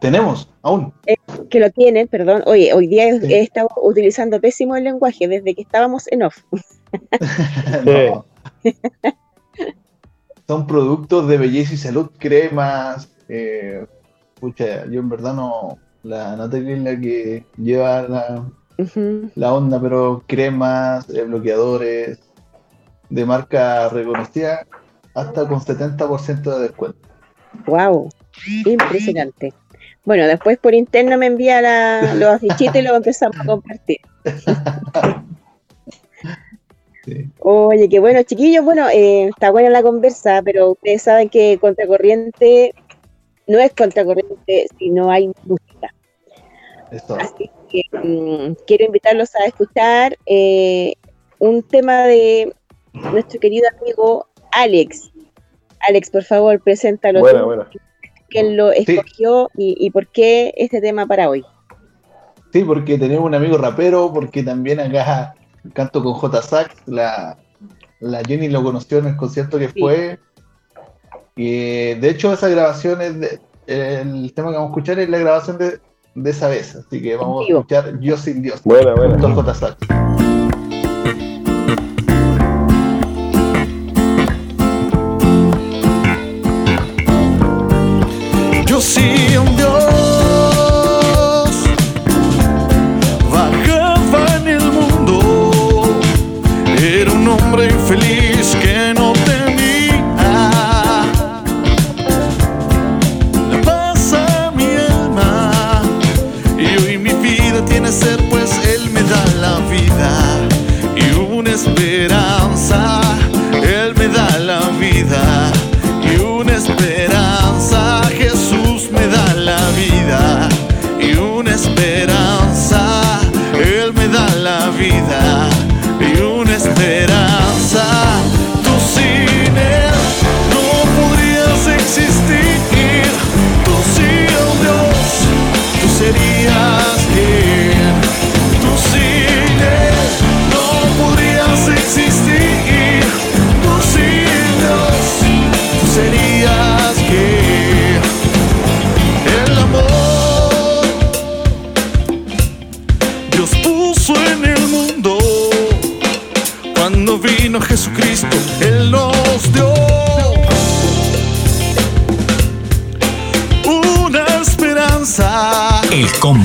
Tenemos, 0.00 0.48
aún. 0.62 0.92
Eh, 1.06 1.16
que 1.50 1.60
lo 1.60 1.70
tienen, 1.70 2.08
perdón. 2.08 2.42
Oye, 2.46 2.72
hoy 2.72 2.86
día 2.86 3.08
he 3.08 3.40
estado 3.42 3.68
utilizando 3.82 4.40
pésimo 4.40 4.76
el 4.76 4.84
lenguaje 4.84 5.28
desde 5.28 5.54
que 5.54 5.60
estábamos 5.62 6.10
en 6.10 6.22
off. 6.22 6.38
Son 10.46 10.66
productos 10.66 11.28
de 11.28 11.36
belleza 11.36 11.74
y 11.74 11.76
salud, 11.76 12.10
cremas. 12.18 13.10
Eh, 13.28 13.86
pucha, 14.40 14.86
yo 14.86 15.00
en 15.00 15.08
verdad 15.08 15.34
no, 15.34 15.78
la 16.02 16.34
Natalie 16.36 16.74
es 16.74 16.80
la 16.80 16.98
que 16.98 17.44
lleva 17.56 18.02
la, 18.02 19.52
onda, 19.52 19.80
pero 19.80 20.24
cremas, 20.26 21.08
eh, 21.10 21.22
bloqueadores 21.22 22.18
de 23.10 23.26
marca 23.26 23.88
reconocida 23.90 24.66
hasta 25.14 25.46
con 25.46 25.60
70% 25.60 26.42
de 26.42 26.60
descuento. 26.60 27.08
¡Wow! 27.66 28.08
Impresionante. 28.64 29.52
Bueno, 30.04 30.26
después 30.26 30.58
por 30.58 30.74
interno 30.74 31.18
me 31.18 31.26
envía 31.26 32.14
los 32.14 32.28
afichitos 32.30 32.76
y 32.76 32.82
lo 32.82 32.96
empezamos 32.96 33.38
a 33.38 33.44
compartir. 33.44 33.98
Oye, 37.40 37.88
qué 37.88 37.98
bueno, 37.98 38.22
chiquillos. 38.22 38.64
Bueno, 38.64 38.88
eh, 38.88 39.28
está 39.28 39.50
buena 39.50 39.70
la 39.70 39.82
conversa, 39.82 40.42
pero 40.42 40.70
ustedes 40.72 41.02
saben 41.02 41.28
que 41.28 41.58
Contracorriente 41.58 42.74
no 43.46 43.58
es 43.58 43.72
Contracorriente 43.72 44.66
si 44.78 44.90
no 44.90 45.10
hay 45.10 45.30
Así 47.18 47.50
que 47.68 47.82
mm, 47.92 48.54
quiero 48.66 48.84
invitarlos 48.86 49.34
a 49.36 49.44
escuchar 49.44 50.18
eh, 50.26 50.94
un 51.38 51.62
tema 51.62 52.04
de 52.04 52.54
nuestro 52.92 53.38
querido 53.38 53.68
amigo 53.80 54.26
Alex. 54.52 55.10
Alex, 55.88 56.10
por 56.10 56.24
favor, 56.24 56.60
preséntalo. 56.60 57.20
Bueno, 57.20 57.66
¿Quién 58.30 58.56
lo 58.56 58.72
escogió 58.72 59.50
y, 59.56 59.90
por 59.90 60.06
qué 60.08 60.54
este 60.56 60.80
tema 60.80 61.06
para 61.06 61.28
hoy? 61.28 61.44
Sí, 62.52 62.64
porque 62.64 62.98
tenemos 62.98 63.26
un 63.26 63.34
amigo 63.34 63.58
rapero, 63.58 64.12
porque 64.12 64.42
también 64.42 64.80
acá 64.80 65.34
canto 65.74 66.02
con 66.02 66.14
J. 66.14 66.42
Sax, 66.42 66.74
la, 66.86 67.36
la 68.00 68.22
Jenny 68.24 68.48
lo 68.48 68.62
conoció 68.62 68.98
en 68.98 69.08
el 69.08 69.16
concierto 69.16 69.58
que 69.58 69.68
fue. 69.68 70.18
Y 71.36 71.94
de 71.94 72.08
hecho, 72.08 72.32
esa 72.32 72.48
grabación 72.48 73.00
es 73.02 73.20
de, 73.20 73.40
el 73.66 74.32
tema 74.34 74.50
que 74.50 74.56
vamos 74.56 74.70
a 74.70 74.72
escuchar 74.72 74.98
es 74.98 75.08
la 75.08 75.18
grabación 75.18 75.58
de, 75.58 75.78
de 76.14 76.30
esa 76.30 76.48
vez. 76.48 76.74
Así 76.74 77.00
que 77.02 77.16
vamos 77.16 77.44
a 77.44 77.52
escuchar 77.52 78.00
Yo 78.00 78.16
sin 78.16 78.42
Dios. 78.42 78.62
Buena, 78.64 78.94
buena. 78.94 79.18
J. 79.20 79.54
Sax. 79.54 79.76
Yo 88.80 88.86
sin 88.86 89.56
Dios. 89.56 89.90
infeliz 97.64 98.19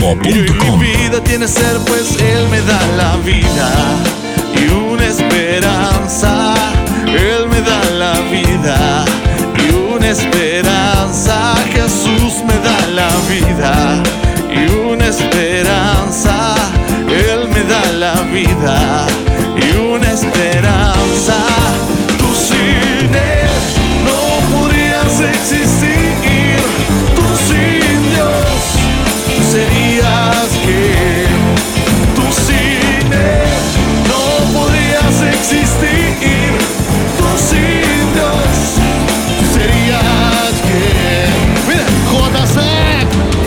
El 0.05 0.45
combo.com. 0.57 0.79
Mi 0.79 0.95
vida 0.97 1.23
tiene 1.23 1.47
ser, 1.47 1.77
pues 1.87 2.15
Él 2.21 2.47
me 2.49 2.61
da 2.61 2.79
la 2.95 3.17
vida 3.17 3.84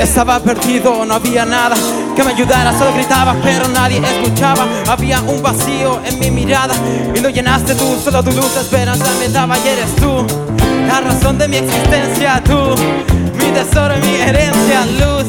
Estaba 0.01 0.39
perdido, 0.41 1.05
no 1.05 1.15
había 1.15 1.45
nada 1.45 1.77
que 2.15 2.23
me 2.23 2.33
ayudara, 2.33 2.77
solo 2.77 2.93
gritaba, 2.95 3.35
pero 3.43 3.67
nadie 3.69 3.99
escuchaba. 3.99 4.67
Había 4.89 5.21
un 5.23 5.43
vacío 5.43 6.01
en 6.05 6.19
mi 6.19 6.31
mirada 6.31 6.75
y 7.15 7.19
lo 7.21 7.29
llenaste 7.29 7.75
tú, 7.75 7.99
solo 8.03 8.23
tu 8.23 8.31
luz, 8.33 8.57
esperanza 8.57 9.07
me 9.19 9.29
daba 9.29 9.57
y 9.59 9.69
eres 9.69 9.95
tú. 9.97 10.27
La 10.87 11.01
razón 11.01 11.37
de 11.39 11.49
mi 11.49 11.57
existencia, 11.59 12.43
tú, 12.45 12.75
mi 13.39 13.51
tesoro 13.53 13.95
y 13.99 14.07
mi 14.07 14.17
herencia, 14.17 14.87
luz. 15.01 15.27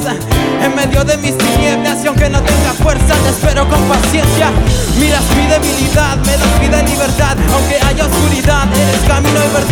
En 0.64 0.76
medio 0.76 1.04
de 1.04 1.18
mis 1.18 1.38
tinieblas 1.38 2.04
y 2.04 2.08
aunque 2.08 2.30
no 2.30 2.42
tenga 2.42 2.74
fuerza, 2.82 3.14
te 3.24 3.30
espero 3.30 3.68
con 3.68 3.82
paciencia. 3.84 4.52
Miras 5.00 5.24
mi 5.36 5.48
debilidad, 5.48 6.18
me 6.18 6.38
das 6.38 6.60
vida 6.60 6.82
libertad, 6.84 7.38
aunque 7.54 7.76
haya 7.86 8.06
oscuridad, 8.06 8.68
eres 8.74 9.02
camino 9.08 9.40
y 9.40 9.54
verdad. 9.54 9.69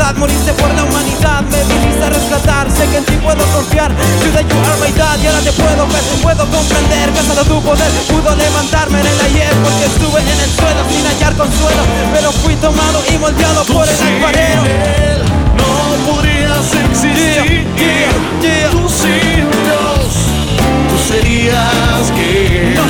Y 5.21 5.27
ahora 5.27 5.39
te 5.41 5.51
puedo 5.53 5.87
ver, 5.87 6.03
puedo 6.21 6.45
comprender 6.49 7.09
que 7.11 7.21
solo 7.23 7.43
tu 7.45 7.61
poder 7.61 7.91
pudo 8.07 8.35
levantarme 8.35 8.99
en 8.99 9.07
el 9.07 9.21
ayer, 9.21 9.53
porque 9.63 9.85
estuve 9.85 10.21
en 10.21 10.27
el 10.39 10.49
suelo 10.51 10.81
sin 10.89 11.05
hallar 11.05 11.35
consuelo, 11.35 11.81
pero 12.13 12.31
fui 12.31 12.55
tomado 12.55 13.03
y 13.13 13.17
moldeado 13.17 13.63
Tú 13.63 13.73
por 13.73 13.87
el 13.87 13.95
alfarero. 13.95 14.63
él 14.65 15.21
no 15.57 16.11
podrías 16.13 16.73
existir. 16.89 17.67
Yeah, 17.77 18.41
yeah. 18.41 18.69
Tú 18.71 18.89
sin 18.89 19.49
Dios, 19.65 20.13
tú 20.89 21.13
serías 21.13 22.11
que. 22.15 22.73
No 22.75 22.85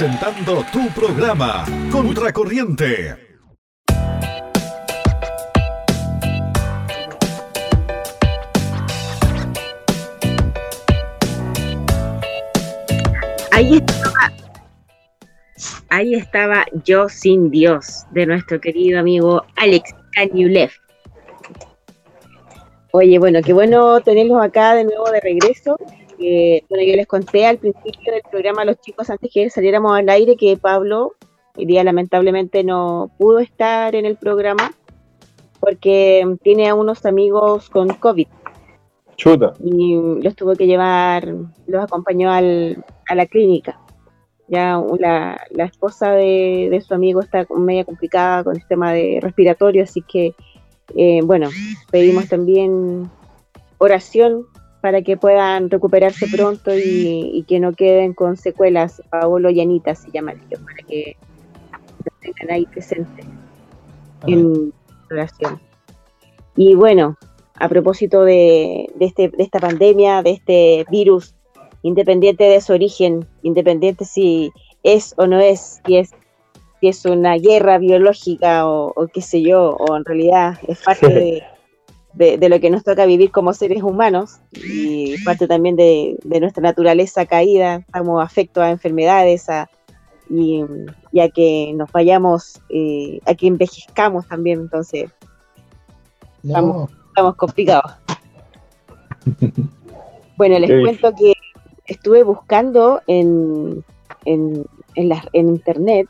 presentando 0.00 0.64
tu 0.72 0.88
programa, 0.98 1.66
Contracorriente. 1.92 3.14
Ahí 13.52 13.76
estaba, 13.76 14.32
ahí 15.90 16.14
estaba 16.14 16.64
Yo 16.86 17.10
sin 17.10 17.50
Dios, 17.50 18.06
de 18.12 18.24
nuestro 18.24 18.58
querido 18.58 19.00
amigo 19.00 19.44
Alex 19.56 19.94
Kanyulev. 20.12 20.70
Oye, 22.92 23.18
bueno, 23.18 23.40
qué 23.44 23.52
bueno 23.52 24.00
tenerlos 24.00 24.42
acá 24.42 24.76
de 24.76 24.84
nuevo 24.84 25.10
de 25.10 25.20
regreso. 25.20 25.76
Eh, 26.20 26.64
bueno, 26.68 26.84
yo 26.84 26.96
les 26.96 27.06
conté 27.06 27.46
al 27.46 27.56
principio 27.56 28.12
del 28.12 28.22
programa 28.30 28.62
a 28.62 28.64
los 28.66 28.80
chicos 28.80 29.08
antes 29.08 29.30
que 29.32 29.48
saliéramos 29.48 29.98
al 29.98 30.08
aire 30.10 30.36
que 30.36 30.56
Pablo 30.58 31.14
hoy 31.56 31.64
día 31.64 31.82
lamentablemente 31.82 32.62
no 32.62 33.10
pudo 33.18 33.38
estar 33.38 33.94
en 33.94 34.04
el 34.04 34.16
programa 34.16 34.72
porque 35.60 36.26
tiene 36.42 36.68
a 36.68 36.74
unos 36.74 37.06
amigos 37.06 37.70
con 37.70 37.88
COVID 37.88 38.28
Chuta. 39.16 39.54
y 39.62 39.94
los 40.22 40.34
tuvo 40.34 40.54
que 40.54 40.66
llevar, 40.66 41.34
los 41.66 41.84
acompañó 41.84 42.30
al, 42.30 42.84
a 43.08 43.14
la 43.14 43.26
clínica. 43.26 43.78
Ya 44.48 44.82
la, 44.98 45.40
la 45.50 45.64
esposa 45.64 46.12
de, 46.12 46.68
de 46.70 46.80
su 46.80 46.92
amigo 46.94 47.20
está 47.20 47.46
media 47.56 47.84
complicada 47.84 48.42
con 48.44 48.56
el 48.56 48.66
tema 48.66 48.92
de 48.92 49.20
respiratorio, 49.22 49.84
así 49.84 50.02
que, 50.02 50.34
eh, 50.96 51.20
bueno, 51.22 51.50
pedimos 51.90 52.28
también 52.28 53.08
oración 53.78 54.46
para 54.80 55.02
que 55.02 55.16
puedan 55.16 55.70
recuperarse 55.70 56.26
pronto 56.28 56.74
y, 56.74 57.30
y 57.34 57.44
que 57.44 57.60
no 57.60 57.72
queden 57.72 58.14
con 58.14 58.36
secuelas. 58.36 59.02
Paolo 59.10 59.50
y 59.50 59.60
Anita 59.60 59.94
se 59.94 60.10
llaman 60.10 60.40
ellos, 60.46 60.60
para 60.62 60.86
que 60.88 61.16
lo 61.72 62.12
tengan 62.20 62.50
ahí 62.50 62.66
presente 62.66 63.24
en 64.26 64.72
oración. 65.10 65.60
Y 66.56 66.74
bueno, 66.74 67.16
a 67.56 67.68
propósito 67.68 68.24
de, 68.24 68.90
de, 68.94 69.04
este, 69.04 69.28
de 69.28 69.42
esta 69.42 69.60
pandemia, 69.60 70.22
de 70.22 70.30
este 70.30 70.86
virus 70.90 71.34
independiente 71.82 72.44
de 72.44 72.60
su 72.60 72.72
origen, 72.72 73.26
independiente 73.42 74.04
si 74.04 74.50
es 74.82 75.14
o 75.16 75.26
no 75.26 75.38
es, 75.38 75.80
si 75.86 75.96
es, 75.96 76.10
si 76.80 76.88
es 76.88 77.04
una 77.04 77.36
guerra 77.36 77.78
biológica 77.78 78.66
o, 78.66 78.92
o 78.96 79.06
qué 79.08 79.20
sé 79.20 79.42
yo, 79.42 79.76
o 79.78 79.96
en 79.96 80.04
realidad 80.04 80.58
es 80.66 80.82
parte 80.82 81.08
de, 81.12 81.42
de- 82.12 82.38
de 82.38 82.48
lo 82.48 82.58
que 82.60 82.70
nos 82.70 82.82
toca 82.84 83.06
vivir 83.06 83.30
como 83.30 83.52
seres 83.52 83.82
humanos 83.82 84.38
y 84.52 85.22
parte 85.24 85.46
también 85.46 85.76
de, 85.76 86.16
de 86.24 86.40
nuestra 86.40 86.62
naturaleza 86.62 87.24
caída, 87.26 87.76
estamos 87.86 88.22
afectos 88.22 88.62
a 88.64 88.70
enfermedades 88.70 89.48
a, 89.48 89.68
y, 90.28 90.64
y 91.12 91.20
a 91.20 91.28
que 91.28 91.72
nos 91.74 91.90
vayamos, 91.92 92.60
eh, 92.68 93.20
a 93.26 93.34
que 93.34 93.46
envejezcamos 93.46 94.26
también, 94.28 94.60
entonces 94.60 95.10
No, 96.42 96.88
estamos 97.08 97.36
complicados. 97.36 97.92
Bueno, 100.36 100.58
les 100.58 100.70
cuento 100.82 101.12
que 101.14 101.34
estuve 101.86 102.22
buscando 102.22 103.02
en, 103.06 103.84
en, 104.24 104.64
en, 104.94 105.08
la- 105.10 105.28
en 105.34 105.48
internet 105.50 106.08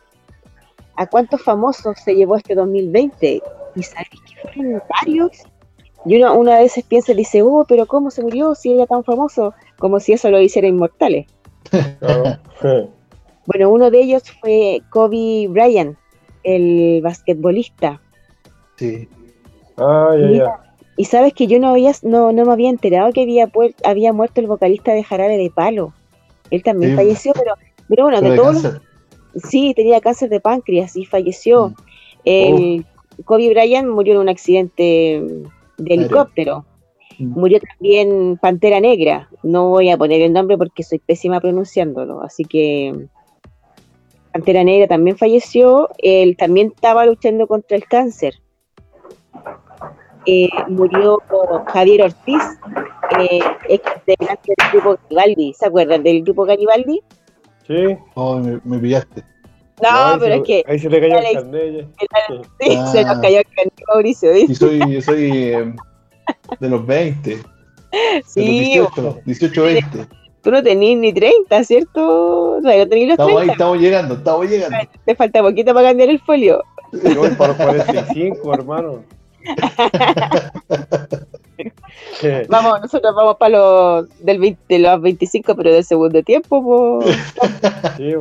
a 0.96 1.06
cuántos 1.06 1.42
famosos 1.42 1.98
se 1.98 2.14
llevó 2.14 2.36
este 2.36 2.54
2020 2.54 3.42
y 3.74 3.82
sabéis 3.82 4.08
que 4.24 4.48
fueron 4.52 4.82
varios. 4.88 5.30
Y 6.06 6.16
uno, 6.16 6.34
uno 6.38 6.52
a 6.52 6.58
veces 6.60 6.84
piensa 6.84 7.12
y 7.12 7.16
dice, 7.16 7.42
oh, 7.42 7.64
pero 7.68 7.86
¿cómo 7.86 8.10
se 8.10 8.22
murió 8.22 8.54
si 8.54 8.72
era 8.72 8.86
tan 8.86 9.04
famoso? 9.04 9.52
Como 9.78 10.00
si 10.00 10.12
eso 10.14 10.30
lo 10.30 10.40
hiciera 10.40 10.66
inmortales. 10.68 11.26
Bueno, 13.46 13.70
uno 13.70 13.90
de 13.90 14.00
ellos 14.00 14.22
fue 14.40 14.82
Kobe 14.90 15.46
Bryant, 15.48 15.96
el 16.42 17.00
basquetbolista. 17.02 18.00
sí. 18.76 19.08
Ah, 19.76 20.14
ya, 20.20 20.30
ya. 20.30 20.44
Y 20.98 21.06
sabes 21.06 21.32
que 21.32 21.46
yo 21.46 21.58
no 21.58 21.68
había, 21.70 21.92
no, 22.02 22.32
no 22.32 22.44
me 22.44 22.52
había 22.52 22.68
enterado 22.68 23.10
que 23.14 23.22
había, 23.22 23.50
había 23.82 24.12
muerto 24.12 24.42
el 24.42 24.46
vocalista 24.46 24.92
de 24.92 25.02
Jarabe 25.02 25.38
de 25.38 25.48
Palo. 25.50 25.94
Él 26.50 26.62
también 26.62 26.90
Sí. 26.92 26.96
falleció, 26.96 27.32
pero, 27.32 27.54
pero 27.88 28.02
bueno, 28.04 28.18
Pero 28.20 28.30
de 28.30 28.36
de 28.36 28.42
todos 28.42 28.62
los- 28.62 29.44
sí, 29.50 29.72
tenía 29.74 30.02
cáncer 30.02 30.28
de 30.28 30.40
páncreas 30.40 30.96
y 30.96 31.06
falleció. 31.06 31.68
Mm. 31.70 31.74
El 32.26 32.86
Kobe 33.24 33.48
Bryant 33.48 33.88
murió 33.88 34.14
en 34.14 34.20
un 34.20 34.28
accidente 34.28 35.22
de 35.80 35.94
helicóptero. 35.94 36.64
Mm. 37.18 37.38
Murió 37.38 37.60
también 37.60 38.38
Pantera 38.40 38.80
Negra. 38.80 39.28
No 39.42 39.68
voy 39.68 39.90
a 39.90 39.98
poner 39.98 40.20
el 40.22 40.32
nombre 40.32 40.56
porque 40.56 40.82
soy 40.82 40.98
pésima 40.98 41.40
pronunciándolo, 41.40 42.22
así 42.22 42.44
que 42.44 43.08
Pantera 44.32 44.64
Negra 44.64 44.86
también 44.86 45.16
falleció. 45.16 45.88
Él 45.98 46.36
también 46.36 46.72
estaba 46.74 47.04
luchando 47.06 47.46
contra 47.46 47.76
el 47.76 47.84
cáncer. 47.84 48.34
Eh, 50.26 50.48
murió 50.68 51.18
Javier 51.68 52.02
Ortiz, 52.02 52.42
eh, 53.18 53.40
ex 53.68 53.82
integrante 53.96 54.52
del 54.56 54.70
grupo 54.72 54.98
Garibaldi. 55.08 55.54
¿Se 55.54 55.66
acuerdan 55.66 56.02
del 56.02 56.22
grupo 56.22 56.44
Garibaldi? 56.44 57.00
Sí. 57.66 57.96
Oh, 58.14 58.36
me, 58.36 58.60
me 58.64 58.78
pillaste. 58.78 59.29
No, 59.82 59.88
ahí 59.88 60.16
pero 60.20 60.34
se- 60.34 60.40
es 60.40 60.46
que 60.46 60.64
Ahí 60.70 60.78
se 60.78 60.88
te 60.88 61.00
cayó 61.00 61.18
el 61.18 61.34
carnet 61.34 61.76
ya. 61.76 61.84
sí, 62.60 62.76
Ah. 62.78 62.86
se 62.92 63.04
nos 63.04 63.18
cayó 63.20 63.38
el 63.38 63.44
carnet, 63.44 63.74
Mauricio. 63.88 64.32
¿viste? 64.32 64.52
Y 64.52 64.56
soy, 64.56 64.78
yo 64.94 65.02
soy 65.02 65.30
eh, 65.32 65.74
de 66.60 66.68
los 66.68 66.86
20. 66.86 67.30
De 67.36 67.42
Sí, 68.26 68.76
los 68.78 68.94
18, 68.94 69.18
18, 69.24 69.62
20. 69.64 70.06
tú 70.42 70.50
no 70.50 70.62
tenías 70.62 70.98
ni 71.00 71.12
30, 71.12 71.64
¿cierto? 71.64 72.58
No, 72.62 72.76
no 72.76 72.88
tenías 72.88 73.08
los 73.08 73.12
Estamos 73.18 73.30
ahí, 73.32 73.36
30. 73.46 73.52
estamos 73.52 73.78
llegando, 73.78 74.14
estamos 74.14 74.48
llegando. 74.48 74.78
Te 75.04 75.14
falta 75.16 75.42
poquito 75.42 75.74
para 75.74 75.88
cambiar 75.88 76.10
el 76.10 76.20
folio. 76.20 76.62
Yo 76.92 77.20
voy 77.20 77.30
para 77.30 77.52
los 77.52 77.56
45, 77.62 78.54
hermano. 78.54 79.02
Vamos, 82.48 82.80
nosotros 82.80 83.14
vamos 83.14 83.36
para 83.36 83.58
los 83.58 84.18
del 84.20 84.38
20 84.38 84.60
de 84.68 84.78
los 84.78 85.00
25, 85.00 85.54
pero 85.56 85.72
del 85.72 85.84
segundo 85.84 86.22
tiempo. 86.22 86.62
po. 86.62 87.00
Sí, 87.96 88.10
yo, 88.10 88.20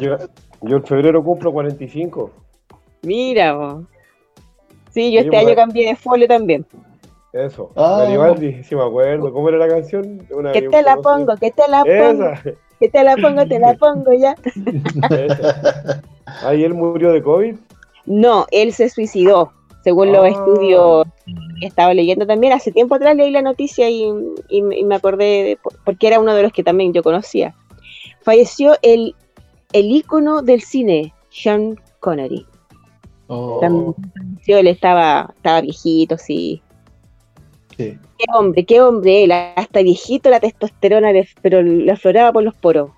yo- 0.00 0.18
yo 0.62 0.76
en 0.78 0.84
febrero 0.84 1.22
cumplo 1.22 1.52
45. 1.52 2.30
Mira, 3.02 3.54
po. 3.56 3.82
sí, 4.90 5.12
yo 5.12 5.20
Sí, 5.20 5.26
este 5.26 5.36
año 5.36 5.54
cambié 5.54 5.88
de 5.88 5.96
folio 5.96 6.26
también. 6.26 6.64
Eso. 7.32 7.70
Ah. 7.76 7.98
Garibaldi, 8.00 8.62
sí 8.64 8.74
me 8.74 8.82
acuerdo. 8.82 9.32
¿Cómo 9.32 9.48
era 9.50 9.58
la 9.58 9.68
canción? 9.68 10.26
Una 10.30 10.52
Que 10.52 10.62
te 10.62 10.82
la 10.82 10.96
pongo, 10.96 11.36
que 11.36 11.50
te 11.50 11.68
la 11.68 11.84
pongo, 11.84 12.30
Esa, 12.30 12.42
que 12.80 12.88
te 12.88 13.04
la 13.04 13.16
pongo, 13.16 13.46
te 13.46 13.58
la 13.58 13.74
pongo 13.74 14.12
ya. 14.14 14.34
esa. 15.10 16.02
Ahí 16.42 16.64
él 16.64 16.72
murió 16.74 17.12
de 17.12 17.22
COVID. 17.22 17.54
No, 18.06 18.46
él 18.50 18.72
se 18.72 18.88
suicidó, 18.88 19.52
según 19.86 20.10
los 20.10 20.24
Ah. 20.24 20.28
estudios 20.30 21.06
que 21.60 21.66
estaba 21.68 21.94
leyendo 21.94 22.26
también. 22.26 22.52
Hace 22.52 22.72
tiempo 22.72 22.96
atrás 22.96 23.14
leí 23.14 23.30
la 23.30 23.40
noticia 23.40 23.88
y, 23.88 24.12
y 24.48 24.60
me 24.62 24.76
y 24.80 24.84
me 24.84 24.96
acordé, 24.96 25.24
de- 25.44 25.58
porque 25.84 26.08
era 26.08 26.18
uno 26.18 26.34
de 26.34 26.42
los 26.42 26.52
que 26.52 26.64
también 26.64 26.92
yo 26.92 27.04
conocía. 27.04 27.54
Falleció 28.22 28.74
el, 28.82 29.14
el 29.72 29.86
ícono 29.92 30.42
del 30.42 30.60
cine, 30.60 31.14
Sean 31.30 31.78
Connery. 32.00 32.44
Oh, 33.28 33.58
También 33.60 33.94
falleció, 34.12 34.58
él 34.58 34.66
estaba, 34.66 35.32
estaba 35.36 35.60
viejito, 35.60 36.18
sí. 36.18 36.60
sí. 37.76 37.96
Qué 38.18 38.24
hombre, 38.34 38.64
qué 38.64 38.80
hombre 38.82 39.22
él, 39.22 39.30
hasta 39.30 39.82
viejito 39.82 40.30
la 40.30 40.40
testosterona, 40.40 41.12
le- 41.12 41.28
pero 41.42 41.62
le 41.62 41.92
afloraba 41.92 42.32
por 42.32 42.42
los 42.42 42.56
poros. 42.56 42.90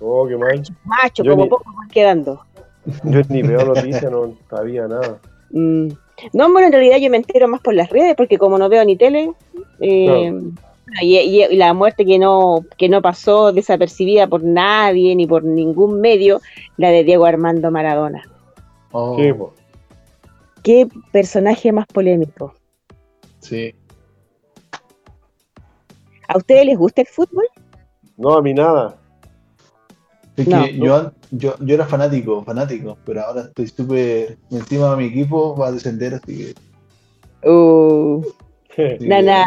Oh, 0.00 0.24
qué 0.28 0.36
mal. 0.36 0.62
Macho, 0.84 1.24
Yo 1.24 1.32
como 1.32 1.42
ni- 1.44 1.50
poco 1.50 1.68
más 1.72 1.90
quedando. 1.90 2.42
Yo 3.02 3.22
ni 3.28 3.42
veo 3.42 3.64
noticias, 3.74 4.08
no 4.08 4.36
sabía 4.48 4.86
nada. 4.86 5.18
Mm. 5.50 5.88
No, 6.32 6.50
bueno, 6.50 6.66
en 6.68 6.72
realidad 6.72 6.96
yo 6.98 7.10
me 7.10 7.18
entero 7.18 7.46
más 7.48 7.60
por 7.60 7.74
las 7.74 7.90
redes, 7.90 8.14
porque 8.16 8.38
como 8.38 8.56
no 8.58 8.68
veo 8.68 8.84
ni 8.84 8.96
tele, 8.96 9.32
eh, 9.80 10.32
y, 11.02 11.16
y- 11.18 11.44
y 11.44 11.56
la 11.56 11.74
muerte 11.74 12.06
que 12.06 12.18
no, 12.18 12.64
que 12.78 12.88
no 12.88 13.02
pasó 13.02 13.52
desapercibida 13.52 14.26
por 14.26 14.42
nadie, 14.42 15.14
ni 15.14 15.26
por 15.26 15.44
ningún 15.44 16.00
medio, 16.00 16.40
la 16.78 16.88
de 16.90 17.04
Diego 17.04 17.26
Armando 17.26 17.70
Maradona. 17.70 18.22
Oh, 18.92 19.16
Sí. 19.18 19.32
Qué 20.62 20.88
personaje 21.12 21.70
más 21.72 21.86
polémico. 21.86 22.54
sí. 23.40 23.74
¿A 26.28 26.38
ustedes 26.38 26.66
les 26.66 26.76
gusta 26.76 27.02
el 27.02 27.06
fútbol? 27.06 27.44
No, 28.16 28.34
a 28.34 28.42
mí 28.42 28.52
nada. 28.52 28.96
Es 30.36 30.46
No. 30.48 30.64
que 30.64 30.76
yo, 30.78 31.12
yo, 31.30 31.54
yo 31.60 31.74
era 31.74 31.86
fanático, 31.86 32.42
fanático, 32.44 32.98
pero 33.06 33.22
ahora 33.22 33.42
estoy 33.42 33.66
súper 33.68 34.36
encima 34.50 34.90
de 34.90 34.96
mi 34.96 35.04
equipo, 35.06 35.56
va 35.56 35.68
a 35.68 35.72
descender, 35.72 36.14
así 36.14 36.52
que. 37.42 37.48
Uh, 37.48 38.22
así 38.72 39.08
na, 39.08 39.16
que- 39.18 39.22
na. 39.22 39.46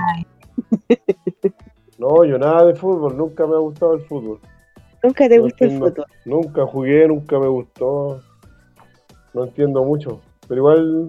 No, 1.98 2.24
yo 2.24 2.38
nada 2.38 2.66
de 2.66 2.76
fútbol, 2.76 3.18
nunca 3.18 3.46
me 3.46 3.56
ha 3.56 3.60
gustado 3.60 3.94
el 3.94 4.02
fútbol. 4.02 4.40
Nunca 5.04 5.28
te 5.30 5.38
No 5.38 5.44
gusta 5.44 5.66
el 5.66 5.72
fútbol. 5.78 6.06
Nunca 6.26 6.66
jugué, 6.66 7.08
nunca 7.08 7.40
me 7.40 7.48
gustó. 7.48 8.22
No 9.34 9.44
entiendo 9.46 9.84
mucho. 9.84 10.22
Pero 10.48 10.60
igual, 10.62 11.08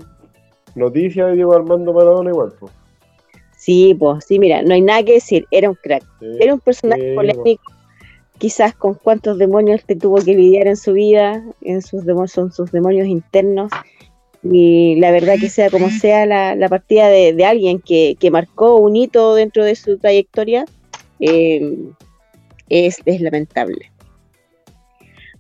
noticias 0.75 1.29
de 1.29 1.35
Diego 1.37 1.55
Armando 1.55 1.93
Maradona 1.93 2.31
igual. 2.31 2.53
pues. 2.59 2.73
Sí, 3.57 3.95
pues, 3.99 4.25
sí, 4.27 4.39
mira, 4.39 4.63
no 4.63 4.75
hay 4.75 4.81
nada 4.83 5.03
que 5.03 5.15
decir, 5.15 5.47
era 5.51 5.69
un 5.69 5.77
crack. 5.77 6.03
Sí. 6.19 6.27
Era 6.41 6.55
un 6.55 6.61
personaje 6.61 7.11
Sí, 7.11 7.15
polémico, 7.15 7.63
quizás 8.41 8.75
con 8.75 8.95
cuántos 8.95 9.37
demonios 9.37 9.85
te 9.85 9.95
tuvo 9.95 10.17
que 10.17 10.35
lidiar 10.35 10.67
en 10.67 10.79
su 10.79 10.95
vida, 10.95 11.45
en 11.61 11.83
sus 11.83 12.07
demonios, 12.07 12.33
son 12.33 12.51
sus 12.51 12.73
demonios 12.73 13.07
internos. 13.07 13.71
Y 14.43 14.97
la 14.97 15.11
verdad 15.11 15.35
que 15.39 15.51
sea 15.51 15.69
como 15.69 15.91
sea 15.91 16.25
la, 16.25 16.55
la 16.55 16.71
partida 16.71 17.09
de, 17.09 17.35
de 17.35 17.45
alguien 17.45 17.81
que, 17.81 18.17
que 18.19 18.31
marcó 18.31 18.77
un 18.77 18.97
hito 18.97 19.35
dentro 19.35 19.63
de 19.63 19.75
su 19.75 19.99
trayectoria, 19.99 20.65
eh, 21.21 21.77
es, 22.71 23.03
es 23.05 23.21
lamentable. 23.21 23.93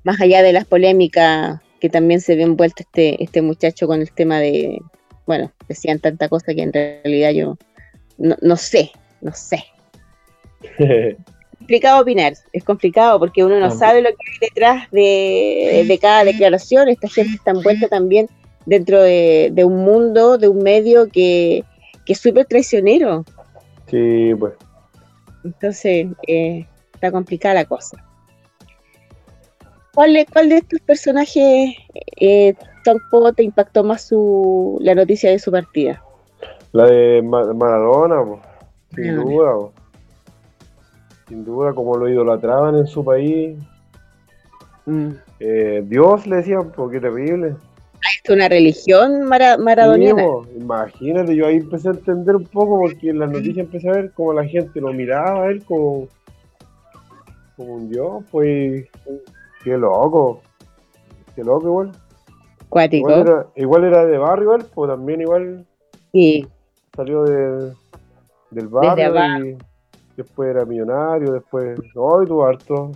Más 0.04 0.20
allá 0.20 0.42
de 0.42 0.52
las 0.52 0.66
polémicas 0.66 1.58
que 1.80 1.88
también 1.88 2.20
se 2.20 2.36
ve 2.36 2.42
envuelto 2.42 2.82
este, 2.82 3.22
este 3.24 3.40
muchacho 3.40 3.86
con 3.86 4.02
el 4.02 4.12
tema 4.12 4.40
de, 4.40 4.78
bueno, 5.26 5.50
decían 5.68 6.00
tanta 6.00 6.28
cosa 6.28 6.52
que 6.54 6.62
en 6.62 6.72
realidad 6.74 7.30
yo 7.30 7.56
no, 8.18 8.36
no 8.42 8.56
sé, 8.56 8.90
no 9.22 9.32
sé 9.32 9.64
complicado 11.60 12.02
opinar, 12.02 12.32
es 12.52 12.64
complicado 12.64 13.18
porque 13.18 13.44
uno 13.44 13.58
no 13.60 13.70
sabe 13.70 14.02
lo 14.02 14.08
que 14.10 14.16
hay 14.32 14.48
detrás 14.48 14.90
de, 14.90 15.84
de 15.86 15.98
cada 15.98 16.24
declaración. 16.24 16.88
Esta 16.88 17.08
gente 17.08 17.36
está 17.36 17.52
envuelta 17.52 17.86
también 17.88 18.28
dentro 18.66 19.00
de, 19.02 19.50
de 19.52 19.64
un 19.64 19.84
mundo, 19.84 20.36
de 20.38 20.48
un 20.48 20.62
medio 20.62 21.08
que, 21.10 21.62
que 22.04 22.12
es 22.14 22.18
súper 22.20 22.46
traicionero. 22.46 23.24
sí, 23.86 24.32
pues. 24.38 24.54
Entonces, 25.44 26.06
eh, 26.26 26.66
está 26.94 27.10
complicada 27.10 27.54
la 27.54 27.64
cosa. 27.64 27.96
¿Cuál, 29.94 30.12
de- 30.14 30.26
cuál 30.26 30.48
de 30.48 30.56
estos 30.58 30.80
personajes 30.80 31.74
eh, 32.20 32.54
tampoco 32.84 33.32
te 33.32 33.42
impactó 33.42 33.82
más 33.84 34.02
su, 34.02 34.78
la 34.82 34.94
noticia 34.94 35.30
de 35.30 35.38
su 35.38 35.50
partida? 35.50 36.02
La 36.72 36.86
de 36.86 37.22
Ma- 37.22 37.52
Maradona, 37.52 38.22
pues. 38.24 38.40
Sin 38.94 39.16
Maradona. 39.16 39.32
duda, 39.34 39.52
po. 39.54 39.72
Sin 41.30 41.44
duda, 41.44 41.72
como 41.72 41.96
lo 41.96 42.08
idolatraban 42.08 42.76
en 42.76 42.86
su 42.86 43.02
país. 43.04 43.56
Mm. 44.84 45.10
Eh, 45.38 45.82
Dios 45.86 46.26
le 46.26 46.36
decían, 46.36 46.70
porque 46.74 47.00
terrible. 47.00 47.54
Es 48.24 48.30
una 48.30 48.48
religión 48.48 49.22
mara- 49.24 49.56
maradoniana. 49.56 50.22
imagínate, 50.56 51.36
yo 51.36 51.46
ahí 51.46 51.56
empecé 51.58 51.88
a 51.88 51.92
entender 51.92 52.34
un 52.36 52.44
poco 52.44 52.80
porque 52.80 53.10
en 53.10 53.20
las 53.20 53.30
noticias 53.30 53.58
empecé 53.58 53.88
a 53.88 53.92
ver 53.92 54.10
cómo 54.12 54.32
la 54.32 54.44
gente 54.44 54.80
lo 54.80 54.92
miraba 54.92 55.44
a 55.44 55.46
él 55.50 55.64
como, 55.64 56.08
como 57.56 57.74
un 57.74 57.88
dios, 57.90 58.24
pues. 58.30 58.86
Qué 59.62 59.76
loco. 59.78 60.40
Qué 61.36 61.44
loco 61.44 61.66
igual. 61.68 61.92
Cuático. 62.68 63.08
Igual 63.10 63.20
era, 63.28 63.46
igual 63.56 63.84
era 63.84 64.04
de 64.06 64.18
barrio, 64.18 64.44
igual, 64.44 64.66
pues 64.74 64.90
también 64.90 65.20
igual 65.20 65.66
Sí, 66.12 66.46
salió 66.96 67.22
de, 67.24 67.72
del 68.50 68.66
barrio 68.68 69.06
abajo. 69.06 69.44
y 69.44 69.58
después 70.16 70.50
era 70.50 70.64
millonario, 70.64 71.32
después. 71.32 71.78
¡Ay, 71.80 72.26
tú 72.26 72.42
harto! 72.42 72.92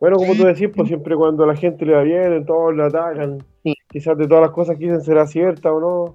Bueno, 0.00 0.16
como 0.16 0.34
tú 0.34 0.44
decís, 0.44 0.68
pues 0.74 0.88
siempre 0.88 1.14
cuando 1.14 1.44
a 1.44 1.46
la 1.46 1.54
gente 1.56 1.84
le 1.84 1.94
va 1.94 2.02
bien, 2.02 2.44
todos 2.46 2.74
le 2.74 2.84
atacan. 2.84 3.44
Sí. 3.62 3.74
Quizás 3.90 4.16
de 4.16 4.26
todas 4.26 4.42
las 4.42 4.50
cosas 4.52 4.78
que 4.78 4.84
dicen 4.84 5.02
será 5.02 5.26
cierta 5.26 5.72
o 5.72 5.80
no. 5.80 6.14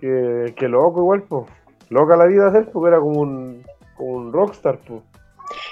Que, 0.00 0.54
que 0.56 0.68
loco 0.68 1.00
igual, 1.00 1.22
pues. 1.22 1.44
Loca 1.90 2.16
la 2.16 2.26
vida 2.26 2.50
de 2.50 2.60
él, 2.60 2.68
porque 2.72 2.88
era 2.88 2.98
como 3.00 3.20
un, 3.20 3.62
como 3.96 4.12
un 4.12 4.32
rockstar, 4.32 4.78
pues. 4.86 5.02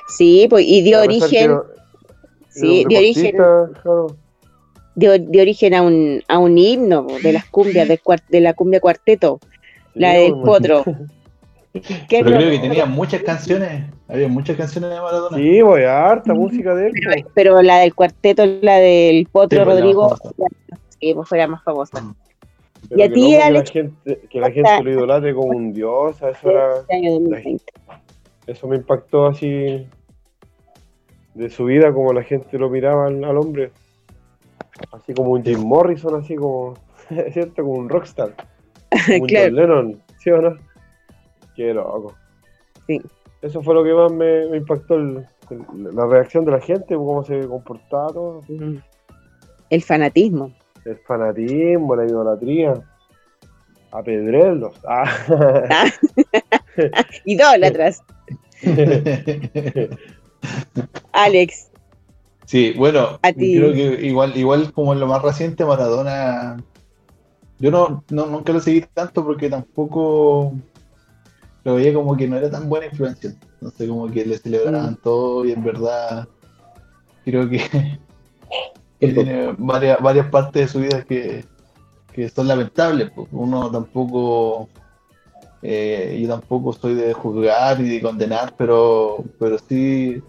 sí, 0.09 0.46
pues, 0.48 0.64
y 0.66 0.83
dio 0.83 1.00
origen, 1.00 1.50
era- 1.52 1.62
sí, 2.48 2.85
dio 2.87 2.98
origen, 2.98 3.37
claro. 3.37 4.07
dio, 4.94 5.18
dio 5.18 5.40
origen 5.42 5.74
a 5.74 5.83
un, 5.83 6.22
a 6.28 6.38
un 6.38 6.59
himno 6.59 7.07
po, 7.07 7.18
de 7.18 7.33
las 7.33 7.46
cumbias, 7.46 7.88
cuar- 8.05 8.22
de 8.28 8.40
la 8.42 8.52
cumbia 8.52 8.81
cuarteto, 8.81 9.40
la 9.94 10.12
del 10.12 10.33
pues, 10.33 10.44
potro. 10.44 10.85
¿Qué 11.72 12.18
es 12.18 12.24
Pero 12.24 12.37
creo 12.37 12.50
que 12.50 12.58
tenía 12.58 12.85
muchas 12.85 13.22
canciones, 13.22 13.85
había 14.06 14.28
muchas 14.28 14.56
canciones 14.56 14.90
de 14.90 15.00
Maradona. 15.00 15.37
Sí, 15.38 15.62
voy 15.62 15.82
harta 15.85 16.35
música 16.35 16.74
de 16.74 16.88
él. 16.88 16.92
pero, 16.94 17.28
pero 17.35 17.62
la 17.62 17.78
del 17.78 17.94
cuarteto, 17.94 18.44
la 18.61 18.76
del 18.76 19.26
potro 19.26 19.61
Sí, 19.61 19.64
pues, 19.64 19.76
Rodrigo, 19.78 20.16
sí, 21.00 21.14
pues 21.14 21.28
fue 21.28 21.38
la 21.38 21.46
más 21.46 21.62
famosa. 21.64 22.14
Pero 22.90 23.00
Y 23.00 23.02
a 23.04 23.12
ti, 23.12 23.38
que 23.38 23.50
la 23.50 23.64
gente, 23.64 24.20
que 24.28 24.40
la 24.40 24.50
gente 24.50 24.82
lo 24.82 24.90
idolatre 24.90 25.35
como 25.35 25.56
un 25.56 25.72
dios, 25.72 26.22
a 26.22 26.30
eso 26.30 26.50
era, 26.50 26.80
Este 26.80 26.94
año 26.96 27.12
2020. 27.12 27.64
eso 28.48 28.68
me 28.68 28.76
impactó 28.76 29.26
así 29.28 29.87
de 31.35 31.48
su 31.48 31.64
vida, 31.64 31.90
como 31.94 32.12
la 32.12 32.22
gente 32.22 32.58
lo 32.58 32.68
miraba 32.68 33.06
al, 33.06 33.24
al 33.24 33.38
hombre. 33.38 33.70
Así 34.92 35.14
como 35.14 35.30
un 35.30 35.42
Jim 35.42 35.61
Morrison, 35.61 36.16
así 36.16 36.35
como, 36.35 36.74
¿cierto? 37.32 37.62
Como 37.62 37.74
un 37.78 37.88
rockstar. 37.88 38.35
Como 39.06 39.22
un 39.22 39.26
Claro. 39.28 39.46
John 39.46 39.56
Lennon, 39.56 40.02
¿sí 40.18 40.30
o 40.30 40.42
no? 40.42 40.71
Qué 41.54 41.72
loco. 41.74 42.14
Sí. 42.86 43.00
Eso 43.40 43.62
fue 43.62 43.74
lo 43.74 43.82
que 43.84 43.92
más 43.92 44.12
me, 44.12 44.46
me 44.48 44.56
impactó, 44.58 44.94
el- 44.94 45.26
el- 45.50 45.94
la 45.94 46.06
reacción 46.06 46.44
de 46.44 46.52
la 46.52 46.60
gente, 46.60 46.94
cómo 46.94 47.24
se. 47.24 47.46
Mm. 48.48 48.76
El 49.70 49.82
fanatismo. 49.82 50.52
El 50.84 50.96
fanatismo, 50.98 51.96
la 51.96 52.04
idolatría. 52.06 52.74
Apedrerlos. 53.90 54.74
Ah. 54.88 55.04
Idólatras. 57.24 58.02
Alex, 61.12 61.68
Sí, 62.46 62.74
bueno, 62.76 63.18
A 63.22 63.32
ti. 63.32 63.56
creo 63.56 63.72
que 63.72 64.04
igual, 64.06 64.36
igual 64.36 64.72
como 64.72 64.92
en 64.92 65.00
lo 65.00 65.06
más 65.06 65.22
reciente, 65.22 65.64
Maradona, 65.64 66.56
yo 67.58 67.70
no, 67.70 68.04
no 68.10 68.26
nunca 68.26 68.52
lo 68.52 68.60
seguí 68.60 68.82
tanto 68.92 69.24
porque 69.24 69.48
tampoco 69.48 70.52
lo 71.64 71.75
veía 71.77 71.94
como 71.94 72.16
que 72.16 72.27
no 72.29 72.37
era 72.37 72.51
tan 72.51 72.68
buena 72.68 72.87
influencia. 72.87 73.35
No 73.61 73.70
sé, 73.70 73.87
como 73.88 74.11
que 74.11 74.25
le 74.27 74.38
celebraban 74.38 74.96
todo 74.96 75.44
y 75.44 75.53
en 75.53 75.62
verdad 75.62 76.27
creo 77.25 77.48
que, 77.48 77.59
que 79.01 79.09
tiene 79.09 79.55
varias, 79.59 80.01
varias 80.01 80.27
partes 80.31 80.62
de 80.62 80.68
su 80.68 80.81
vida 80.81 81.03
que, 81.05 81.44
que 82.12 82.29
son 82.29 82.48
lamentables. 82.48 83.11
pues. 83.14 83.29
Uno 83.33 83.70
tampoco, 83.70 84.68
eh, 85.62 86.18
yo 86.20 86.29
tampoco 86.29 86.72
soy 86.72 86.94
de 86.94 87.12
juzgar 87.12 87.81
y 87.81 87.88
de 87.88 88.01
condenar, 88.03 88.55
pero, 88.59 89.25
pero 89.38 89.57
sí 89.59 90.20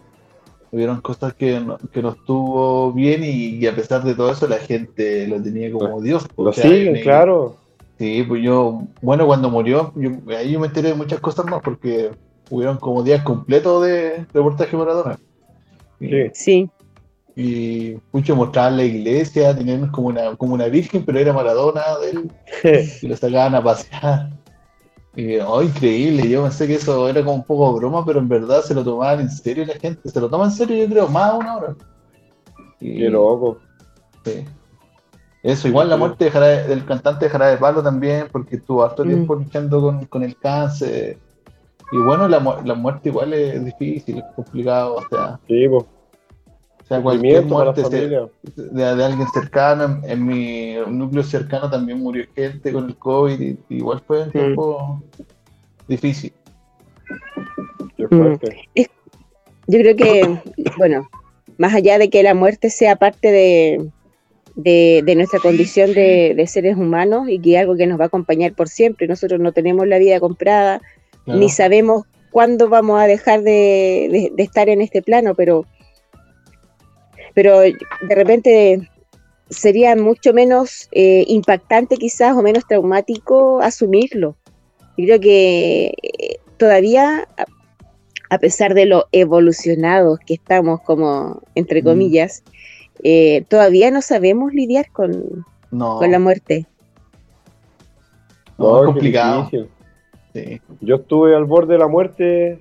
hubieron 0.72 1.02
cosas 1.02 1.34
que 1.34 1.60
no, 1.60 1.78
que 1.92 2.02
no 2.02 2.10
estuvo 2.10 2.92
bien 2.94 3.24
y, 3.24 3.58
y 3.58 3.68
a 3.68 3.76
pesar 3.76 4.04
de 4.04 4.16
todo 4.16 4.32
eso 4.32 4.48
la 4.48 4.58
gente 4.58 5.28
lo 5.28 5.42
tenía 5.42 5.72
como 5.72 6.02
Dios. 6.02 6.26
Lo 6.38 6.52
siguen, 6.54 6.94
me- 6.94 7.02
claro. 7.02 7.58
Sí, 7.98 8.24
pues 8.28 8.44
yo, 8.44 8.82
bueno, 9.02 9.26
cuando 9.26 9.50
murió, 9.50 9.94
yo, 9.96 10.12
ahí 10.36 10.52
yo 10.52 10.60
me 10.60 10.68
enteré 10.68 10.90
de 10.90 10.96
muchas 10.96 11.20
cosas 11.20 11.46
más 11.46 11.62
porque 11.62 12.12
hubieron 12.50 12.78
como 12.78 13.04
días 13.04 13.24
completos 13.24 13.86
de 13.86 14.26
reportaje 14.34 14.76
Maradona. 14.76 15.18
Sí. 16.00 16.10
sí, 16.34 16.70
y 17.36 17.96
mucho 18.12 18.36
mostraban 18.36 18.78
la 18.78 18.84
iglesia, 18.84 19.56
tenían 19.56 19.90
como 19.90 20.08
una, 20.08 20.36
como 20.36 20.54
una 20.54 20.68
virgen, 20.68 21.04
pero 21.06 21.20
era 21.20 21.34
Maradona 21.34 21.82
de 22.02 22.10
él, 22.12 22.32
y 23.02 23.08
lo 23.08 23.18
sacaban 23.18 23.56
a 23.56 23.64
pasear. 23.64 24.30
Y 25.16 25.38
oh, 25.38 25.62
increíble, 25.62 26.28
yo 26.28 26.42
pensé 26.44 26.68
que 26.68 26.76
eso 26.76 27.08
era 27.08 27.22
como 27.24 27.36
un 27.36 27.44
poco 27.44 27.74
broma, 27.74 28.04
pero 28.06 28.20
en 28.20 28.28
verdad 28.28 28.62
se 28.64 28.74
lo 28.74 28.84
tomaban 28.84 29.22
en 29.22 29.30
serio 29.30 29.66
la 29.66 29.76
gente, 29.76 30.10
se 30.10 30.20
lo 30.20 30.30
toma 30.30 30.46
en 30.46 30.52
serio 30.52 30.76
yo 30.78 30.90
creo, 30.90 31.08
más 31.08 31.32
aún 31.32 31.46
ahora. 31.46 31.76
Y- 32.80 32.98
Qué 32.98 33.10
loco. 33.10 33.60
Sí. 34.26 34.44
Eso, 35.44 35.68
igual 35.68 35.90
la 35.90 35.98
muerte 35.98 36.24
de 36.26 36.32
Jarabe- 36.32 36.64
del 36.68 36.86
cantante 36.86 37.26
de 37.26 37.30
Jarabe 37.32 37.52
de 37.52 37.58
Palo 37.58 37.84
también, 37.84 38.28
porque 38.32 38.56
estuvo 38.56 38.84
harto 38.84 39.04
Mm. 39.04 39.08
tiempo 39.10 39.36
luchando 39.36 39.82
con, 39.82 40.06
con 40.06 40.24
el 40.24 40.38
cáncer. 40.38 41.18
Y 41.92 41.98
bueno, 41.98 42.28
la, 42.30 42.40
mu- 42.40 42.62
la 42.64 42.74
muerte 42.76 43.10
igual 43.10 43.34
es 43.34 43.64
difícil, 43.66 44.20
es 44.20 44.24
complicado, 44.36 44.96
o 44.96 45.02
sea, 45.10 45.40
Sí, 45.48 45.68
pues. 45.68 45.84
o 45.84 46.86
sea 46.88 47.02
cualquier 47.02 47.46
muerte 47.46 47.84
se- 47.86 48.08
de, 48.08 48.96
de 48.96 49.04
alguien 49.06 49.28
cercano, 49.34 49.84
en, 49.84 50.10
en 50.10 50.26
mi 50.26 50.76
núcleo 50.88 51.24
cercano 51.24 51.70
también 51.70 52.00
murió 52.00 52.26
gente 52.34 52.72
con 52.72 52.86
el 52.86 52.96
COVID, 52.98 53.40
y, 53.42 53.60
y 53.70 53.78
igual 53.78 54.02
fue 54.08 54.22
un 54.24 54.28
Mm. 54.30 54.32
tiempo 54.32 55.04
difícil. 55.90 56.34
Qué 57.98 58.08
fuerte. 58.08 58.58
yo 59.68 59.80
creo 59.80 59.96
que, 59.96 60.40
bueno, 60.78 61.08
más 61.58 61.74
allá 61.74 61.98
de 62.00 62.10
que 62.10 62.24
la 62.24 62.34
muerte 62.34 62.70
sea 62.70 62.96
parte 62.96 63.32
de, 63.32 63.92
de, 64.56 65.02
de 65.06 65.16
nuestra 65.16 65.40
condición 65.40 65.94
de, 65.94 66.34
de 66.36 66.48
seres 66.48 66.78
humanos 66.78 67.28
y 67.30 67.40
que 67.40 67.56
es 67.56 67.62
algo 67.62 67.76
que 67.76 67.88
nos 67.88 68.00
va 68.00 68.06
a 68.06 68.08
acompañar 68.08 68.54
por 68.54 68.70
siempre, 68.70 69.08
nosotros 69.08 69.40
no 69.40 69.52
tenemos 69.52 69.88
la 69.88 69.98
vida 69.98 70.20
comprada, 70.20 70.82
ni 71.26 71.50
sabemos 71.50 72.06
cuándo 72.32 72.68
vamos 72.68 73.00
a 73.00 73.08
dejar 73.08 73.44
de, 73.44 74.32
estar 74.38 74.68
en 74.68 74.82
este 74.82 75.02
plano, 75.02 75.36
pero, 75.36 75.66
pero 77.34 77.62
de 77.62 78.16
repente 78.16 78.90
sería 79.50 79.96
mucho 79.96 80.34
menos 80.34 80.90
eh, 80.92 81.24
impactante 81.28 81.96
quizás 81.98 82.36
o 82.36 82.42
menos 82.42 82.66
traumático 82.68 83.62
asumirlo. 83.62 84.36
Yo 84.98 85.06
creo 85.06 85.20
que 85.20 85.94
eh, 86.02 86.38
todavía, 86.58 87.28
a, 87.38 87.46
a 88.30 88.38
pesar 88.40 88.74
de 88.74 88.88
lo 88.88 89.06
evolucionados 89.12 90.20
que 90.26 90.34
estamos 90.34 90.82
como, 90.82 91.42
entre 91.56 91.82
Mm. 91.82 91.86
comillas, 91.86 92.44
eh, 93.04 93.44
todavía 93.50 93.92
no 93.92 94.02
sabemos 94.02 94.54
lidiar 94.54 94.90
con, 94.92 95.46
No, 95.72 95.98
con 96.00 96.12
la 96.12 96.20
muerte. 96.20 96.66
no, 98.58 98.80
es 98.80 98.86
complicado. 98.86 99.50
Sí. 100.34 100.62
Yo 100.82 100.96
estuve 100.96 101.36
al 101.36 101.46
borde 101.46 101.74
de 101.74 101.80
la 101.80 101.88
muerte 101.88 102.60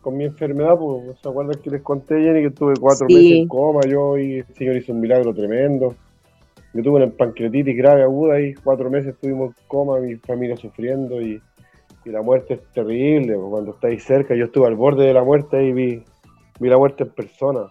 con 0.00 0.16
mi 0.16 0.24
enfermedad, 0.24 0.78
pues, 0.78 1.18
¿se 1.20 1.28
acuerdan 1.28 1.60
que 1.60 1.70
les 1.70 1.82
conté, 1.82 2.14
Jenny, 2.22 2.40
que 2.40 2.46
estuve 2.48 2.74
cuatro 2.80 3.06
Sí. 3.08 3.14
meses 3.14 3.32
en 3.32 3.48
coma 3.48 3.80
yo 3.86 4.16
y 4.16 4.38
el 4.38 4.46
Señor 4.56 4.76
hizo 4.76 4.92
un 4.92 5.00
milagro 5.00 5.34
tremendo? 5.34 5.94
Yo 6.72 6.82
tuve 6.82 7.02
una 7.02 7.10
pancreatitis 7.12 7.76
grave 7.76 8.02
aguda 8.02 8.40
y 8.40 8.54
cuatro 8.54 8.88
meses 8.90 9.14
estuvimos 9.14 9.48
en 9.48 9.66
coma, 9.66 9.98
mi 9.98 10.14
familia 10.16 10.56
sufriendo 10.56 11.20
y, 11.20 11.42
y 12.04 12.10
la 12.10 12.22
muerte 12.22 12.54
es 12.54 12.60
terrible, 12.72 13.34
pues, 13.34 13.48
cuando 13.50 13.72
estáis 13.72 14.04
cerca, 14.04 14.34
yo 14.36 14.44
estuve 14.46 14.66
al 14.68 14.76
borde 14.76 15.04
de 15.04 15.12
la 15.12 15.24
muerte 15.24 15.62
y 15.64 15.72
vi, 15.72 16.04
vi 16.60 16.68
la 16.68 16.78
muerte 16.78 17.02
en 17.02 17.10
persona. 17.10 17.68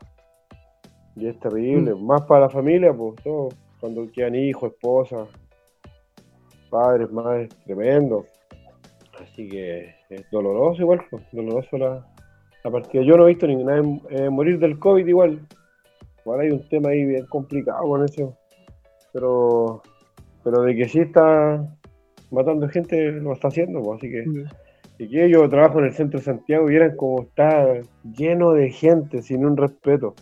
Y 1.20 1.28
es 1.28 1.38
terrible, 1.40 1.94
más 1.96 2.22
para 2.22 2.42
la 2.42 2.50
familia, 2.50 2.94
pues, 2.94 3.16
todo, 3.22 3.50
cuando 3.82 4.10
quedan 4.10 4.36
hijos, 4.36 4.72
esposas, 4.72 5.28
padres, 6.70 7.12
madres, 7.12 7.50
tremendo. 7.66 8.26
Así 9.22 9.50
que 9.50 9.96
es 10.10 10.32
doloroso 10.32 10.82
igual, 10.82 11.02
pues, 11.10 11.22
doloroso 11.34 11.78
la, 11.78 12.08
la 12.64 12.72
partida. 12.72 13.04
Yo 13.04 13.18
no 13.18 13.26
he 13.26 13.32
visto 13.32 13.48
ninguna 13.48 13.82
eh, 14.10 14.30
morir 14.30 14.60
del 14.60 14.80
COVID 14.80 15.06
igual. 15.06 15.46
Igual 16.22 16.40
hay 16.40 16.52
un 16.52 16.68
tema 16.70 16.90
ahí 16.90 17.04
bien 17.04 17.26
complicado 17.26 17.86
con 17.86 18.06
eso. 18.06 18.38
Pero, 19.12 19.82
pero 20.42 20.62
de 20.62 20.74
que 20.74 20.88
sí 20.88 21.00
está 21.00 21.68
matando 22.32 22.70
gente, 22.70 23.12
lo 23.12 23.34
está 23.34 23.50
haciendo, 23.50 23.82
pues, 23.82 23.98
así 23.98 24.10
que. 24.10 24.24
Y 25.00 25.10
que 25.10 25.30
yo 25.30 25.50
trabajo 25.50 25.80
en 25.80 25.86
el 25.86 25.94
centro 25.94 26.20
de 26.20 26.26
Santiago 26.26 26.68
y 26.68 26.72
vieran 26.72 26.96
como 26.96 27.24
está 27.24 27.74
lleno 28.04 28.52
de 28.52 28.70
gente, 28.70 29.22
sin 29.22 29.46
un 29.46 29.58
respeto. 29.58 30.14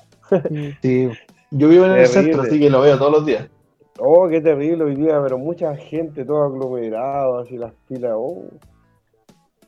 Sí. 0.82 1.10
Yo 1.52 1.70
vivo 1.70 1.86
en 1.86 1.94
el 1.94 2.08
centro, 2.08 2.42
así 2.42 2.60
que 2.60 2.70
lo 2.70 2.82
veo 2.82 2.98
todos 2.98 3.12
los 3.12 3.26
días. 3.26 3.48
Oh, 4.00 4.28
qué 4.28 4.42
terrible 4.42 4.84
hoy 4.84 4.96
día, 4.96 5.20
pero 5.24 5.38
mucha 5.38 5.76
gente, 5.76 6.26
todo 6.26 6.44
aglomerado, 6.44 7.40
así 7.40 7.58
las 7.58 7.74
pilas. 7.88 8.14
Oh. 8.16 8.44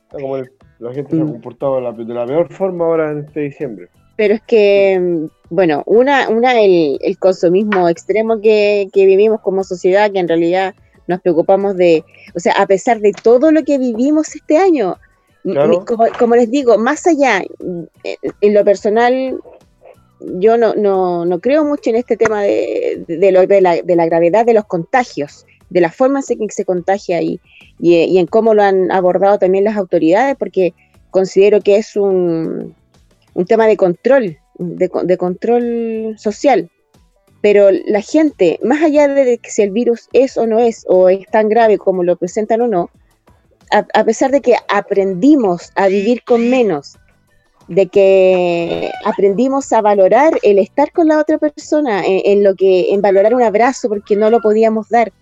Está 0.03 0.19
como 0.19 0.37
el- 0.37 0.51
la 0.79 0.93
gente 0.93 1.15
se 1.15 1.21
ha 1.21 1.25
comportado 1.25 1.75
de 1.75 1.81
la, 1.81 1.91
de 1.91 2.13
la 2.13 2.25
peor 2.25 2.53
forma 2.53 2.85
ahora 2.85 3.11
en 3.11 3.19
este 3.19 3.41
diciembre. 3.41 3.89
Pero 4.15 4.33
es 4.33 4.41
que, 4.41 5.27
bueno, 5.49 5.83
una, 5.85 6.29
una 6.29 6.61
el, 6.61 6.97
el 7.01 7.17
consumismo 7.17 7.89
extremo 7.89 8.39
que, 8.39 8.87
que 8.93 9.05
vivimos 9.05 9.41
como 9.41 9.63
sociedad, 9.63 10.11
que 10.11 10.19
en 10.19 10.27
realidad 10.27 10.73
nos 11.07 11.21
preocupamos 11.21 11.75
de, 11.75 12.03
o 12.35 12.39
sea, 12.39 12.53
a 12.53 12.65
pesar 12.67 12.99
de 12.99 13.11
todo 13.11 13.51
lo 13.51 13.63
que 13.63 13.77
vivimos 13.77 14.35
este 14.35 14.57
año, 14.57 14.97
Claro. 15.43 15.85
Como, 15.85 16.05
como 16.19 16.35
les 16.35 16.51
digo, 16.51 16.77
más 16.77 17.07
allá, 17.07 17.41
eh, 18.03 18.17
en 18.41 18.53
lo 18.53 18.65
personal, 18.65 19.39
yo 20.21 20.57
no, 20.57 20.73
no, 20.75 21.25
no 21.25 21.39
creo 21.39 21.63
mucho 21.63 21.89
en 21.89 21.95
este 21.95 22.17
tema 22.17 22.43
de, 22.43 23.03
de, 23.07 23.31
lo- 23.31 23.47
de 23.47 23.61
la, 23.61 23.81
de 23.81 23.95
la 23.95 24.05
gravedad 24.05 24.45
de 24.45 24.53
los 24.53 24.65
contagios, 24.65 25.45
de 25.69 25.81
la 25.81 25.91
forma 25.91 26.21
en 26.27 26.47
que 26.47 26.53
se 26.53 26.65
contagia 26.65 27.21
y, 27.21 27.39
y, 27.79 27.95
y 27.95 28.17
en 28.17 28.27
cómo 28.27 28.53
lo 28.53 28.63
han 28.63 28.91
abordado 28.91 29.37
también 29.39 29.63
las 29.63 29.77
autoridades, 29.77 30.35
porque 30.37 30.73
considero 31.11 31.61
que 31.61 31.77
es 31.77 31.95
un, 31.95 32.75
un 33.33 33.45
tema 33.45 33.67
de 33.67 33.77
control, 33.77 34.37
de, 34.57 34.89
co- 34.89 35.03
de 35.03 35.17
control 35.17 36.15
social. 36.17 36.69
Pero 37.41 37.69
la 37.71 38.01
gente, 38.01 38.59
más 38.63 38.83
allá 38.83 39.07
de 39.07 39.39
si 39.43 39.61
el 39.61 39.71
virus 39.71 40.09
es 40.11 40.35
o 40.37 40.45
no 40.45 40.59
es, 40.59 40.83
o 40.89 41.07
es 41.07 41.25
tan 41.27 41.47
grave 41.47 41.77
como 41.77 42.03
lo 42.03 42.17
presentan 42.17 42.61
o 42.61 42.67
no, 42.67 42.89
a 43.71 44.03
pesar 44.03 44.31
de 44.31 44.41
que 44.41 44.55
aprendimos 44.67 45.71
a 45.75 45.87
vivir 45.87 46.23
con 46.23 46.49
menos, 46.49 46.97
de 47.69 47.87
que 47.87 48.91
aprendimos 49.05 49.71
a 49.71 49.81
valorar 49.81 50.33
el 50.43 50.59
estar 50.59 50.91
con 50.91 51.07
la 51.07 51.19
otra 51.19 51.37
persona, 51.37 52.03
en, 52.05 52.21
en 52.25 52.43
lo 52.43 52.55
que, 52.55 52.91
en 52.93 53.01
valorar 53.01 53.33
un 53.33 53.43
abrazo 53.43 53.87
porque 53.87 54.15
no 54.15 54.29
lo 54.29 54.41
podíamos 54.41 54.89
dar. 54.89 55.13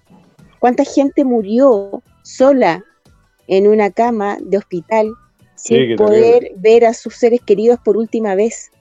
¿Cuánta 0.60 0.84
gente 0.86 1.24
murió 1.24 2.02
sola 2.24 2.84
en 3.48 3.68
una 3.68 3.92
cama 3.92 4.38
de 4.42 4.58
hospital 4.58 5.12
Sí, 5.56 5.76
sin 5.76 5.96
poder 5.98 6.52
ver 6.58 6.86
a 6.86 6.94
sus 6.94 7.16
seres 7.16 7.42
queridos 7.42 7.80
por 7.84 7.98
última 7.98 8.34
vez? 8.36 8.72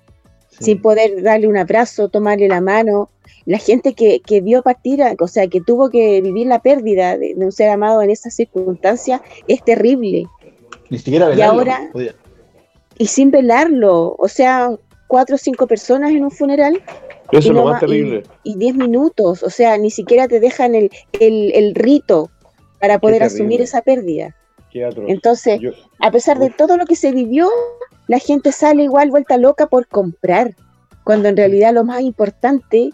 Sí. 0.50 0.64
sin 0.64 0.80
poder 0.80 1.22
darle 1.22 1.48
un 1.48 1.58
abrazo, 1.58 2.08
tomarle 2.08 2.48
la 2.48 2.62
mano. 2.62 3.10
La 3.44 3.58
gente 3.58 3.92
que, 3.92 4.20
que 4.20 4.40
vio 4.40 4.62
partir, 4.62 5.02
a- 5.02 5.14
o 5.20 5.28
sea, 5.28 5.46
que 5.48 5.60
tuvo 5.60 5.90
que 5.90 6.22
vivir 6.22 6.46
la 6.46 6.62
pérdida 6.62 7.18
de, 7.18 7.34
de 7.34 7.44
un 7.44 7.52
ser 7.52 7.68
amado 7.68 8.00
en 8.00 8.08
esas 8.10 8.34
circunstancias, 8.34 9.20
es 9.48 9.62
terrible. 9.62 10.24
Ni 10.88 10.96
siquiera 10.98 11.34
Y 11.34 11.42
ahora- 11.42 11.90
podía. 11.92 12.14
Y 12.99 13.07
sin 13.07 13.30
velarlo, 13.30 14.14
o 14.18 14.28
sea, 14.28 14.70
cuatro 15.07 15.34
o 15.36 15.38
cinco 15.38 15.66
personas 15.66 16.11
en 16.11 16.24
un 16.24 16.30
funeral 16.30 16.82
Eso 17.30 17.38
es 17.51 17.55
lo 17.55 17.64
más 17.64 17.80
terrible. 17.80 18.22
y, 18.42 18.53
y 18.53 18.57
diez 18.57 18.74
minutos, 18.74 19.42
o 19.42 19.51
sea, 19.51 19.76
ni 19.78 19.90
siquiera 19.90 20.26
te 20.28 20.40
dejan 20.40 20.74
el, 20.74 20.90
el, 21.20 21.53
el 21.55 21.74
rito 21.74 22.30
para 22.80 22.99
poder 22.99 23.22
asumir 23.22 23.61
esa 23.61 23.82
pérdida. 23.82 24.34
Qué 24.70 24.84
atroz. 24.84 25.07
Entonces, 25.09 25.61
Yo- 25.61 25.70
a 26.01 26.11
pesar 26.11 26.38
de 26.38 26.51
todo 26.51 26.76
lo 26.76 26.86
que 26.86 26.97
se 26.97 27.12
vivió, 27.12 27.49
la 28.09 28.18
gente 28.18 28.53
sale 28.53 28.82
igual 28.84 29.11
vuelta 29.11 29.36
loca 29.36 29.66
por 29.66 29.86
comprar, 29.88 30.55
cuando 31.05 31.28
en 31.28 31.36
realidad 31.36 31.72
lo 31.72 31.84
más 31.84 32.01
importante 32.03 32.90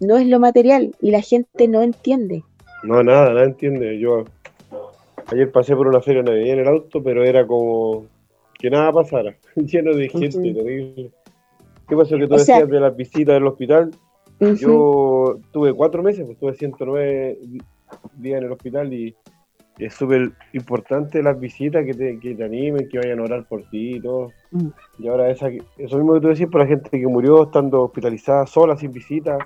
no 0.00 0.16
es 0.16 0.26
lo 0.26 0.38
material 0.40 0.94
y 1.00 1.10
la 1.10 1.20
gente 1.20 1.68
no 1.68 1.82
entiende. 1.82 2.42
No, 2.82 3.02
nada, 3.02 3.30
nada 3.32 3.44
entiende. 3.44 3.98
Yo 3.98 4.24
ayer 5.26 5.50
pasé 5.52 5.74
por 5.76 5.86
una 5.86 6.00
feria 6.00 6.22
navideña 6.22 6.54
en 6.54 6.58
el 6.60 6.68
auto, 6.68 7.02
pero 7.02 7.24
era 7.24 7.46
como 7.46 8.06
que 8.62 8.70
nada 8.70 8.90
pasara, 8.92 9.36
lleno 9.56 9.94
de 9.94 10.08
gente, 10.08 10.30
terrible. 10.54 11.10
¿Qué 11.88 11.96
pasó 11.96 12.16
que 12.16 12.26
tú 12.26 12.34
O 12.36 12.38
sea- 12.38 12.54
decías 12.56 12.70
de 12.70 12.80
las 12.80 12.96
visitas 12.96 13.34
del 13.34 13.46
hospital? 13.48 13.90
Yo 14.58 15.38
tuve 15.52 15.72
cuatro 15.72 16.02
meses, 16.02 16.24
pues 16.26 16.38
tuve 16.38 16.54
109 16.54 17.38
di- 17.42 17.60
días 18.16 18.38
en 18.40 18.46
el 18.46 18.52
hospital 18.52 18.92
y 18.92 19.14
es 19.78 19.94
súper 19.94 20.32
importante 20.52 21.22
las 21.22 21.38
visitas 21.38 21.84
que 21.84 21.94
te, 21.94 22.18
que 22.18 22.34
te 22.34 22.44
animen, 22.44 22.88
que 22.88 22.98
vayan 22.98 23.20
a 23.20 23.22
orar 23.24 23.46
por 23.46 23.62
ti 23.70 23.96
y 23.96 24.00
todo. 24.00 24.30
Mm. 24.50 24.68
Y 24.98 25.08
ahora 25.08 25.30
esa, 25.30 25.48
eso 25.48 25.96
mismo 25.96 26.14
que 26.14 26.20
tú 26.20 26.28
decías, 26.28 26.50
por 26.50 26.60
la 26.60 26.66
gente 26.66 26.90
que 26.90 27.06
murió 27.06 27.44
estando 27.44 27.82
hospitalizada 27.82 28.46
sola, 28.46 28.76
sin 28.76 28.92
visita, 28.92 29.38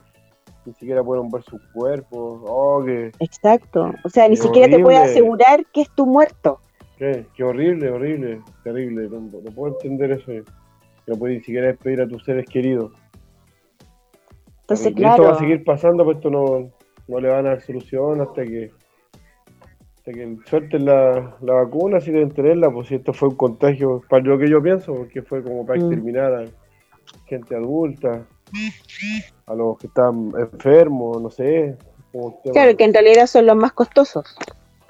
ni 0.65 0.73
siquiera 0.75 1.03
pueden 1.05 1.31
ver 1.31 1.43
sus 1.43 1.61
cuerpos. 1.75 2.41
Oh, 2.47 2.83
que, 2.85 3.13
Exacto. 3.21 3.93
O 4.03 4.09
sea, 4.09 4.29
ni 4.29 4.37
siquiera 4.37 4.75
te 4.75 4.83
puede 4.83 4.97
asegurar 4.99 5.65
que 5.73 5.83
es 5.83 5.91
tu 5.95 6.07
muerto. 6.07 6.59
Qué, 6.97 7.27
qué 7.35 7.45
horrible, 7.45 7.91
horrible, 7.91 8.41
terrible. 8.65 9.09
No, 9.09 9.21
no 9.21 9.51
puedo 9.55 9.75
entender 9.75 10.13
eso. 10.13 10.33
No 11.07 11.17
puedes 11.17 11.39
ni 11.39 11.45
siquiera 11.45 11.69
despedir 11.69 12.01
a 12.01 12.09
tus 12.09 12.25
seres 12.25 12.47
queridos. 12.49 12.93
Entonces, 14.63 14.87
Y 14.87 14.91
Esto 14.91 15.03
va 15.03 15.15
claro. 15.17 15.31
a 15.31 15.39
seguir 15.39 15.65
pasando, 15.65 16.05
pues 16.05 16.17
esto 16.17 16.31
no, 16.31 16.71
no 17.07 17.21
le 17.21 17.29
van 17.29 17.47
a 17.47 17.51
dar 17.51 17.61
solución 17.63 18.21
hasta 18.21 18.45
que 18.45 18.73
hasta 19.99 20.13
que 20.13 20.37
suelten 20.47 20.85
la, 20.85 21.37
la 21.41 21.53
vacuna, 21.55 22.01
si 22.01 22.11
deben 22.13 22.31
tenerla, 22.33 22.71
pues 22.71 22.89
si 22.89 22.95
esto 22.97 23.13
fue 23.13 23.29
un 23.29 23.37
contagio, 23.37 24.03
para 24.09 24.23
lo 24.25 24.39
que 24.39 24.49
yo 24.49 24.63
pienso, 24.63 24.95
porque 24.95 25.23
fue 25.23 25.43
como 25.43 25.65
para 25.67 25.79
Mm. 25.81 25.83
exterminar 25.83 26.33
a 26.35 26.45
gente 27.27 27.55
adulta, 27.57 28.25
a 29.47 29.55
los 29.55 29.79
que 29.79 29.87
están 29.89 30.33
enfermos, 30.39 31.21
no 31.23 31.31
sé. 31.31 31.77
como 32.13 32.41
Claro, 32.53 32.77
que 32.77 32.85
en 32.85 32.95
realidad 32.95 33.27
son 33.27 33.47
los 33.47 33.57
más 33.57 33.73
costosos. 33.73 34.37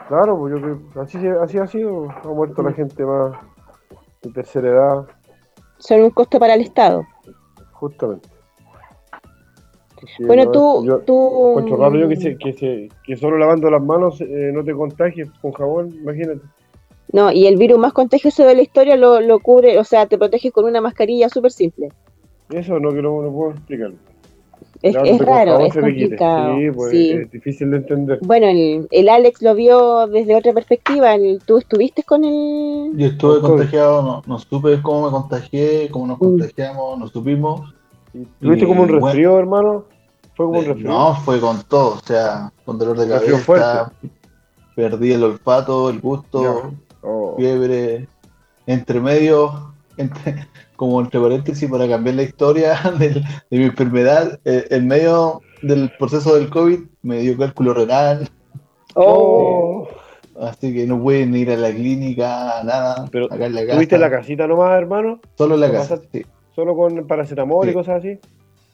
Claro, 0.09 0.39
pues 0.39 0.55
yo 0.55 0.61
creo 0.61 1.03
así, 1.03 1.19
así 1.43 1.59
ha 1.59 1.67
sido, 1.67 2.09
ha 2.11 2.29
muerto 2.29 2.63
Mm. 2.63 2.67
la 2.67 2.73
gente 2.73 3.05
más 3.05 3.33
de 4.23 4.31
tercera 4.31 4.69
edad, 4.69 5.07
Son 5.79 6.01
un 6.03 6.11
costo 6.11 6.39
para 6.39 6.55
el 6.55 6.63
Estado. 6.63 7.05
justamente. 7.73 8.29
Porque 9.95 10.27
Bueno, 10.27 10.45
no, 10.45 10.51
tú- 10.53 10.85
yo 10.85 10.99
tú- 11.01 11.77
raro 11.79 11.99
yo 11.99 12.09
que, 12.09 12.17
se, 12.17 12.37
que, 12.39 12.53
se, 12.53 12.89
que 13.05 13.17
solo 13.17 13.37
lavando 13.39 13.71
las 13.71 13.83
manos 13.83 14.21
eh, 14.21 14.51
no 14.55 14.63
te 14.65 14.73
contagies 14.75 15.31
con 15.43 15.53
jabón, 15.53 15.93
imagínate. 15.95 16.41
No, 17.13 17.31
y 17.33 17.47
el 17.47 17.57
virus 17.57 17.79
más 17.79 17.93
contagioso 17.93 18.45
de 18.47 18.55
la 18.55 18.63
historia 18.63 18.97
lo, 18.97 19.21
lo 19.21 19.39
cubre, 19.41 19.79
o 19.79 19.85
sea, 19.85 20.07
te 20.07 20.19
protege 20.19 20.51
con 20.51 20.65
una 20.65 20.81
mascarilla 20.81 21.29
súper 21.29 21.51
simple. 21.53 21.89
Eso 22.51 22.79
no 22.79 22.91
que 22.91 23.03
no, 23.03 23.23
no 23.23 23.31
puedo 23.33 23.51
explicar. 23.53 23.93
Es, 24.89 25.19
raro, 25.19 25.61
es 25.61 25.73
complicado. 25.75 26.57
Sí, 26.57 26.71
pues 26.71 26.91
sí. 26.91 27.11
es 27.13 27.31
difícil 27.31 27.71
de 27.71 27.77
entender. 27.79 28.19
Bueno, 28.23 28.47
el, 28.47 28.87
el 28.91 29.09
Alex 29.09 29.43
lo 29.43 29.55
vio 29.55 30.07
desde 30.07 30.35
otra 30.37 30.53
perspectiva. 30.53 31.15
el- 31.15 31.41
¿Tú 31.45 31.59
estuviste 31.59 32.03
con 32.03 32.25
el...? 32.25 32.93
Yo 32.97 33.07
estuve 33.07 33.41
contagiado, 33.41 34.03
no, 34.03 34.23
no 34.27 34.39
supe 34.39 34.81
cómo 34.83 35.07
me 35.07 35.11
contagié, 35.11 35.89
cómo 35.91 36.07
nos 36.07 36.19
Mm. 36.19 36.21
contagiamos, 36.21 36.99
no 36.99 37.09
supimos. 37.09 37.75
¿Tuviste 38.41 38.65
Y, 38.65 38.69
como 38.69 38.83
un 38.83 38.89
bueno, 38.89 39.05
resfrío, 39.07 39.39
hermano? 39.39 39.85
¿Fue 40.35 40.47
como 40.47 40.59
un 40.59 40.65
Eh, 40.65 40.69
resfrío? 40.69 40.89
No, 40.89 41.15
fue 41.17 41.41
con 41.41 41.63
todo, 41.65 41.95
o 41.97 42.01
sea, 42.01 42.53
con 42.65 42.79
dolor 42.79 42.99
de 42.99 43.09
cabeza, 43.09 43.93
perdí 44.75 45.13
el 45.13 45.25
olfato, 45.25 45.91
el 45.91 46.01
gusto, 46.01 46.43
Ya. 46.43 46.71
Oh. 47.09 47.35
fiebre, 47.37 48.09
entre 48.67 49.01
medio, 49.01 49.66
entre, 49.97 50.49
como 50.77 51.01
entre 51.01 51.21
paréntesis 51.21 51.71
para 51.71 51.89
cambiar 51.89 52.17
la 52.17 52.23
historia 52.23 52.75
del- 52.99 53.23
de 53.51 53.59
mi 53.59 53.65
enfermedad, 53.65 54.39
eh, 54.45 54.67
en 54.71 54.87
medio 54.89 55.41
del 55.63 55.91
proceso 55.99 56.35
del 56.35 56.51
COVID 56.51 56.81
me 57.03 57.19
dio 57.21 57.37
cálculo 57.37 57.75
renal, 57.75 58.29
Oh. 58.95 59.87
así 60.41 60.73
que 60.75 60.87
no 60.87 61.01
pude 61.01 61.27
ni 61.27 61.41
ir 61.41 61.51
a 61.51 61.57
la 61.57 61.71
clínica, 61.71 62.63
nada, 62.65 63.07
Pero, 63.11 63.27
acá 63.27 63.47
en 63.47 63.55
la 63.55 63.63
casa, 63.63 63.75
¿Tuviste 63.77 63.99
la 63.99 64.11
casita 64.11 64.47
nomás, 64.47 64.79
hermano? 64.79 65.21
solo 65.37 65.55
en 65.55 65.61
la 65.61 65.67
¿Lo 65.69 65.73
casa, 65.75 65.97
pasaste? 65.97 66.19
sí. 66.23 66.27
¿Solo 66.55 66.75
con 66.75 67.07
paracetamol 67.07 67.67
y 67.69 67.71
Sí. 67.71 67.75
cosas 67.75 67.97
así? 67.99 68.19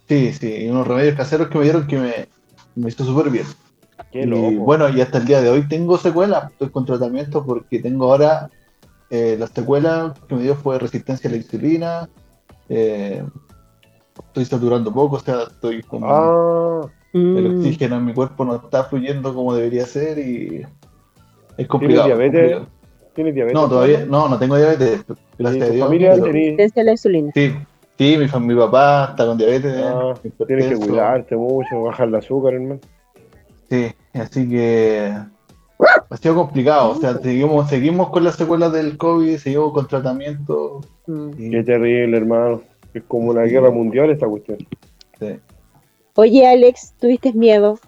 Sí, 0.08 0.32
sí, 0.32 0.54
y 0.64 0.68
unos 0.68 0.86
remedios 0.86 1.16
caseros 1.16 1.48
que 1.48 1.58
me 1.58 1.64
dieron 1.64 1.86
que 1.86 1.96
me, 1.98 2.12
me 2.76 2.88
hizo 2.88 3.04
súper 3.04 3.30
bien. 3.30 3.46
Qué 4.12 4.22
y 4.22 4.26
loco. 4.26 4.64
bueno, 4.64 4.88
y 4.88 5.00
hasta 5.00 5.18
el 5.18 5.24
día 5.26 5.40
de 5.40 5.48
hoy 5.48 5.66
tengo 5.68 5.96
secuelas, 5.98 6.50
estoy 6.52 6.70
con 6.70 6.84
tratamiento 6.84 7.44
porque 7.44 7.78
tengo 7.80 8.12
ahora 8.12 8.50
eh, 9.12 9.36
la 9.38 9.46
secuela 9.46 10.14
que 10.26 10.34
me 10.34 10.42
dio 10.42 10.54
fue 10.56 10.78
resistencia 10.78 11.28
a 11.28 11.32
la 11.32 11.36
insulina, 11.36 12.08
eh, 12.68 13.22
estoy 14.28 14.44
saturando 14.46 14.92
poco, 14.92 15.16
o 15.16 15.20
sea, 15.20 15.42
estoy 15.42 15.82
como 15.82 16.08
Ah, 16.10 16.88
el 17.12 17.44
Mm, 17.44 17.58
oxígeno 17.58 17.96
en 17.96 18.06
mi 18.06 18.14
cuerpo 18.14 18.42
no 18.44 18.54
está 18.56 18.84
fluyendo 18.84 19.34
como 19.34 19.54
debería 19.54 19.84
ser 19.84 20.18
y 20.18 20.62
es 20.62 20.66
¿tienes 21.56 21.68
complicado. 21.68 22.08
es 22.08 22.16
diabetes? 22.16 22.52
complicado. 22.52 22.66
¿Tienes 23.14 23.34
diabetes? 23.34 23.60
No, 23.60 23.68
todavía, 23.68 24.06
no, 24.06 24.28
no 24.30 24.38
tengo 24.38 24.56
diabetes, 24.56 25.04
¿Y 25.08 25.14
gracias 25.42 25.68
a 25.68 25.72
Dios. 25.72 25.86
familia 25.86 26.14
resistencia 26.16 26.80
a 26.80 26.84
la 26.86 26.90
insulina. 26.92 27.30
Sí, 27.34 27.52
sí, 27.98 28.16
mi, 28.16 28.24
fam- 28.24 28.44
mi 28.46 28.54
papá 28.54 29.08
está 29.10 29.26
con 29.26 29.36
diabetes. 29.36 29.74
Ah, 29.76 30.14
hipertenso. 30.24 30.46
tienes 30.46 30.68
que 30.68 30.76
cuidarte 30.76 31.36
mucho, 31.36 31.82
bajar 31.82 32.08
el 32.08 32.14
azúcar, 32.14 32.54
hermano. 32.54 32.80
Sí, 33.68 33.92
así 34.14 34.48
que 34.48 35.14
ha 36.10 36.16
sido 36.16 36.34
complicado. 36.34 36.90
O 36.90 36.94
sea, 36.96 37.18
seguimos, 37.18 37.68
seguimos 37.68 38.10
con 38.10 38.24
las 38.24 38.36
secuelas 38.36 38.72
del 38.72 38.96
COVID, 38.96 39.36
seguimos 39.38 39.72
con 39.72 39.86
tratamiento. 39.88 40.80
Mm. 41.06 41.30
y- 41.38 41.50
Qué 41.50 41.62
terrible, 41.64 42.16
hermano. 42.16 42.62
Es 42.94 43.02
como 43.08 43.30
una 43.30 43.44
Sí. 43.46 43.50
guerra 43.52 43.70
mundial 43.70 44.10
esta 44.10 44.26
cuestión. 44.26 44.58
sí. 45.18 45.38
Oye, 46.14 46.46
Alex, 46.46 46.92
¿tuviste 47.00 47.32
miedo? 47.32 47.78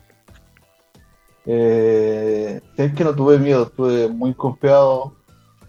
Eh, 1.46 2.60
es 2.76 2.92
que 2.94 3.04
no 3.04 3.14
tuve 3.14 3.38
miedo, 3.38 3.64
estuve 3.64 4.08
muy 4.08 4.32
confiado. 4.34 5.14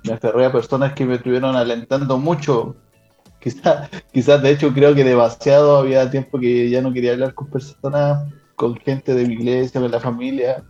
Me 0.06 0.14
aferré 0.14 0.46
a 0.46 0.52
personas 0.52 0.94
que 0.94 1.06
me 1.06 1.16
estuvieron 1.16 1.56
alentando 1.56 2.18
mucho. 2.18 2.76
Quizás, 3.46 3.90
quizás 4.12 4.42
de 4.42 4.50
hecho 4.52 4.74
creo 4.74 4.96
que 4.96 5.04
demasiado 5.04 5.78
había 5.78 6.10
tiempo 6.10 6.40
que 6.40 6.68
ya 6.70 6.82
no 6.82 6.92
quería 6.92 7.12
hablar 7.12 7.36
con 7.36 7.48
personas, 7.48 8.26
con 8.56 8.76
gente 8.78 9.14
de 9.14 9.28
mi 9.28 9.34
iglesia, 9.36 9.80
con 9.82 9.92
la 9.92 10.00
familia. 10.00 10.64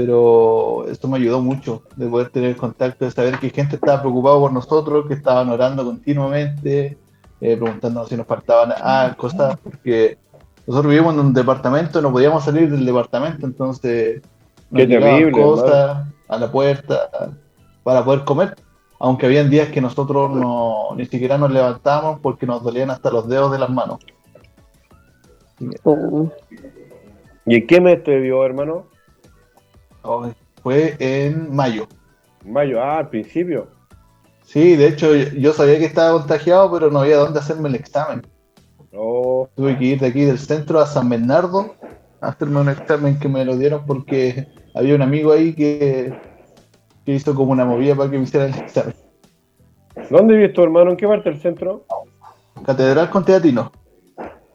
Pero 0.00 0.86
esto 0.88 1.08
me 1.08 1.18
ayudó 1.18 1.42
mucho 1.42 1.82
de 1.94 2.08
poder 2.08 2.30
tener 2.30 2.56
contacto, 2.56 3.04
de 3.04 3.10
saber 3.10 3.38
que 3.38 3.50
gente 3.50 3.74
estaba 3.74 4.00
preocupada 4.00 4.38
por 4.38 4.50
nosotros, 4.50 5.06
que 5.06 5.12
estaban 5.12 5.50
orando 5.50 5.84
continuamente, 5.84 6.96
eh, 7.38 7.56
preguntándonos 7.58 8.08
si 8.08 8.16
nos 8.16 8.26
faltaban 8.26 8.72
ah, 8.78 9.14
cosas, 9.14 9.58
porque 9.62 10.16
nosotros 10.66 10.90
vivimos 10.90 11.12
en 11.12 11.20
un 11.20 11.34
departamento, 11.34 12.00
no 12.00 12.10
podíamos 12.10 12.44
salir 12.44 12.70
del 12.70 12.86
departamento, 12.86 13.44
entonces 13.44 14.22
nos 14.70 14.80
Qué 14.80 14.86
terrible, 14.86 15.32
cosas 15.32 16.08
a 16.28 16.38
la 16.38 16.50
puerta 16.50 17.10
para 17.82 18.02
poder 18.02 18.24
comer. 18.24 18.56
aunque 19.00 19.26
habían 19.26 19.50
días 19.50 19.68
que 19.68 19.82
nosotros 19.82 20.30
no, 20.30 20.94
ni 20.96 21.04
siquiera 21.04 21.36
nos 21.36 21.50
levantábamos 21.50 22.20
porque 22.20 22.46
nos 22.46 22.62
dolían 22.62 22.88
hasta 22.88 23.10
los 23.10 23.28
dedos 23.28 23.52
de 23.52 23.58
las 23.58 23.68
manos. 23.68 23.98
Oh. 25.84 26.30
¿Y 27.44 27.56
en 27.56 27.66
qué 27.66 27.82
mes 27.82 28.02
te 28.02 28.18
vio, 28.18 28.46
hermano? 28.46 28.89
Oh, 30.02 30.30
fue 30.62 30.96
en 30.98 31.54
mayo. 31.54 31.86
Mayo, 32.44 32.82
ah, 32.82 32.98
al 32.98 33.08
principio. 33.08 33.68
Sí, 34.44 34.76
de 34.76 34.88
hecho 34.88 35.14
yo 35.14 35.52
sabía 35.52 35.78
que 35.78 35.84
estaba 35.84 36.18
contagiado, 36.18 36.72
pero 36.72 36.90
no 36.90 37.00
había 37.00 37.18
dónde 37.18 37.38
hacerme 37.38 37.68
el 37.68 37.76
examen. 37.76 38.22
Oh, 38.92 39.48
Tuve 39.54 39.78
que 39.78 39.84
ir 39.84 40.00
de 40.00 40.08
aquí 40.08 40.24
del 40.24 40.38
centro 40.38 40.80
a 40.80 40.86
San 40.86 41.08
Bernardo 41.08 41.76
a 42.20 42.28
hacerme 42.28 42.60
un 42.60 42.68
examen 42.68 43.18
que 43.18 43.28
me 43.28 43.44
lo 43.44 43.56
dieron 43.56 43.86
porque 43.86 44.48
había 44.74 44.94
un 44.94 45.02
amigo 45.02 45.32
ahí 45.32 45.54
que, 45.54 46.12
que 47.04 47.12
hizo 47.12 47.34
como 47.34 47.52
una 47.52 47.64
movida 47.64 47.94
para 47.94 48.10
que 48.10 48.18
me 48.18 48.24
hiciera 48.24 48.46
el 48.46 48.54
examen. 48.54 48.94
¿Dónde 50.10 50.34
vives 50.34 50.52
tu 50.52 50.62
hermano? 50.62 50.90
¿En 50.90 50.96
qué 50.96 51.06
parte 51.06 51.30
del 51.30 51.40
centro? 51.40 51.84
Catedral 52.64 53.10
con 53.10 53.24
Teatino. 53.24 53.70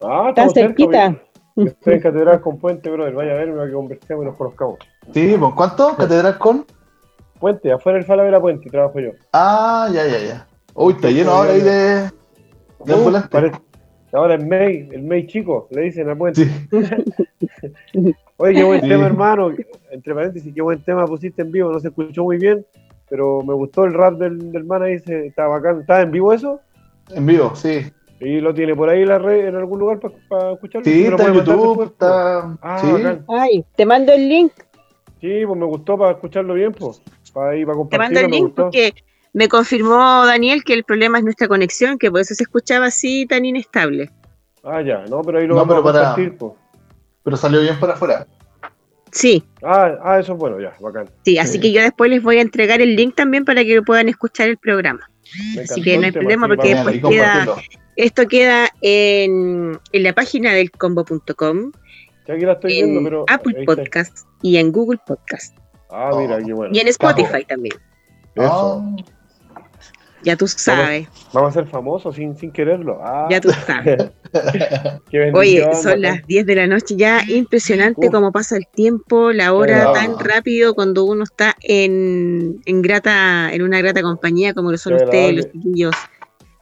Ah, 0.02 0.28
Está 0.30 0.50
cerca, 0.50 0.68
cerquita. 0.68 1.22
Estoy 1.56 1.94
en 1.94 2.00
Catedral 2.02 2.42
con 2.42 2.58
Puente, 2.58 2.90
brother. 2.90 3.14
Vaya 3.14 3.32
a 3.32 3.36
verme 3.36 3.56
para 3.56 3.68
que 3.68 3.74
conversemos 3.74 4.24
y 4.24 4.28
nos 4.28 4.36
conozcamos. 4.36 4.80
Sí, 5.14 5.36
¿por 5.40 5.56
cuánto? 5.56 5.96
Catedral 5.96 6.38
con. 6.38 6.66
Puente, 7.40 7.72
afuera 7.72 7.98
del 7.98 8.08
Falabella 8.08 8.40
Puente, 8.40 8.70
trabajo 8.70 9.00
yo. 9.00 9.12
Ah, 9.34 9.88
ya, 9.94 10.06
ya, 10.08 10.20
ya. 10.20 10.48
Uy, 10.74 10.94
está 10.94 11.10
lleno 11.10 11.32
ahora 11.32 11.52
ahí 11.52 11.62
de, 11.62 11.72
de 11.72 12.12
Uh, 12.80 12.94
ambulantes. 12.94 13.30
parece- 13.30 13.62
Ahora 14.14 14.36
el 14.36 14.46
May, 14.48 14.88
el 14.94 15.04
May 15.04 15.28
chico, 15.28 15.68
le 15.72 15.82
dicen 15.82 16.10
a 16.10 16.16
Puente. 16.16 16.46
Sí. 16.46 16.68
Oye, 18.38 18.54
qué 18.54 18.64
buen 18.64 18.82
Sí. 18.82 18.88
tema, 18.90 19.06
hermano. 19.08 19.50
Entre 19.92 20.14
paréntesis, 20.16 20.54
qué 20.54 20.62
buen 20.62 20.82
tema 20.84 21.06
pusiste 21.06 21.42
en 21.42 21.52
vivo. 21.52 21.72
No 21.72 21.80
se 21.80 21.90
escuchó 21.90 22.24
muy 22.24 22.38
bien, 22.38 22.66
pero 23.10 23.42
me 23.44 23.54
gustó 23.54 23.84
el 23.86 23.94
rap 23.94 24.16
del, 24.16 24.52
del 24.52 24.64
man 24.66 24.84
ahí. 24.84 25.02
Está 25.06 25.48
bacán. 25.48 25.82
¿Está 25.82 26.02
en 26.02 26.12
vivo 26.12 26.32
eso? 26.34 26.60
En 27.10 27.26
vivo, 27.26 27.54
sí. 27.56 27.86
¿Y 28.22 28.40
lo 28.40 28.54
tiene 28.54 28.74
por 28.76 28.90
ahí 28.90 29.02
en 29.02 29.10
la 29.10 29.20
red, 29.20 29.48
en 29.48 29.56
algún 29.58 29.80
lugar 29.80 30.00
para 30.30 30.54
escucharlo? 30.54 30.86
Sí, 30.86 31.04
¿Me 31.04 31.10
lo 31.10 31.18
está 31.18 31.28
en 31.30 31.34
YouTube, 31.36 31.68
después? 31.68 31.90
está. 31.92 32.58
Ah, 32.62 32.78
sí. 32.80 32.92
bacán. 32.92 33.26
Ay, 33.28 33.66
te 33.76 33.86
mando 33.86 34.14
el 34.14 34.30
link. 34.30 34.54
Sí, 35.22 35.46
pues 35.46 35.60
me 35.60 35.66
gustó 35.66 35.98
para 35.98 36.12
escucharlo 36.12 36.54
bien, 36.54 36.72
pues. 36.74 37.02
Para 37.34 37.52
ahí, 37.52 37.66
para 37.66 37.78
Te 37.90 37.98
mando 37.98 38.20
el 38.20 38.26
me 38.28 38.32
link 38.32 38.46
gustó. 38.48 38.64
porque 38.64 38.94
me 39.34 39.48
confirmó 39.48 40.26
Daniel 40.26 40.64
que 40.64 40.74
el 40.74 40.84
problema 40.84 41.18
es 41.18 41.24
nuestra 41.24 41.48
conexión, 41.48 41.98
que 41.98 42.12
por 42.12 42.22
eso 42.22 42.36
se 42.36 42.44
escuchaba 42.44 42.88
así 42.88 43.26
tan 43.26 43.44
inestable. 43.46 44.10
Ah, 44.64 44.82
ya, 44.82 45.06
no, 45.10 45.22
pero 45.22 45.40
ahí 45.40 45.48
lo 45.48 45.56
No, 45.56 45.62
vamos 45.66 45.76
pero 45.76 45.80
a 45.82 45.84
para- 45.94 46.06
compartir, 46.16 46.38
pues. 46.38 46.54
Pero 47.24 47.38
salió 47.38 47.62
bien 47.62 47.80
para 47.80 47.94
afuera. 47.94 48.28
Sí, 49.12 49.44
Ah, 49.64 49.98
ah, 50.04 50.20
eso 50.20 50.34
es 50.34 50.38
bueno, 50.40 50.60
ya, 50.60 50.74
bacán. 50.82 51.10
sí, 51.24 51.38
así 51.38 51.54
Sí. 51.54 51.60
que 51.62 51.72
yo 51.72 51.82
después 51.82 52.10
les 52.12 52.22
voy 52.22 52.38
a 52.38 52.42
entregar 52.42 52.82
el 52.82 52.96
link 52.96 53.16
también 53.16 53.46
para 53.46 53.64
que 53.64 53.82
puedan 53.82 54.10
escuchar 54.10 54.50
el 54.50 54.58
programa. 54.58 55.10
Me 55.56 55.62
Así 55.62 55.82
que 55.82 55.98
no 55.98 56.04
hay 56.06 56.12
tema, 56.12 56.22
problema 56.22 56.48
porque 56.48 56.76
después 56.76 57.02
queda-. 57.02 57.56
Esto 57.96 58.28
queda 58.28 58.70
en, 58.82 59.80
en 59.94 60.04
la 60.04 60.14
página 60.14 60.52
del 60.54 60.70
combo.com, 60.70 61.72
Ya 62.28 62.34
aquí 62.34 62.46
la 62.46 62.54
estoy 62.54 62.74
viendo, 62.74 63.00
en 63.00 63.04
pero. 63.06 63.26
Apple. 63.28 63.66
Podcast 63.66 64.28
y 64.42 64.58
en 64.58 64.72
Google 64.72 65.00
Podcast. 65.06 65.58
Ah, 65.90 66.12
mira, 66.18 66.42
qué 66.44 66.54
bueno. 66.54 66.74
Y 66.76 66.80
en 66.80 66.88
Spotify 66.88 67.46
también. 67.48 67.76
Eso. 68.36 68.84
Ya 70.26 70.36
tú 70.36 70.48
sabes, 70.48 71.08
Vamos 71.34 71.52
a 71.52 71.54
ser 71.54 71.68
famosos 71.68 72.16
sin, 72.16 72.36
sin 72.36 72.52
quererlo. 72.52 73.00
Ah, 73.04 73.28
ya 73.30 73.40
tú 73.40 73.52
sabes. 73.68 74.10
Oye, 75.36 75.64
son 75.76 76.02
las 76.02 76.26
10 76.26 76.48
de 76.48 76.56
la 76.56 76.66
noche 76.66 76.96
ya, 76.96 77.22
impresionante 77.28 78.08
Uf. 78.08 78.12
cómo 78.12 78.32
pasa 78.32 78.58
el 78.58 78.66
tiempo, 78.74 79.32
la 79.32 79.54
hora 79.54 79.94
tan 79.94 80.18
rápido 80.18 80.74
cuando 80.74 81.06
uno 81.06 81.26
está 81.26 81.56
en, 81.62 82.60
en 82.66 82.82
grata, 82.82 83.54
en 83.54 83.62
una 83.62 83.80
grata 83.80 84.02
compañía 84.02 84.56
como 84.56 84.72
lo 84.72 84.80
son 84.80 84.98
Qué 84.98 85.04
ustedes, 85.04 85.36
los 85.36 85.52
chiquillos. 85.52 85.96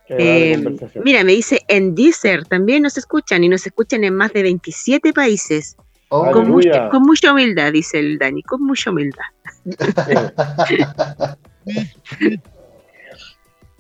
Eh, 0.10 0.60
conversación. 0.62 1.04
mira, 1.06 1.24
me 1.24 1.32
dice 1.32 1.62
en 1.70 1.96
Deezer 1.96 2.46
también 2.46 2.84
nos 2.84 2.98
escuchan 2.98 3.44
y 3.44 3.50
nos 3.50 3.66
escuchan 3.66 4.04
en 4.04 4.16
más 4.16 4.34
de 4.34 4.44
27 4.44 5.14
países. 5.14 5.78
oh, 6.10 6.30
Con, 6.32 6.50
mucha, 6.50 6.90
con 6.90 7.04
mucha 7.04 7.32
humildad, 7.32 7.72
dice 7.72 8.00
el 8.00 8.18
Dani, 8.18 8.44
con 8.44 8.62
mucha 8.64 8.92
humildad. 8.92 9.24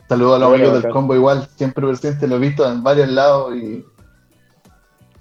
Saludos 0.08 0.36
a 0.36 0.40
los 0.40 0.54
amigos 0.54 0.84
del 0.84 0.92
combo 0.92 1.16
igual, 1.16 1.48
siempre 1.56 1.88
presente, 1.88 2.28
lo 2.28 2.36
he 2.36 2.40
visto 2.40 2.70
en 2.70 2.84
varios 2.84 3.10
lados 3.10 3.56
y 3.56 3.84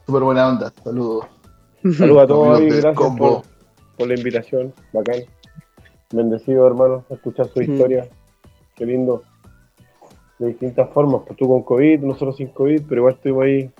súper 0.06 0.22
buena 0.22 0.48
onda. 0.48 0.72
Saludos. 0.84 1.26
Saludos 1.96 2.22
a 2.22 2.26
todos 2.26 2.58
del 2.60 2.68
gracias 2.68 2.94
combo. 2.94 3.42
por, 3.42 3.96
por 3.96 4.08
la 4.08 4.14
invitación. 4.14 4.72
Bacán. 4.92 5.20
Bendecido, 6.12 6.66
hermano, 6.66 7.04
escuchar 7.10 7.48
su 7.54 7.62
historia. 7.62 8.08
Qué 8.76 8.84
lindo. 8.84 9.22
De 10.38 10.48
distintas 10.48 10.90
formas. 10.90 11.22
Pues 11.26 11.38
tú 11.38 11.46
con 11.48 11.62
COVID, 11.62 12.00
nosotros 12.00 12.36
sin 12.36 12.48
COVID, 12.48 12.82
pero 12.88 13.00
igual 13.02 13.14
estuvimos 13.14 13.44
ahí 13.44 13.70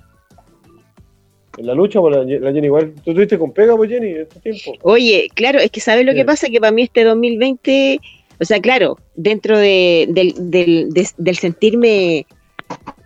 en 1.58 1.66
la 1.66 1.74
lucha. 1.74 2.00
Pues 2.00 2.16
la, 2.16 2.22
la 2.24 2.52
Jenny 2.52 2.66
igual. 2.66 2.92
¿Tú 3.04 3.10
estuviste 3.10 3.38
con 3.38 3.52
pega, 3.52 3.76
pues 3.76 3.90
Jenny, 3.90 4.10
en 4.10 4.20
este 4.22 4.40
tiempo? 4.40 4.72
Oye, 4.82 5.28
claro, 5.34 5.58
es 5.58 5.70
que 5.70 5.80
¿sabes 5.80 6.04
lo 6.06 6.12
Sí. 6.12 6.18
que 6.18 6.24
pasa? 6.24 6.48
Que 6.48 6.60
para 6.60 6.72
mí 6.72 6.82
este 6.82 7.04
2020, 7.04 8.00
o 8.40 8.44
sea, 8.44 8.60
claro, 8.60 8.96
dentro 9.14 9.58
de, 9.58 10.06
del, 10.10 10.34
del, 10.50 10.90
de- 10.90 11.08
del 11.16 11.36
sentirme 11.36 12.26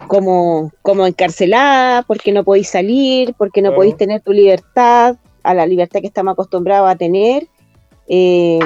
como, 0.07 0.73
como 0.83 1.07
encarcelada, 1.07 2.03
porque 2.03 2.33
no 2.33 2.45
podéis 2.45 2.69
salir, 2.69 3.35
porque 3.39 3.61
no 3.63 3.69
Claro. 3.71 3.77
podéis 3.77 3.97
tener 3.97 4.21
tu 4.21 4.33
libertad, 4.33 5.17
a 5.43 5.55
la 5.55 5.67
libertad 5.67 6.01
que 6.01 6.07
estamos 6.09 6.33
acostumbrados 6.33 6.89
a 6.91 6.97
tener, 6.97 7.47
eh, 8.09 8.59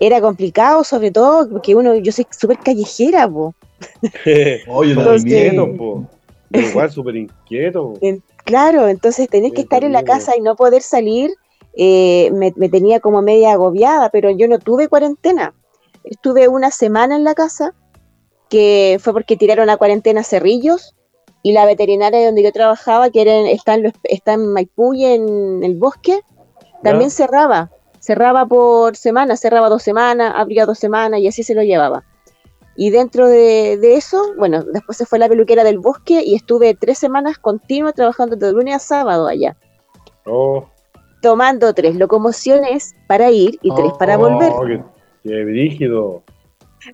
era 0.00 0.20
complicado, 0.20 0.82
sobre 0.82 1.10
todo 1.10 1.48
porque 1.48 1.74
uno, 1.76 1.94
yo 1.94 2.10
soy 2.10 2.26
súper 2.30 2.58
callejera, 2.58 3.28
po. 3.28 3.54
Oye, 4.68 4.92
Entonces- 4.92 5.22
inquieto, 5.22 5.76
po. 5.76 6.04
Igual 6.52 6.90
súper 6.90 7.14
inquieto. 7.16 7.94
Claro, 8.44 8.88
entonces 8.88 9.28
tener 9.28 9.52
que 9.52 9.60
estar 9.60 9.84
en 9.84 9.92
la 9.92 10.02
casa 10.02 10.32
y 10.36 10.40
no 10.40 10.56
poder 10.56 10.82
salir 10.82 11.30
eh, 11.76 12.30
me, 12.34 12.52
me 12.56 12.68
tenía 12.68 12.98
como 12.98 13.22
media 13.22 13.52
agobiada, 13.52 14.08
pero 14.10 14.30
yo 14.30 14.48
no 14.48 14.58
tuve 14.58 14.88
cuarentena. 14.88 15.54
Estuve 16.02 16.48
una 16.48 16.72
semana 16.72 17.14
en 17.14 17.22
la 17.22 17.34
casa, 17.34 17.74
que 18.48 18.98
fue 19.00 19.12
porque 19.12 19.36
tiraron 19.36 19.70
a 19.70 19.76
cuarentena 19.76 20.24
cerrillos 20.24 20.96
y 21.44 21.52
la 21.52 21.64
veterinaria 21.66 22.26
donde 22.26 22.42
yo 22.42 22.50
trabajaba, 22.50 23.10
que 23.10 23.20
era 23.22 23.34
en- 23.36 23.46
está, 23.46 23.74
en 23.74 23.84
los- 23.84 23.92
está 24.02 24.32
en 24.32 24.52
Maipú 24.52 24.94
y 24.94 25.04
en 25.04 25.62
el 25.62 25.76
bosque, 25.76 26.20
también 26.82 27.10
cerraba. 27.10 27.70
Cerraba 28.00 28.46
por 28.46 28.96
semana, 28.96 29.36
cerraba 29.36 29.68
dos 29.68 29.82
semanas, 29.82 30.32
abría 30.36 30.66
dos 30.66 30.78
semanas 30.78 31.20
y 31.20 31.28
así 31.28 31.42
se 31.42 31.54
lo 31.54 31.62
llevaba. 31.62 32.02
Y 32.76 32.90
dentro 32.90 33.28
de, 33.28 33.76
de 33.78 33.94
eso, 33.96 34.22
bueno, 34.38 34.64
después 34.64 34.96
se 34.98 35.04
fue 35.06 35.18
la 35.18 35.28
peluquera 35.28 35.64
del 35.64 35.78
bosque 35.78 36.22
y 36.24 36.34
estuve 36.34 36.74
tres 36.74 36.98
semanas 36.98 37.38
continuas 37.38 37.94
trabajando 37.94 38.36
de 38.36 38.52
lunes 38.52 38.74
a 38.74 38.78
sábado 38.78 39.26
allá, 39.28 39.56
Oh, 40.26 40.66
tomando 41.22 41.72
tres 41.74 41.96
locomociones 41.96 42.94
para 43.06 43.30
ir 43.30 43.58
y 43.62 43.74
tres 43.74 43.92
para 43.98 44.16
Oh. 44.16 44.20
volver. 44.20 44.52
oh, 44.54 44.64
qué, 44.66 44.82
qué 45.28 45.44
brígido. 45.44 46.22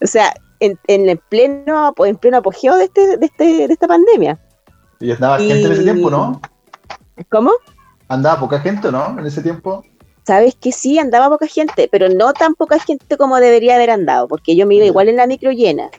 O 0.03 0.07
sea, 0.07 0.33
en, 0.59 0.77
en 0.89 1.09
el 1.09 1.19
pleno, 1.19 1.95
en 1.99 2.17
pleno 2.17 2.39
apogeo 2.39 2.77
de, 2.77 2.85
este, 2.85 3.17
de, 3.19 3.27
este, 3.27 3.45
de 3.69 3.73
esta 3.73 3.87
pandemia. 3.87 4.41
Y 4.99 5.13
andaba 5.13 5.39
gente 5.39 5.67
en 5.67 5.73
ese 5.73 5.83
tiempo, 5.85 6.11
¿no? 6.11 6.41
¿Cómo? 7.31 7.53
Andaba 8.09 8.41
poca 8.41 8.59
gente, 8.61 8.91
¿no? 8.91 9.17
En 9.19 9.27
ese 9.27 9.43
tiempo. 9.43 9.85
Sabes 10.27 10.57
que 10.57 10.73
sí, 10.73 10.99
andaba 10.99 11.29
poca 11.29 11.47
gente, 11.47 11.89
pero 11.91 12.09
no 12.09 12.33
tan 12.33 12.55
poca 12.55 12.79
gente 12.81 13.17
como 13.17 13.37
debería 13.37 13.77
haber 13.77 13.91
andado, 13.91 14.27
porque 14.27 14.57
yo 14.57 14.67
me 14.67 14.75
iba 14.75 14.85
igual 14.85 15.09
en 15.09 15.17
la 15.17 15.27
micro 15.27 15.53
llena. 15.53 15.91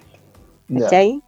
¿cachai? 0.83 1.21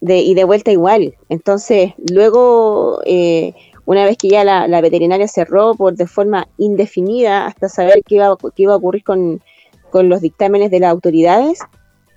De, 0.00 0.18
y 0.20 0.34
de 0.34 0.44
vuelta 0.44 0.72
igual. 0.72 1.14
Entonces, 1.28 1.92
luego, 2.10 3.00
eh, 3.04 3.52
una 3.84 4.04
vez 4.06 4.16
que 4.16 4.28
ya 4.30 4.44
la, 4.44 4.66
la 4.66 4.80
veterinaria 4.80 5.28
cerró 5.28 5.74
por 5.74 5.94
de 5.94 6.06
forma 6.06 6.48
indefinida 6.56 7.44
hasta 7.46 7.68
saber 7.68 8.02
qué 8.06 8.14
iba, 8.14 8.28
a- 8.28 8.36
qué 8.56 8.62
iba 8.62 8.72
a 8.72 8.76
ocurrir 8.76 9.04
con, 9.04 9.42
con 9.90 10.08
los 10.08 10.22
dictámenes 10.22 10.70
de 10.70 10.80
las 10.80 10.90
autoridades, 10.90 11.58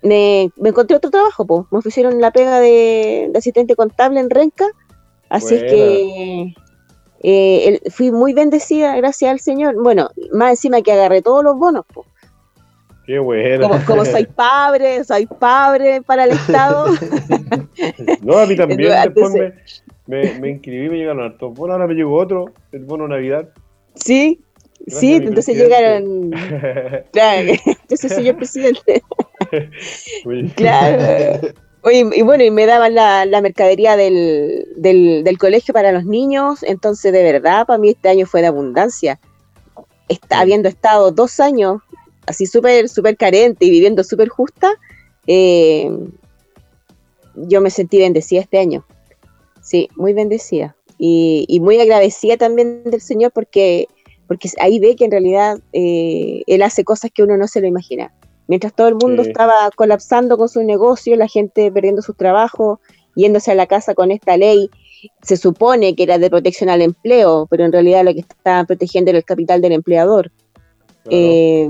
me, 0.01 0.49
me 0.55 0.69
encontré 0.69 0.95
otro 0.95 1.09
trabajo, 1.11 1.45
po. 1.45 1.67
me 1.71 1.79
ofrecieron 1.79 2.21
la 2.21 2.31
pega 2.31 2.59
de, 2.61 3.27
de 3.31 3.37
asistente 3.37 3.75
contable 3.75 4.19
en 4.21 4.29
Renca, 4.29 4.65
así 5.29 5.55
es 5.55 5.63
que 5.63 6.55
eh, 7.27 7.79
el- 7.83 7.91
fui 7.91 8.11
muy 8.11 8.33
bendecida, 8.33 8.95
gracias 8.97 9.31
al 9.31 9.39
Señor. 9.39 9.75
Bueno, 9.81 10.09
más 10.31 10.51
encima 10.51 10.81
que 10.81 10.91
agarré 10.91 11.21
todos 11.23 11.43
los 11.43 11.57
bonos, 11.57 11.85
po. 11.91 12.05
Qué 13.07 13.19
bueno. 13.19 13.67
como, 13.69 13.85
como 13.85 14.05
soy 14.05 14.25
pobre, 14.25 15.03
soy 15.03 15.25
pobre 15.25 16.01
para 16.01 16.25
el 16.25 16.31
Estado. 16.31 16.87
No, 18.21 18.37
a 18.37 18.45
mí 18.45 18.55
también. 18.57 18.91
Entonces- 18.91 19.53
Después 19.55 19.69
me, 20.07 20.33
me, 20.33 20.39
me 20.39 20.49
inscribí, 20.49 20.89
me 20.89 20.97
llegaron 20.97 21.23
hartos 21.23 21.53
bonos. 21.55 21.73
Ahora 21.73 21.87
me 21.87 21.93
llegó 21.95 22.15
otro, 22.17 22.45
el 22.71 22.83
bono 22.85 23.07
Navidad. 23.07 23.49
Sí, 23.95 24.41
Gracias 24.79 24.99
sí, 24.99 25.13
entonces 25.15 25.55
presidente. 25.55 25.75
llegaron. 25.77 26.31
Claro, 27.11 27.51
yo 27.89 27.97
soy 27.97 28.09
señor 28.09 28.35
presidente. 28.37 29.01
Claro. 30.55 31.47
Oye, 31.85 32.03
y 32.15 32.21
bueno, 32.23 32.43
y 32.43 32.49
me 32.49 32.65
daban 32.65 32.95
la, 32.95 33.27
la 33.27 33.41
mercadería 33.41 33.95
del, 33.95 34.67
del, 34.75 35.23
del 35.23 35.37
colegio 35.37 35.71
para 35.71 35.91
los 35.91 36.03
niños, 36.03 36.63
entonces 36.63 37.13
de 37.13 37.21
verdad, 37.21 37.67
para 37.67 37.77
mí 37.77 37.89
este 37.89 38.09
año 38.09 38.25
fue 38.25 38.41
de 38.41 38.47
abundancia. 38.47 39.19
Está, 40.09 40.37
Sí. 40.37 40.41
habiendo 40.41 40.67
estado 40.67 41.11
dos 41.11 41.39
años 41.39 41.83
así 42.25 42.47
súper, 42.47 42.89
súper 42.89 43.17
carente 43.17 43.65
y 43.65 43.69
viviendo 43.69 44.03
súper 44.03 44.29
justa, 44.29 44.73
eh, 45.27 45.91
yo 47.35 47.61
me 47.61 47.69
sentí 47.69 47.99
bendecida 47.99 48.41
este 48.41 48.57
año. 48.57 48.83
Sí, 49.61 49.87
muy 49.95 50.13
bendecida. 50.13 50.75
Y, 50.97 51.59
muy 51.61 51.79
agradecida 51.79 52.37
también 52.37 52.83
del 52.85 53.01
Señor 53.01 53.31
porque, 53.31 53.87
porque 54.27 54.49
ahí 54.59 54.79
ve 54.79 54.95
que 54.95 55.05
en 55.05 55.11
realidad 55.11 55.59
eh, 55.71 56.41
Él 56.47 56.63
hace 56.63 56.83
cosas 56.83 57.11
que 57.13 57.21
uno 57.21 57.37
no 57.37 57.47
se 57.47 57.61
lo 57.61 57.67
imagina. 57.67 58.11
Mientras 58.47 58.73
todo 58.73 58.87
el 58.87 58.95
mundo 58.95 59.23
estaba 59.23 59.69
colapsando 59.75 60.37
con 60.37 60.49
su 60.49 60.63
negocio, 60.63 61.15
la 61.15 61.27
gente 61.27 61.71
perdiendo 61.71 62.01
su 62.01 62.13
trabajo, 62.13 62.79
yéndose 63.15 63.51
a 63.51 63.55
la 63.55 63.65
casa 63.65 63.95
con 63.95 64.11
esta 64.11 64.37
ley, 64.37 64.69
se 65.21 65.37
supone 65.37 65.95
que 65.95 66.03
era 66.03 66.17
de 66.17 66.29
protección 66.29 66.69
al 66.69 66.81
empleo, 66.81 67.47
pero 67.49 67.65
en 67.65 67.71
realidad 67.71 68.03
lo 68.03 68.13
que 68.13 68.19
estaba 68.19 68.63
protegiendo 68.65 69.09
era 69.09 69.17
el 69.17 69.25
capital 69.25 69.61
del 69.61 69.71
empleador. 69.71 70.31
Eh, 71.09 71.69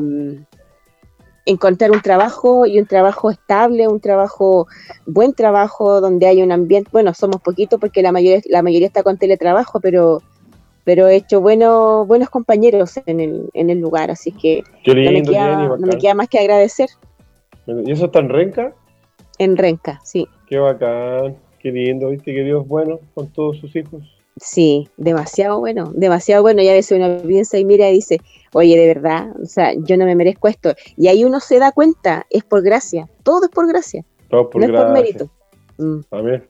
encontrar 1.45 1.91
un 1.91 2.01
trabajo 2.01 2.65
y 2.65 2.79
un 2.79 2.87
trabajo 2.87 3.29
estable, 3.29 3.87
un 3.87 3.99
trabajo, 3.99 4.67
buen 5.05 5.33
trabajo, 5.33 6.01
donde 6.01 6.27
hay 6.27 6.41
un 6.41 6.51
ambiente, 6.51 6.89
bueno, 6.91 7.13
somos 7.13 7.41
poquitos 7.41 7.79
porque 7.79 8.01
la 8.01 8.11
mayoría, 8.11 8.41
la 8.45 8.63
mayoría 8.63 8.87
está 8.87 9.03
con 9.03 9.17
teletrabajo, 9.17 9.79
pero 9.79 10.21
pero 10.85 11.07
he 11.09 11.17
hecho 11.17 11.41
buenos 11.41 12.07
buenos 12.07 12.29
compañeros 12.29 12.97
en 13.05 13.19
el, 13.19 13.49
en 13.53 13.69
el 13.69 13.79
lugar, 13.79 14.11
así 14.11 14.31
que 14.31 14.63
no, 14.85 14.93
me 15.87 15.97
queda, 15.97 16.13
más 16.13 16.29
que 16.29 16.39
agradecer. 16.39 16.89
¿Y 17.67 17.91
eso 17.91 18.05
está 18.05 18.19
en 18.19 18.29
Renca? 18.29 18.73
En 19.37 19.57
Renca, 19.57 19.99
sí. 20.03 20.27
Qué 20.47 20.59
bacán, 20.59 21.35
qué 21.59 21.71
lindo, 21.71 22.09
viste 22.09 22.33
que 22.33 22.43
Dios 22.43 22.63
es 22.63 22.69
bueno 22.69 22.99
con 23.13 23.27
todos 23.27 23.57
sus 23.57 23.75
hijos. 23.75 24.03
Sí, 24.37 24.89
demasiado 24.97 25.59
bueno, 25.59 25.91
demasiado 25.95 26.43
bueno. 26.43 26.61
Y 26.61 26.67
a 26.67 26.73
veces 26.73 26.97
uno 26.97 27.17
piensa 27.25 27.57
y 27.57 27.65
mira 27.65 27.89
y 27.89 27.93
dice, 27.93 28.19
oye, 28.53 28.77
de 28.77 28.87
verdad, 28.87 29.29
o 29.41 29.45
sea, 29.45 29.73
yo 29.73 29.97
no 29.97 30.05
me 30.05 30.13
merezco 30.13 30.47
esto. 30.47 30.73
Y 30.97 31.07
ahí 31.07 31.23
uno 31.23 31.39
se 31.39 31.57
da 31.57 31.71
cuenta, 31.71 32.25
es 32.29 32.43
por 32.43 32.61
gracia, 32.61 33.09
todo 33.23 33.45
es 33.45 33.49
por 33.49 33.67
gracia. 33.67 34.03
Todo 34.29 34.49
por 34.49 34.61
no 34.61 34.67
es 34.67 34.83
por 34.83 34.91
mérito. 34.91 35.29
Mm. 35.77 35.99
Amén. 36.11 36.43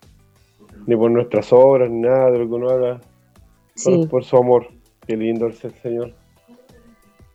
Ni 0.88 0.96
por 0.96 1.12
nuestras 1.12 1.54
obras, 1.54 1.90
ni 1.90 2.02
nada 2.02 2.32
de 2.32 2.40
lo 2.40 2.48
que 2.48 2.54
uno 2.54 2.70
haga. 2.70 3.02
Sí. 3.76 4.08
Por, 4.10 4.24
su 4.24 4.38
amor. 4.38 4.68
Qué 5.06 5.16
lindo 5.16 5.48
es 5.48 5.64
el 5.64 5.74
Señor. 5.76 6.14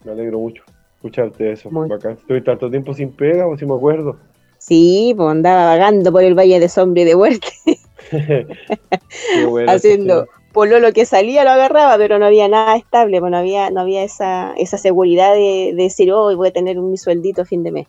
Me 0.05 0.13
alegro 0.13 0.39
mucho 0.39 0.63
escucharte 0.97 1.53
eso. 1.53 1.71
Bacán. 1.71 2.13
Estoy 2.13 2.43
tanto 2.43 2.71
tiempo 2.71 2.93
sin 2.93 3.13
pega, 3.13 3.47
o 3.47 3.57
si 3.57 3.65
me 3.65 3.75
acuerdo. 3.75 4.19
Sí, 4.59 5.15
pues 5.17 5.31
andaba 5.31 5.65
vagando 5.65 6.13
por 6.13 6.23
el 6.23 6.35
Valle 6.39 6.61
de 6.61 6.69
Sombra 6.69 7.03
y 7.03 7.05
de 7.07 7.15
Huerque. 7.15 7.49
Haciendo 9.67 10.27
por 10.53 10.69
lo 10.69 10.93
que 10.93 11.07
salía 11.07 11.45
lo 11.45 11.51
agarraba, 11.51 11.97
pero 11.97 12.19
no 12.19 12.27
había 12.27 12.49
nada 12.49 12.77
estable, 12.77 13.21
pues 13.21 13.31
no 13.31 13.39
había, 13.39 13.71
no 13.71 13.81
había 13.81 14.03
esa, 14.03 14.53
esa 14.55 14.79
seguridad 14.79 15.35
de, 15.35 15.73
decir, 15.75 16.13
hoy 16.13 16.35
voy 16.35 16.49
a 16.49 16.53
tener 16.53 16.79
un 16.79 16.91
mi 16.91 16.97
sueldito 16.97 17.43
a 17.43 17.45
fin 17.45 17.63
de 17.63 17.73
mes. 17.73 17.89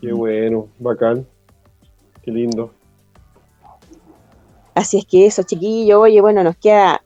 Qué 0.00 0.12
bueno, 0.12 0.68
bacán, 0.78 1.26
qué 2.22 2.30
lindo. 2.30 2.72
Así 4.78 4.98
es 4.98 5.06
que 5.06 5.26
eso, 5.26 5.42
chiquillo, 5.42 6.02
oye, 6.02 6.20
bueno, 6.20 6.44
nos 6.44 6.56
queda 6.56 7.02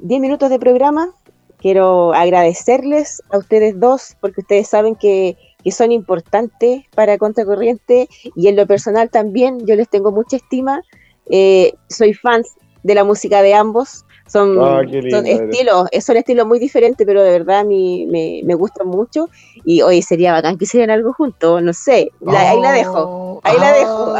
10 0.00 0.20
minutos 0.20 0.50
de 0.50 0.58
programa. 0.58 1.10
Quiero 1.56 2.12
agradecerles 2.12 3.22
a 3.30 3.38
ustedes 3.38 3.78
dos, 3.78 4.16
porque 4.20 4.40
ustedes 4.40 4.66
saben 4.66 4.96
que, 4.96 5.36
que 5.62 5.70
son 5.70 5.92
importantes 5.92 6.82
para 6.96 7.18
Contracorriente 7.18 8.08
y 8.34 8.48
en 8.48 8.56
lo 8.56 8.66
personal 8.66 9.08
también, 9.08 9.64
yo 9.66 9.76
les 9.76 9.88
tengo 9.88 10.10
mucha 10.10 10.34
estima. 10.34 10.82
Eh, 11.30 11.74
soy 11.88 12.12
fans 12.12 12.56
de 12.82 12.96
la 12.96 13.04
música 13.04 13.40
de 13.40 13.54
ambos. 13.54 14.04
Son, 14.26 14.58
ah, 14.60 14.80
son 15.08 15.24
estilos, 15.24 15.88
son 16.00 16.16
estilos 16.16 16.44
muy 16.44 16.58
diferentes, 16.58 17.06
pero 17.06 17.22
de 17.22 17.30
verdad 17.30 17.60
a 17.60 17.64
mí 17.64 18.04
me, 18.10 18.40
me 18.42 18.56
gustan 18.56 18.88
mucho. 18.88 19.28
Y 19.64 19.82
hoy 19.82 20.02
sería 20.02 20.32
bacán 20.32 20.58
que 20.58 20.64
hicieran 20.64 20.90
algo 20.90 21.12
juntos, 21.12 21.62
no 21.62 21.72
sé. 21.72 22.10
ahí 22.26 22.60
la 22.60 22.72
dejo. 22.72 23.40
Ahí 23.44 23.58
la 23.60 23.72
dejo. 23.72 24.12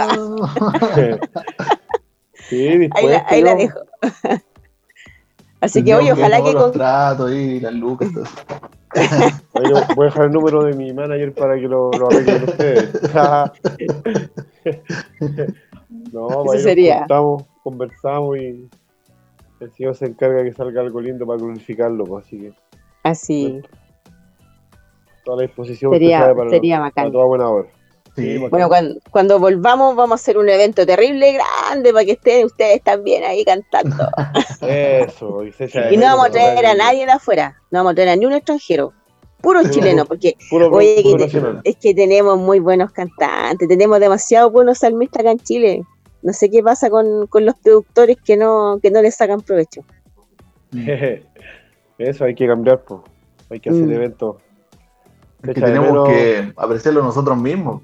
sí, 2.49 2.66
ahí, 2.66 3.07
la, 3.07 3.24
ahí 3.28 3.43
la 3.43 3.55
dejo. 3.55 3.78
Así 5.61 5.84
que, 5.84 5.95
oye, 5.95 6.12
ojalá 6.12 6.43
que. 6.43 6.53
Los 6.53 6.72
tratos 6.72 7.30
y 7.32 7.61
las 7.61 7.72
lucas. 7.72 8.11
voy 9.55 9.72
a 9.72 9.86
dejar 10.05 10.26
el 10.26 10.32
número 10.32 10.64
de 10.64 10.74
mi 10.74 10.93
manager 10.93 11.32
para 11.32 11.55
que 11.55 11.68
lo, 11.68 11.90
lo 11.93 12.09
arreglen 12.09 12.43
ustedes. 12.45 12.93
no, 16.12 16.53
Eso 16.53 16.59
sería 16.59 17.07
conversamos 17.62 18.36
y 18.38 18.68
el 19.61 19.72
Señor 19.72 19.95
se 19.95 20.07
encarga 20.07 20.43
que 20.43 20.53
salga 20.53 20.80
algo 20.80 21.01
lindo 21.01 21.26
para 21.26 21.38
glorificarlo, 21.38 22.05
pues, 22.05 22.26
así 22.26 22.38
que. 22.38 22.53
Así. 23.05 23.62
Toda 25.24 25.36
la 25.36 25.43
disposición 25.45 25.93
sería, 25.93 26.34
para, 26.34 26.51
sería 26.51 26.80
bacán. 26.80 27.12
toda 27.12 27.26
buena 27.26 27.49
hora. 27.49 27.68
Bueno, 28.50 28.68
cuando, 29.10 29.38
volvamos 29.38 29.96
vamos 29.96 30.12
a 30.12 30.22
hacer 30.22 30.36
un 30.36 30.48
evento 30.48 30.84
terrible, 30.84 31.32
grande, 31.32 31.92
para 31.92 32.04
que 32.04 32.12
estén 32.12 32.46
ustedes 32.46 32.82
también 32.82 33.24
ahí 33.24 33.44
cantando. 33.44 33.96
Eso, 34.62 35.44
y, 35.44 35.54
y 35.90 35.96
no 35.96 36.06
vamos 36.06 36.26
a 36.26 36.30
traer 36.30 36.66
a 36.66 36.74
nadie 36.74 37.06
de 37.06 37.12
afuera, 37.12 37.56
no 37.70 37.80
vamos 37.80 37.92
a 37.92 37.94
traer 37.94 38.10
a 38.10 38.16
ni 38.16 38.26
un 38.26 38.32
extranjero, 38.32 38.92
puro 39.42 39.60
chileno, 39.70 40.06
porque 40.06 40.36
oye, 40.70 41.02
es 41.64 41.76
que 41.76 41.94
tenemos 41.94 42.38
muy 42.38 42.60
buenos 42.60 42.92
cantantes, 42.92 43.68
tenemos 43.68 44.00
demasiado 44.00 44.50
buenos 44.50 44.78
salmistas 44.78 45.20
acá 45.20 45.30
en 45.32 45.38
Chile. 45.40 45.82
No 46.22 46.32
sé 46.32 46.48
qué 46.50 46.62
pasa 46.62 46.88
con, 46.88 47.28
los 47.32 47.54
productores 47.62 48.16
que 48.24 48.36
no, 48.36 48.78
que 48.80 48.90
no 48.90 49.02
les 49.02 49.16
sacan 49.16 49.40
provecho. 49.40 49.82
Eso 51.98 52.24
hay 52.24 52.34
que 52.34 52.46
cambiar, 52.46 52.82
pues. 52.82 53.00
Hay 53.50 53.60
que 53.60 53.70
hacer 53.70 53.82
mm. 53.82 53.92
eventos. 53.92 54.36
que 55.42 55.52
tenemos 55.52 56.08
que 56.08 56.52
apreciarlo 56.56 57.02
nosotros 57.02 57.36
mismos. 57.36 57.82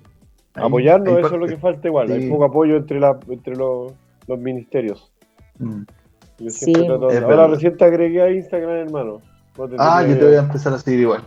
Apoyarnos, 0.55 1.19
eso 1.19 1.35
es 1.35 1.41
lo 1.41 1.47
que 1.47 1.57
falta 1.57 1.89
igual. 1.89 2.11
Hay 2.11 2.29
poco 2.29 2.45
apoyo 2.45 2.77
entre, 2.77 2.99
la, 2.99 3.19
entre 3.29 3.57
los, 3.57 3.93
ministerios. 4.27 5.13
Mm. 5.59 5.83
Yo 6.39 6.51
siempre 6.51 6.85
trato 6.85 7.11
Ahora 7.11 7.49
recién 7.49 7.77
te 7.77 7.85
agregué 7.85 8.23
a 8.23 8.31
Instagram, 8.31 8.89
hermano. 8.89 9.21
ah, 9.79 10.05
yo 10.07 10.19
te 10.19 10.25
voy 10.25 10.35
a 10.35 10.41
empezar 10.41 10.73
a 10.73 10.79
seguir 10.79 11.01
igual. 11.01 11.23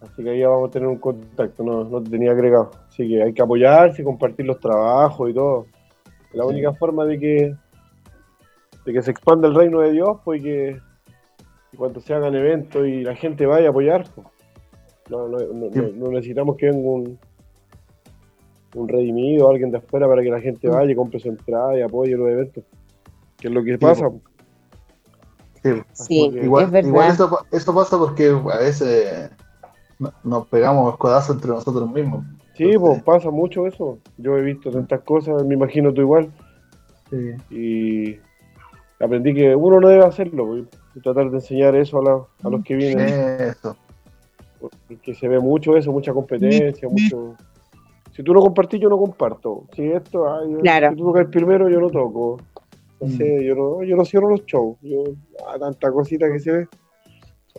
Así 0.00 0.22
que 0.22 0.30
ahí 0.30 0.40
ya 0.40 0.48
vamos 0.48 0.68
a 0.68 0.72
tener 0.72 0.88
un 0.88 0.98
contacto, 0.98 1.62
no, 1.62 1.84
no 1.84 2.02
te 2.02 2.10
tenía 2.10 2.32
agregado. 2.32 2.72
Así 2.88 3.08
que 3.08 3.22
hay 3.22 3.32
que 3.32 3.42
apoyarse, 3.42 4.02
compartir 4.02 4.46
los 4.46 4.58
trabajos 4.58 5.30
y 5.30 5.34
todo. 5.34 5.66
La 6.32 6.44
única 6.44 6.72
forma 6.72 7.04
de 7.04 7.18
que, 7.18 7.54
de 8.84 8.92
que 8.92 9.02
se 9.02 9.10
expanda 9.10 9.46
el 9.46 9.54
reino 9.54 9.80
de 9.80 9.92
Dios, 9.92 10.18
pues 10.24 10.42
que, 10.42 10.80
cuando 11.76 12.00
se 12.00 12.14
hagan 12.14 12.34
eventos 12.34 12.86
y 12.86 13.02
la 13.02 13.14
gente 13.14 13.46
vaya 13.46 13.68
a 13.68 13.70
apoyar, 13.70 14.04
pues. 14.14 14.26
no, 15.08 16.10
necesitamos 16.10 16.56
que 16.56 16.66
venga 16.66 16.88
un, 16.88 17.18
un 18.74 18.88
redimido, 18.88 19.50
alguien 19.50 19.70
de 19.70 19.78
afuera 19.78 20.08
para 20.08 20.22
que 20.22 20.30
la 20.30 20.40
gente 20.40 20.68
mm. 20.68 20.72
vaya 20.72 20.92
y 20.92 20.94
compre 20.94 21.20
su 21.20 21.28
entrada 21.28 21.76
y 21.78 21.82
apoye 21.82 22.16
los 22.16 22.28
eventos. 22.28 22.64
Que 23.38 23.48
es 23.48 23.54
lo 23.54 23.62
que 23.62 23.78
pasa. 23.78 24.10
Sí, 25.92 26.30
igual, 26.42 26.74
eso, 26.74 27.74
pasa 27.74 27.96
porque 27.96 28.28
a 28.28 28.58
veces 28.58 29.30
nos 30.24 30.46
pegamos 30.48 30.86
los 30.86 30.96
codazos 30.96 31.36
entre 31.36 31.50
nosotros 31.50 31.88
mismos. 31.90 32.24
Sí, 32.54 32.76
pues 32.78 33.02
pasa 33.02 33.30
mucho 33.30 33.66
eso. 33.66 33.98
Yo 34.18 34.36
he 34.36 34.42
visto 34.42 34.70
tantas 34.70 35.00
cosas, 35.02 35.44
me 35.44 35.54
imagino 35.54 35.92
tú 35.92 36.00
igual. 36.00 36.32
Y 37.50 38.16
aprendí 38.98 39.34
que 39.34 39.54
uno 39.54 39.80
no 39.80 39.88
debe 39.88 40.04
hacerlo, 40.04 40.58
y 40.58 41.00
tratar 41.00 41.30
de 41.30 41.36
enseñar 41.36 41.76
eso 41.76 42.00
a, 42.42 42.50
los 42.50 42.64
que 42.64 42.74
vienen. 42.74 43.08
Eso. 43.08 43.76
Porque 44.88 45.14
se 45.14 45.28
ve 45.28 45.38
mucho 45.38 45.76
eso, 45.76 45.92
mucha 45.92 46.12
competencia, 46.12 46.88
mucho... 46.88 47.36
Si 48.12 48.22
tú 48.22 48.34
no 48.34 48.40
compartís, 48.40 48.80
yo 48.80 48.88
no 48.88 48.98
comparto. 48.98 49.64
Si 49.74 49.90
esto, 49.90 50.26
si 50.62 50.96
tú 50.96 51.04
tocas 51.06 51.26
primero, 51.28 51.68
yo 51.68 51.80
no 51.80 51.90
toco. 51.90 52.38
No 53.00 53.06
mm. 53.06 53.16
sé, 53.16 53.44
yo 53.44 53.54
no, 53.54 53.82
yo 53.82 53.96
no 53.96 54.04
cierro 54.04 54.28
los 54.28 54.44
shows. 54.44 54.76
Yo, 54.82 55.04
ah, 55.48 55.58
tanta 55.58 55.90
cosita 55.90 56.30
que 56.30 56.38
se 56.38 56.52
ve. 56.52 56.68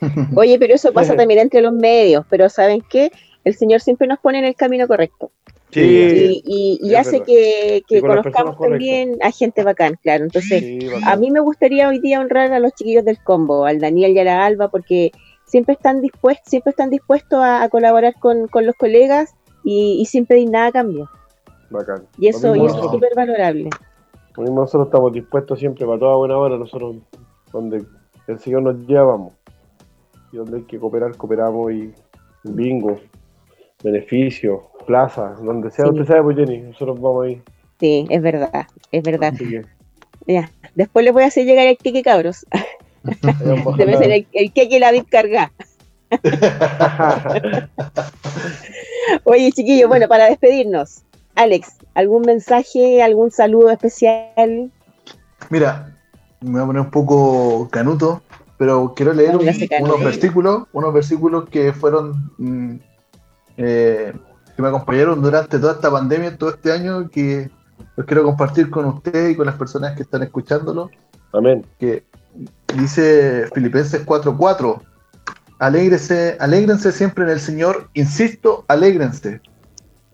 Oye, 0.36 0.58
pero 0.60 0.76
eso 0.76 0.94
pasa 0.94 1.16
también 1.16 1.40
entre 1.40 1.62
los 1.62 1.74
medios. 1.74 2.26
Pero 2.30 2.50
¿saben 2.50 2.82
qué? 2.90 3.12
el 3.44 3.56
Señor 3.56 3.82
siempre 3.82 4.08
nos 4.08 4.20
pone 4.20 4.40
en 4.40 4.46
el 4.46 4.56
camino 4.56 4.88
correcto. 4.88 5.32
Sí, 5.72 6.44
y, 6.46 6.94
hace 6.94 7.22
que, 7.22 7.84
conozcamos 8.00 8.60
también 8.60 9.18
a 9.22 9.32
gente 9.32 9.64
bacán, 9.64 9.98
claro. 10.04 10.24
Entonces, 10.26 10.64
a 11.04 11.16
mí 11.16 11.32
me 11.32 11.40
gustaría 11.40 11.90
hoy 11.90 12.00
día 12.00 12.20
honrar 12.20 12.54
a 12.54 12.60
los 12.60 12.74
chiquillos 12.74 13.04
del 13.04 13.18
combo, 13.24 13.66
al 13.66 13.80
Daniel 13.80 14.12
y 14.12 14.20
a 14.20 14.24
la 14.24 14.46
Alba, 14.46 14.70
porque 14.70 15.12
siempre 15.46 15.74
están 15.74 16.02
dispuestos, 16.02 16.48
siempre 16.48 16.70
están 16.70 16.92
dispuestos 16.92 17.40
a, 17.42 17.68
colaborar 17.70 18.14
con, 18.20 18.48
los 18.54 18.76
colegas 18.76 19.34
y, 19.64 20.06
sin 20.06 20.26
pedir 20.26 20.50
nada 20.50 20.68
a 20.68 20.72
cambio. 20.72 21.10
Bacán. 21.70 22.06
Y 22.18 22.28
eso, 22.28 22.56
y 22.56 22.66
eso 22.66 22.86
es 22.86 22.92
súper 22.92 23.14
valorable. 23.16 23.70
Nosotros 24.38 24.88
estamos 24.88 25.14
dispuestos 25.14 25.60
siempre 25.60 25.86
para 25.86 26.00
toda 26.00 26.16
buena 26.16 26.38
hora, 26.38 26.58
nosotros 26.58 26.98
donde 27.52 27.86
el 28.28 28.40
Señor 28.40 28.64
nos 28.64 28.88
lleva, 28.88 29.04
vamos. 29.04 29.34
Y 30.32 30.38
donde 30.38 30.58
hay 30.58 30.64
que 30.64 30.80
cooperar, 30.80 31.16
cooperamos 31.16 31.72
y 31.72 31.94
bingo 32.44 33.00
beneficio, 33.84 34.64
plaza, 34.88 35.36
donde 35.42 35.70
sea, 35.70 35.88
usted 35.88 36.06
sabe, 36.06 36.24
pues 36.24 36.38
Jenny, 36.38 36.60
nosotros 36.60 37.00
vamos 37.00 37.26
ahí. 37.26 37.42
Sí, 37.80 38.08
es 38.10 38.22
verdad, 38.22 38.66
es 38.92 39.04
verdad. 39.04 39.34
Ya. 40.26 40.50
Después 40.74 41.04
les 41.04 41.14
voy 41.14 41.24
a 41.24 41.28
hacer 41.28 41.46
llegar 41.46 41.68
el 41.68 41.78
queque, 41.78 42.02
cabros. 42.02 42.46
Debe 43.78 43.98
ser 43.98 44.12
el, 44.12 44.26
el 44.32 44.54
queque 44.54 44.80
la 44.80 44.94
descarga. 44.94 45.52
Oye, 49.24 49.52
chiquillo, 49.52 49.88
bueno, 49.88 50.08
para 50.08 50.26
despedirnos, 50.26 51.04
Alex, 51.36 51.78
¿algún 51.94 52.22
mensaje, 52.24 53.02
algún 53.02 53.32
saludo 53.32 53.70
especial? 53.72 54.72
Mira, 55.50 55.96
me 56.42 56.52
voy 56.52 56.62
a 56.62 56.66
poner 56.66 56.82
un 56.82 56.92
poco 56.92 57.68
canuto, 57.72 58.22
pero 58.58 58.94
quiero 58.96 59.14
leer 59.14 59.36
un- 59.36 59.46
unos 59.82 60.04
versículos, 60.04 60.64
unos 60.74 60.94
versículos 60.94 61.50
que 61.50 61.74
fueron 61.74 62.32
mm, 62.38 62.76
eh, 63.58 64.14
que 64.56 64.62
me 64.62 64.68
acompañaron 64.68 65.22
durante 65.22 65.58
toda 65.60 65.74
esta 65.74 65.90
pandemia, 65.92 66.38
todo 66.38 66.52
este 66.52 66.72
año, 66.72 67.10
que 67.10 67.50
los 67.96 68.06
quiero 68.06 68.24
compartir 68.24 68.70
con 68.70 68.86
ustedes 68.86 69.32
y 69.32 69.36
con 69.36 69.46
las 69.48 69.56
personas 69.56 69.96
que 69.96 70.04
están 70.04 70.22
escuchándolo. 70.24 70.90
Amén. 71.34 71.66
Que 71.80 72.04
dice 72.76 73.48
Filipenses 73.54 74.06
4:4. 74.06 74.82
Alégrese, 75.64 76.36
alégrense 76.42 76.92
siempre 76.92 77.24
en 77.24 77.30
el 77.30 77.40
Señor, 77.40 77.90
insisto, 77.94 78.66
alégrense. 78.68 79.40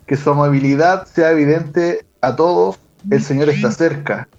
Que 0.06 0.16
su 0.16 0.30
amabilidad 0.30 1.08
sea 1.08 1.32
evidente 1.32 2.06
a 2.22 2.36
todos, 2.36 2.78
el 3.10 3.24
Señor 3.24 3.50
está 3.50 3.72
cerca. 3.72 4.30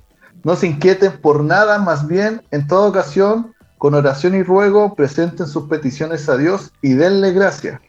No 0.45 0.55
se 0.55 0.69
inquieten 0.69 1.21
por 1.21 1.43
nada, 1.43 1.81
más 1.81 2.07
bien, 2.07 2.43
en 2.53 2.65
toda 2.69 2.87
ocasión, 2.87 3.53
con 3.79 3.95
oración 3.95 4.37
y 4.37 4.45
ruego, 4.45 4.95
presenten 4.95 5.49
sus 5.49 5.65
peticiones 5.65 6.29
a 6.29 6.37
Dios 6.37 6.71
y 6.81 6.93
denle 6.93 7.33
gracias. 7.33 7.81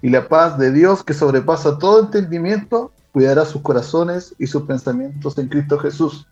Y 0.00 0.08
la 0.08 0.26
paz 0.26 0.56
de 0.56 0.72
Dios, 0.72 1.04
que 1.04 1.12
sobrepasa 1.12 1.78
todo 1.78 2.00
entendimiento, 2.00 2.92
cuidará 3.12 3.44
sus 3.44 3.60
corazones 3.60 4.34
y 4.38 4.46
sus 4.46 4.62
pensamientos 4.62 5.36
en 5.36 5.48
Cristo 5.48 5.78
Jesús. 5.78 6.26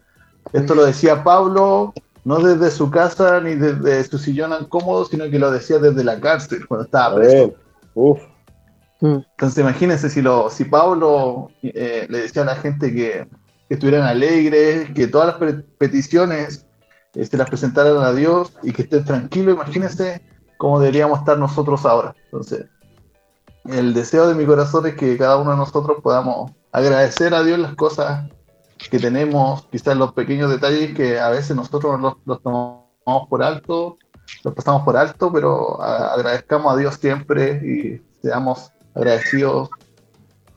Esto 0.55 0.75
lo 0.75 0.87
decía 0.87 1.25
Pablo, 1.25 1.93
no 2.25 2.39
desde 2.39 2.71
su 2.71 2.91
casa 2.91 3.41
ni 3.41 3.55
desde 3.55 4.05
su 4.05 4.19
sillón 4.19 4.53
cómodo, 4.67 5.05
sino 5.05 5.29
que 5.31 5.39
lo 5.39 5.51
decía 5.51 5.79
desde 5.79 6.05
la 6.05 6.21
cárcel, 6.21 6.67
cuando 6.67 6.85
estaba 6.85 7.17
preso. 7.17 7.55
Uf. 7.95 8.21
Entonces 9.01 9.59
imagínense 9.59 10.09
si, 10.09 10.23
lo, 10.23 10.49
si 10.49 10.65
Pablo 10.65 11.51
eh, 11.63 12.07
le 12.09 12.19
decía 12.19 12.43
a 12.43 12.47
la 12.47 12.55
gente 12.55 12.95
que, 12.95 13.27
que 13.69 13.75
estuvieran 13.75 14.07
alegres, 14.07 14.91
que 14.95 15.09
todas 15.09 15.27
las 15.27 15.37
pe- 15.37 15.65
peticiones 15.79 16.67
eh, 17.15 17.27
se 17.27 17.37
las 17.37 17.49
presentaran 17.49 17.97
a 17.99 18.13
Dios 18.13 18.53
y 18.63 18.73
que 18.73 18.83
estén 18.83 19.05
tranquilos, 19.05 19.57
imagínense 19.57 20.23
cómo 20.57 20.79
deberíamos 20.79 21.19
estar 21.19 21.37
nosotros 21.37 21.85
ahora. 21.85 22.15
Entonces, 22.27 22.67
el 23.65 23.93
deseo 23.93 24.29
de 24.29 24.37
mi 24.37 24.47
corazón 24.47 24.87
es 24.87 24.95
que 24.95 25.17
cada 25.19 25.37
uno 25.37 25.51
de 25.51 25.57
nosotros 25.57 25.99
podamos 26.01 26.53
agradecer 26.71 27.35
a 27.35 27.43
Dios 27.43 27.59
las 27.59 27.75
cosas 27.75 28.29
que 28.91 28.99
tenemos, 28.99 29.67
quizás 29.71 29.97
los 29.97 30.13
pequeños 30.13 30.51
detalles 30.51 30.95
que 30.95 31.19
a 31.19 31.31
veces 31.31 31.57
nosotros 31.57 32.01
los, 32.01 32.15
los 32.25 32.43
tomamos 32.43 33.29
por 33.29 33.43
alto, 33.43 33.97
los 34.45 34.55
pasamos 34.55 34.83
por 34.83 34.97
alto, 34.97 35.33
pero 35.33 35.81
agradezcamos 35.83 36.73
a 36.73 36.77
Dios 36.77 36.95
siempre 36.97 37.61
y 37.65 38.03
seamos 38.23 38.73
agradecidos 38.95 39.71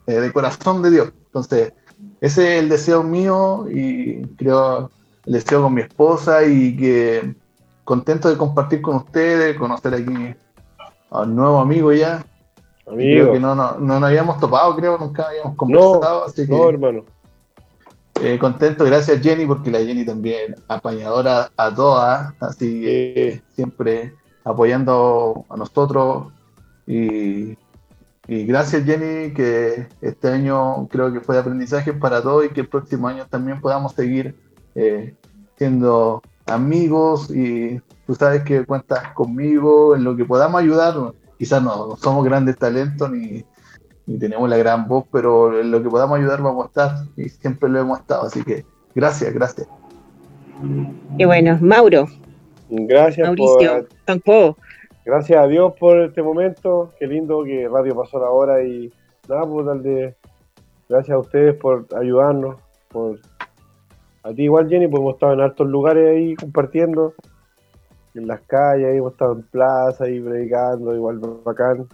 eh, 0.08 0.14
de 0.14 0.32
corazón 0.32 0.82
de 0.82 0.92
Dios. 0.92 1.14
Entonces, 1.26 1.74
ese 2.22 2.58
es 2.58 2.64
el 2.64 2.70
deseo 2.70 3.04
mío 3.04 3.66
y 3.70 4.22
creo 4.38 4.92
el 5.26 5.34
deseo 5.34 5.64
con 5.64 5.74
mi 5.74 5.82
esposa 5.82 6.44
y 6.46 6.76
que 6.78 7.36
contento 7.84 8.30
de 8.30 8.38
compartir 8.38 8.82
con 8.82 8.98
ustedes, 8.98 9.58
conocer 9.58 9.94
aquí 9.94 10.36
a 11.10 11.22
un 11.22 11.36
nuevo 11.36 11.60
amigo 11.60 11.92
ya. 11.94 12.26
Amigo. 12.88 13.24
Creo 13.24 13.34
que 13.34 13.40
no, 13.40 13.56
no, 13.56 13.78
no 13.80 14.00
nos 14.00 14.10
habíamos 14.10 14.40
topado, 14.40 14.76
creo, 14.76 14.98
nunca 14.98 15.28
habíamos 15.28 15.56
conversado, 15.56 16.26
así 16.26 16.46
que 16.46 16.52
No, 16.52 16.70
hermano. 16.70 17.06
Eh, 18.22 18.40
contento, 18.40 18.86
gracias 18.86 19.22
Jenny, 19.22 19.46
porque 19.46 19.72
la 19.72 19.80
Jenny 19.80 20.06
también 20.06 20.56
apañadora 20.68 21.52
a 21.58 21.74
todas, 21.74 22.34
así 22.40 23.42
siempre 23.56 24.14
apoyando 24.44 25.46
a 25.50 25.58
nosotros. 25.58 26.32
Y, 26.88 27.58
gracias 28.28 28.86
Jenny, 28.86 29.34
que 29.34 29.88
este 30.02 30.30
año 30.30 30.88
creo 30.88 31.12
que 31.12 31.20
fue 31.20 31.36
de 31.36 31.42
aprendizaje 31.42 31.94
para 31.94 32.22
todos 32.22 32.46
y 32.46 32.50
que 32.50 32.62
el 32.62 32.70
próximo 32.70 33.08
año 33.08 33.26
también 33.28 33.60
podamos 33.60 33.94
seguir 33.94 34.36
eh, 34.76 35.14
siendo 35.58 36.22
amigos 36.46 37.30
y 37.32 37.82
tú 38.08 38.16
sabes 38.16 38.44
que 38.44 38.66
cuentas 38.66 39.14
conmigo 39.14 39.96
en 39.96 40.04
lo 40.04 40.16
que 40.16 40.26
podamos 40.26 40.62
ayudar. 40.62 40.96
Quizás 41.38 41.62
no 41.62 41.98
somos 41.98 42.24
grandes 42.24 42.58
talentos 42.58 43.12
ni, 43.12 43.44
ni 44.08 44.20
tenemos 44.20 44.50
la 44.50 44.58
gran 44.58 44.88
voz, 44.88 45.06
pero 45.12 45.60
en 45.60 45.72
lo 45.72 45.82
que 45.82 45.90
podamos 45.90 46.20
ayudar 46.20 46.42
vamos 46.42 46.66
a 46.66 46.68
estar 46.68 46.92
y 47.18 47.30
siempre 47.30 47.70
lo 47.70 47.80
hemos 47.80 48.00
estado. 48.00 48.24
Así 48.24 48.44
que 48.44 48.66
gracias, 48.94 49.34
gracias. 49.34 49.68
Qué 51.18 51.26
bueno, 51.26 51.58
Mauro, 51.62 52.08
Gracias 52.70 53.28
Mauricio, 53.28 53.80
por, 53.80 53.90
tampoco. 54.06 54.58
gracias 55.06 55.44
a 55.44 55.48
Dios 55.48 55.74
por 55.80 56.00
este 56.00 56.22
momento. 56.22 56.94
Qué 57.00 57.08
lindo 57.08 57.44
que 57.44 57.68
Radio 57.68 57.96
pasó 57.96 58.20
la 58.20 58.30
hora 58.30 58.64
y 58.64 58.92
nada, 59.30 59.46
pues 59.46 59.66
tal 59.66 59.84
de 59.84 60.16
gracias 60.90 61.16
a 61.16 61.20
ustedes 61.20 61.56
por 61.56 61.86
ayudarnos, 61.96 62.56
por 62.90 63.20
a 64.24 64.34
ti 64.34 64.44
igual 64.44 64.68
Jenny, 64.68 64.88
pues 64.88 65.02
hemos 65.02 65.14
estado 65.16 65.34
en 65.34 65.42
altos 65.42 65.68
lugares 65.68 66.16
ahí 66.16 66.36
compartiendo, 66.36 67.14
en 68.16 68.28
las 68.28 68.42
calles, 68.42 68.88
ahí 68.88 68.98
hemos 68.98 69.12
estado 69.12 69.34
en 69.34 69.44
plaza 69.44 70.06
ahí 70.06 70.20
predicando, 70.20 70.96
igual 70.96 71.20
bacán. 71.44 71.88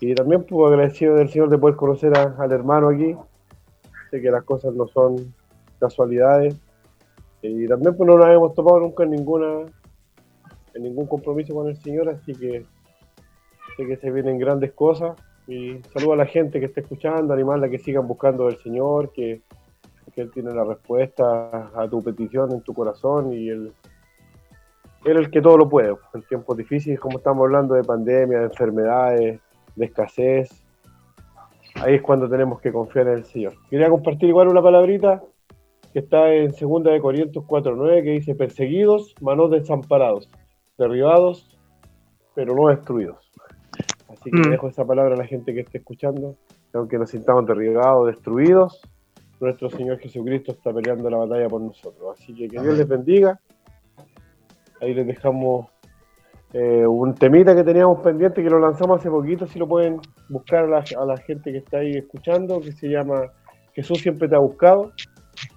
Y 0.00 0.14
también 0.14 0.44
pues 0.44 0.72
agradecido 0.72 1.16
del 1.16 1.28
Señor 1.28 1.48
de 1.48 1.58
poder 1.58 1.76
conocer 1.76 2.12
al 2.16 2.52
hermano 2.52 2.88
aquí. 2.88 3.16
Sé 4.10 4.20
que 4.20 4.30
las 4.30 4.44
cosas 4.44 4.74
no 4.74 4.86
son 4.88 5.34
casualidades. 5.78 6.56
Y 7.42 7.66
también 7.66 7.96
pues 7.96 8.06
no 8.06 8.16
nos 8.16 8.28
hemos 8.28 8.54
topado 8.54 8.80
nunca 8.80 9.02
en 9.04 9.10
ninguna 9.10 9.66
en 10.74 10.82
ningún 10.82 11.06
compromiso 11.06 11.54
con 11.54 11.68
el 11.68 11.76
Señor, 11.76 12.08
así 12.08 12.34
que 12.34 12.64
sé 13.76 13.86
que 13.86 13.96
se 13.96 14.10
vienen 14.10 14.38
grandes 14.38 14.72
cosas. 14.72 15.16
Y 15.46 15.80
saludo 15.92 16.12
a 16.14 16.16
la 16.16 16.26
gente 16.26 16.60
que 16.60 16.66
está 16.66 16.80
escuchando, 16.80 17.34
animarla 17.34 17.68
que 17.68 17.78
sigan 17.78 18.06
buscando 18.06 18.46
del 18.46 18.58
Señor, 18.58 19.12
que, 19.12 19.42
que 20.14 20.20
Él 20.20 20.30
tiene 20.32 20.52
la 20.52 20.64
respuesta 20.64 21.70
a 21.74 21.88
tu 21.88 22.02
petición 22.02 22.52
en 22.52 22.60
tu 22.62 22.72
corazón 22.72 23.32
y 23.32 23.48
Él, 23.48 23.72
Él 25.04 25.16
es 25.16 25.26
el 25.26 25.30
que 25.30 25.42
todo 25.42 25.56
lo 25.56 25.68
puede. 25.68 25.94
En 26.14 26.22
tiempos 26.22 26.56
difíciles, 26.56 27.00
como 27.00 27.18
estamos 27.18 27.42
hablando 27.44 27.74
de 27.74 27.82
pandemia, 27.82 28.38
de 28.38 28.44
enfermedades, 28.44 29.40
de 29.76 29.84
escasez, 29.86 30.50
ahí 31.76 31.94
es 31.94 32.02
cuando 32.02 32.28
tenemos 32.28 32.60
que 32.60 32.72
confiar 32.72 33.08
en 33.08 33.14
el 33.18 33.24
Señor. 33.24 33.54
Quería 33.70 33.88
compartir 33.88 34.28
igual 34.28 34.48
una 34.48 34.62
palabrita 34.62 35.22
que 35.92 35.98
está 36.00 36.32
en 36.32 36.52
2 36.52 36.84
de 36.84 37.00
Corintios 37.00 37.44
4.9 37.44 38.02
que 38.02 38.10
dice, 38.10 38.34
perseguidos, 38.34 39.14
manos 39.20 39.50
desamparados, 39.50 40.28
derribados, 40.78 41.58
pero 42.34 42.54
no 42.54 42.68
destruidos. 42.68 43.30
Así 44.08 44.30
que 44.30 44.38
Mm. 44.38 44.50
dejo 44.50 44.68
esa 44.68 44.84
palabra 44.86 45.14
a 45.14 45.18
la 45.18 45.26
gente 45.26 45.52
que 45.52 45.60
esté 45.60 45.78
escuchando, 45.78 46.36
que 46.70 46.78
aunque 46.78 46.98
nos 46.98 47.10
sintamos 47.10 47.46
derribados, 47.46 48.06
destruidos, 48.06 48.80
nuestro 49.40 49.68
Señor 49.70 49.98
Jesucristo 49.98 50.52
está 50.52 50.72
peleando 50.72 51.10
la 51.10 51.18
batalla 51.18 51.48
por 51.48 51.60
nosotros. 51.60 52.16
Así 52.18 52.32
que 52.34 52.48
que 52.48 52.60
Dios 52.60 52.76
les 52.78 52.86
bendiga. 52.88 53.40
Ahí 54.80 54.94
les 54.94 55.06
dejamos 55.06 55.66
eh, 56.54 56.86
un 56.86 57.14
temita 57.14 57.54
que 57.54 57.64
teníamos 57.64 58.00
pendiente 58.00 58.42
que 58.42 58.50
lo 58.50 58.58
lanzamos 58.58 59.00
hace 59.00 59.10
poquito, 59.10 59.46
si 59.46 59.58
lo 59.58 59.66
pueden 59.66 60.00
buscar 60.28 60.64
a 60.64 60.68
la, 60.68 60.84
a 60.98 61.04
la 61.06 61.16
gente 61.16 61.50
que 61.50 61.58
está 61.58 61.78
ahí 61.78 61.92
escuchando, 61.92 62.60
que 62.60 62.72
se 62.72 62.88
llama 62.88 63.22
Jesús 63.72 63.98
siempre 64.00 64.28
te 64.28 64.34
ha 64.36 64.38
buscado. 64.40 64.92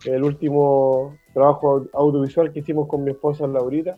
El 0.06 0.24
último 0.24 1.16
trabajo 1.34 1.82
au- 1.82 1.90
audiovisual 1.94 2.52
que 2.54 2.60
hicimos 2.60 2.88
con 2.88 3.04
mi 3.04 3.12
esposa 3.12 3.46
Laurita. 3.46 3.96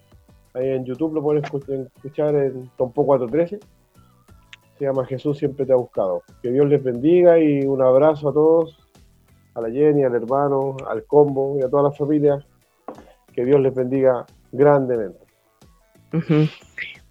Ahí 0.55 0.69
en 0.69 0.85
YouTube 0.85 1.13
lo 1.13 1.21
pueden 1.21 1.43
escu- 1.43 1.87
escuchar 1.95 2.33
en 2.35 2.67
Tompo 2.77 3.05
413. 3.05 3.59
Se 4.79 4.85
llama 4.85 5.05
Jesús 5.05 5.37
siempre 5.37 5.65
te 5.67 5.73
ha 5.73 5.75
buscado. 5.75 6.23
Que 6.41 6.51
Dios 6.51 6.67
les 6.67 6.83
bendiga 6.83 7.37
y 7.39 7.61
un 7.65 7.81
abrazo 7.81 8.29
a 8.29 8.33
todos, 8.33 8.77
a 9.53 9.61
la 9.61 9.69
Jenny, 9.69 10.03
al 10.03 10.15
hermano, 10.15 10.75
al 10.87 11.03
combo 11.05 11.57
y 11.59 11.63
a 11.63 11.69
toda 11.69 11.83
la 11.83 11.91
familia. 11.91 12.43
Que 13.33 13.45
Dios 13.45 13.59
les 13.59 13.73
bendiga 13.75 14.25
grandemente. 14.51 15.19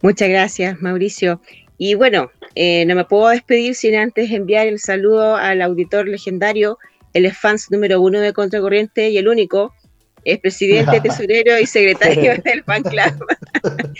Muchas 0.03 0.29
gracias, 0.29 0.81
Mauricio. 0.81 1.41
Y 1.79 1.95
bueno, 1.95 2.31
eh, 2.55 2.85
no 2.87 2.95
me 2.95 3.05
puedo 3.05 3.29
despedir 3.29 3.75
sin 3.75 3.95
antes 3.97 4.31
enviar 4.31 4.67
el 4.67 4.79
saludo 4.79 5.37
al 5.37 5.61
auditor 5.63 6.09
legendario, 6.09 6.79
el 7.13 7.31
fans 7.33 7.71
número 7.71 8.01
uno 8.01 8.21
de 8.21 8.33
Contracorriente 8.33 9.11
y 9.11 9.19
el 9.19 9.29
único, 9.29 9.75
es 10.27 10.41
presidente, 10.41 11.01
tesorero 11.03 11.59
y 11.59 11.67
secretario 11.67 12.35
del 12.43 12.65
fan 12.65 12.83
club. 12.83 13.27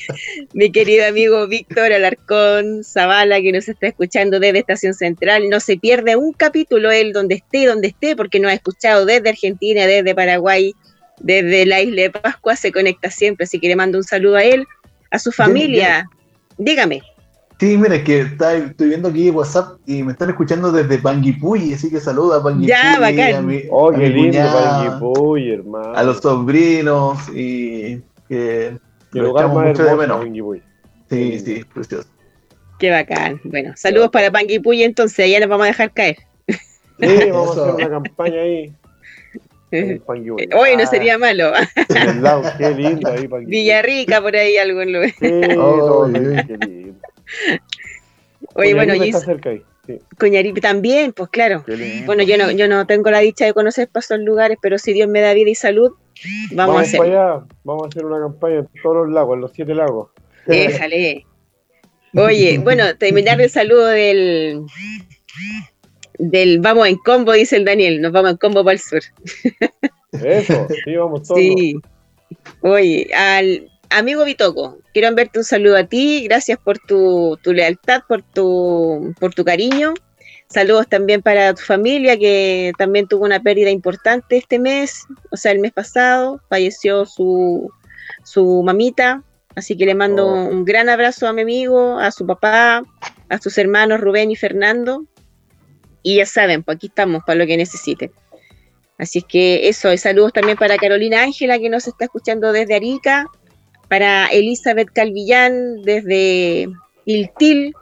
Mi 0.55 0.73
querido 0.73 1.07
amigo 1.07 1.47
Víctor 1.47 1.93
Alarcón 1.93 2.83
Zavala, 2.83 3.41
que 3.41 3.53
nos 3.53 3.69
está 3.69 3.89
escuchando 3.89 4.41
desde 4.41 4.59
Estación 4.59 4.95
Central. 4.95 5.49
No 5.49 5.61
se 5.61 5.77
pierde 5.77 6.17
un 6.17 6.33
capítulo 6.33 6.91
él 6.91 7.13
donde 7.13 7.37
esté, 7.37 7.67
donde 7.67 7.89
esté, 7.89 8.17
porque 8.17 8.41
nos 8.41 8.51
ha 8.51 8.55
escuchado 8.55 9.07
desde 9.07 9.29
Argentina, 9.29 9.87
desde 9.87 10.15
Paraguay, 10.15 10.75
desde 11.21 11.65
la 11.65 11.81
isla 11.81 12.03
de 12.03 12.11
Pascua, 12.11 12.57
se 12.57 12.73
conecta 12.73 13.11
siempre. 13.11 13.45
Así 13.45 13.61
que 13.61 13.69
le 13.69 13.77
mando 13.77 13.99
un 13.99 14.05
saludo 14.05 14.37
a 14.37 14.45
él, 14.45 14.67
a 15.11 15.19
su 15.19 15.33
familia. 15.33 16.09
Dígame. 16.59 17.03
Sí, 17.59 17.79
mira, 17.79 17.95
es 17.97 18.05
que 18.05 18.21
está, 18.21 18.55
estoy 18.55 18.89
viendo 18.91 19.09
aquí 19.09 19.31
WhatsApp 19.31 19.79
y 19.87 20.03
me 20.03 20.13
están 20.13 20.29
escuchando 20.29 20.71
desde 20.71 20.99
Panguipulli, 20.99 21.73
así 21.73 21.89
que 21.91 22.01
saluda 22.01 22.37
a 22.39 22.43
Panguipulli, 22.43 22.69
Ya, 22.69 22.99
bacán. 23.01 23.35
a 23.35 23.41
mi, 23.41 23.63
Oh, 23.71 23.91
a 23.91 23.95
qué 23.95 23.99
mi 23.99 24.09
lindo 24.11 24.31
cuñada, 24.39 24.91
Panguipulli, 25.01 25.53
hermano. 25.53 25.95
a 25.95 26.03
los 26.03 26.19
sobrinos 26.19 27.19
y 27.35 28.03
que 28.29 28.77
Qué 29.11 29.19
lo 29.19 29.29
lugar 29.29 29.47
más 29.49 29.55
mucho 29.69 29.83
de 29.85 29.89
hermoso, 29.89 29.97
menos. 29.97 30.19
Panguipulli. 30.21 30.63
Sí, 31.09 31.39
sí, 31.41 31.65
precioso. 31.73 32.09
Qué 32.79 32.91
bacán. 32.91 33.41
Bueno, 33.45 33.73
saludos 33.75 34.11
para 34.11 34.31
Panguipulli 34.31 34.83
entonces, 34.85 35.31
ya 35.31 35.41
nos 35.41 35.49
vamos 35.49 35.65
a 35.65 35.69
dejar 35.69 35.93
caer. 35.95 36.19
Sí, 36.47 36.57
vamos 37.33 37.57
a 37.57 37.63
hacer 37.63 37.75
una 37.75 37.89
campaña 37.89 38.41
ahí. 38.41 38.75
Panguipulli. 40.07 40.49
Hoy 40.57 40.77
no 40.77 40.87
sería 40.87 41.19
malo. 41.19 41.53
Lado, 42.21 42.43
qué 42.59 42.71
lindo 42.71 43.11
ahí, 43.11 43.29
Panguipulli. 43.29 43.47
Villarrica, 43.47 44.21
por 44.21 44.37
ahí 44.37 44.57
algún 44.57 44.93
lugar. 44.93 45.11
Sí, 45.19 45.41
todo, 45.55 46.13
qué 46.13 46.21
lindo. 46.67 47.01
Oye, 48.55 48.75
bueno, 48.75 48.95
y 48.95 49.09
está 49.09 49.21
cerca 49.21 49.51
ahí. 49.51 49.63
Sí, 49.87 50.01
Coñaripe 50.19 50.61
también, 50.61 51.13
pues 51.13 51.29
claro. 51.31 51.65
Bueno, 52.07 52.25
yo 52.25 52.37
no, 52.37 52.51
yo 52.51 52.67
no 52.67 52.87
tengo 52.87 53.11
la 53.11 53.21
dicha 53.21 53.45
de 53.45 53.55
conocer 53.55 53.89
para 53.89 54.01
esos 54.01 54.19
lugares, 54.19 54.59
pero 54.61 54.79
si 54.79 54.93
Dios 54.93 55.09
me 55.09 55.21
da 55.21 55.33
vida 55.33 55.51
y 55.51 55.55
salud, 55.55 55.93
vamos, 56.53 56.79
a 56.79 56.81
hacer. 56.81 56.99
para 56.99 57.11
allá, 57.11 57.47
vamos 57.63 57.85
a 57.85 57.89
hacer 57.89 58.05
una 58.05 58.19
campaña 58.19 58.59
en 58.59 58.69
todos 58.83 58.97
los 58.97 59.11
lagos, 59.11 59.35
en 59.35 59.41
los 59.43 59.53
siete 59.53 59.75
lagos. 59.75 60.11
Déjale. 60.47 61.25
Oye, 62.15 62.59
bueno, 62.59 62.97
terminar 62.97 63.41
el 63.41 63.51
saludo 63.51 63.89
del 63.89 64.63
del 66.19 66.61
vamos 66.61 66.89
en 66.89 66.97
combo, 66.97 67.33
dice 67.33 67.57
el 67.57 67.65
Daniel, 67.65 68.01
nos 68.01 68.13
vamos 68.13 68.33
en 68.33 68.37
combo 68.37 68.65
para 68.65 68.75
el 68.75 68.81
sur. 68.81 69.01
Eso, 70.13 70.67
sí, 70.85 70.97
vamos 70.97 71.23
todos. 71.27 71.41
Sí. 71.41 71.77
Oye, 72.61 73.09
al 73.15 73.71
amigo 73.91 74.25
Bitoco, 74.25 74.79
quiero 74.93 75.09
enviarte 75.09 75.39
un 75.39 75.45
saludo 75.45 75.77
a 75.77 75.85
ti, 75.85 76.25
gracias 76.25 76.59
por 76.59 76.79
tu, 76.79 77.39
tu 77.43 77.53
lealtad, 77.53 78.03
por 78.09 78.23
tu, 78.23 79.15
por 79.21 79.35
tu 79.35 79.45
cariño. 79.45 79.95
Saludos 80.49 80.89
también 80.89 81.23
para 81.23 81.55
tu 81.55 81.63
familia, 81.63 82.17
que 82.17 82.73
también 82.79 83.09
tuvo 83.09 83.25
una 83.25 83.41
pérdida 83.43 83.71
importante 83.71 84.37
este 84.37 84.59
mes, 84.59 85.03
o 85.33 85.37
sea, 85.37 85.51
el 85.53 85.59
mes 85.59 85.73
pasado, 85.73 86.41
falleció 86.49 87.05
su, 87.05 87.69
su 88.23 88.63
mamita, 88.63 89.25
así 89.57 89.77
que 89.77 89.87
le 89.87 89.95
mando 89.97 90.27
Oh. 90.27 90.49
un 90.49 90.65
gran 90.65 90.89
abrazo 90.89 91.27
a 91.27 91.33
mi 91.33 91.43
amigo, 91.43 91.99
a 91.99 92.13
su 92.13 92.27
papá, 92.27 92.83
a 93.29 93.39
sus 93.39 93.59
hermanos 93.59 94.01
Rubén 94.01 94.31
y 94.31 94.37
Fernando. 94.37 95.05
Y 96.07 96.19
ya 96.19 96.25
saben, 96.25 96.63
pues 96.63 96.77
aquí 96.77 96.87
estamos 96.87 97.25
para 97.27 97.41
lo 97.41 97.47
que 97.49 97.57
necesiten. 97.57 98.13
Así 98.97 99.19
es 99.19 99.25
que 99.25 99.69
eso, 99.69 99.93
y 99.93 99.99
saludos 99.99 100.33
también 100.33 100.57
para 100.57 100.77
Carolina 100.77 101.25
Ángela, 101.25 101.59
que 101.59 101.69
nos 101.69 101.89
está 101.89 102.05
escuchando 102.05 102.53
desde 102.53 102.77
Arica, 102.77 103.27
para 103.89 104.27
Elizabeth 104.27 104.89
Calvillán 104.95 105.83
desde 105.83 106.69
Iltil, 107.07 107.75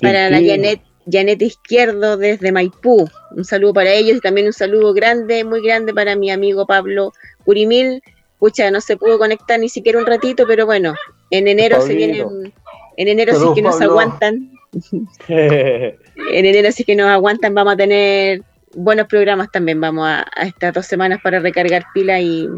para 0.00 0.28
la. 0.28 0.42
Janet, 0.42 0.80
Janet 1.08 1.40
Izquierdo 1.40 2.16
desde 2.16 2.50
Maipú. 2.50 3.08
Un 3.30 3.44
saludo 3.44 3.74
para 3.74 3.92
ellos 3.92 4.16
y 4.16 4.20
también 4.20 4.48
un 4.48 4.52
saludo 4.52 4.92
grande, 4.92 5.44
muy 5.44 5.62
grande 5.62 5.94
para 5.94 6.16
mi 6.16 6.32
amigo 6.32 6.66
Pablo 6.66 7.12
Curimil. 7.44 8.02
Pucha, 8.40 8.72
no 8.72 8.80
se 8.80 8.96
pudo 8.96 9.18
conectar 9.18 9.60
ni 9.60 9.68
siquiera 9.68 10.00
un 10.00 10.06
ratito, 10.06 10.48
pero 10.48 10.66
bueno, 10.66 10.94
en 11.30 11.46
enero 11.46 11.80
se 11.80 11.94
vienen, 11.94 12.52
en 12.96 13.06
enero 13.06 13.38
sí 13.38 13.46
que 13.54 13.62
nos 13.62 13.80
aguantan, 13.80 14.50
en 16.30 16.44
enero 16.46 16.70
sí 16.72 16.84
que 16.84 16.96
nos 16.96 17.08
aguantan, 17.08 17.54
vamos 17.54 17.74
a 17.74 17.76
tener 17.76 18.42
buenos 18.74 19.06
programas 19.06 19.50
también, 19.50 19.80
vamos 19.80 20.06
a, 20.06 20.26
a 20.34 20.46
estas 20.46 20.72
dos 20.72 20.86
semanas 20.86 21.20
para 21.22 21.40
recargar 21.40 21.84
pila 21.92 22.20
y, 22.20 22.44
y 22.44 22.48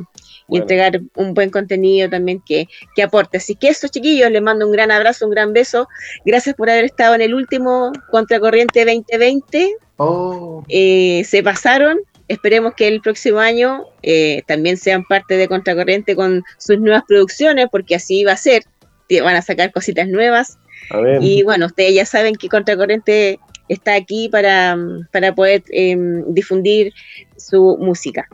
Bueno. 0.47 0.63
entregar 0.63 1.01
un 1.17 1.35
buen 1.35 1.51
contenido 1.51 2.09
también 2.09 2.41
que, 2.47 2.69
que 2.95 3.03
aporte. 3.03 3.39
Así 3.39 3.57
que 3.57 3.69
eso, 3.69 3.89
chiquillos, 3.89 4.31
les 4.31 4.43
mando 4.43 4.67
un 4.67 4.73
gran 4.73 4.91
abrazo, 4.91 5.25
un 5.27 5.33
gran 5.33 5.53
beso. 5.53 5.89
Gracias 6.25 6.55
por 6.55 6.71
haber 6.71 6.85
estado 6.85 7.15
en 7.15 7.23
el 7.23 7.35
último 7.35 7.93
Contracorriente 8.11 8.85
2020. 8.85 9.73
Oh, 9.97 10.63
Eh, 10.69 11.25
se 11.25 11.43
pasaron. 11.43 11.99
Esperemos 12.29 12.73
que 12.75 12.89
el 12.89 13.01
próximo 13.01 13.39
año 13.39 13.85
eh, 14.03 14.43
también 14.47 14.77
sean 14.77 15.05
parte 15.05 15.37
de 15.37 15.47
Contracorriente 15.49 16.15
con 16.17 16.43
sus 16.59 16.79
nuevas 16.79 17.03
producciones, 17.07 17.67
porque 17.71 17.95
así 17.97 18.25
va 18.25 18.33
a 18.33 18.37
ser. 18.37 18.63
Van 19.23 19.37
a 19.37 19.43
sacar 19.43 19.73
cositas 19.73 20.09
nuevas. 20.09 20.59
A 20.91 21.01
ver, 21.01 21.23
Y 21.23 21.43
bueno, 21.43 21.67
ustedes 21.67 21.95
ya 21.95 22.07
saben 22.07 22.35
que 22.37 22.49
Contracorriente 22.49 23.39
está 23.69 23.95
aquí 23.95 24.29
para, 24.29 24.77
para 25.13 25.35
poder 25.35 25.63
eh, 25.71 25.97
difundir 26.29 26.93
su 27.37 27.77
música. 27.81 28.29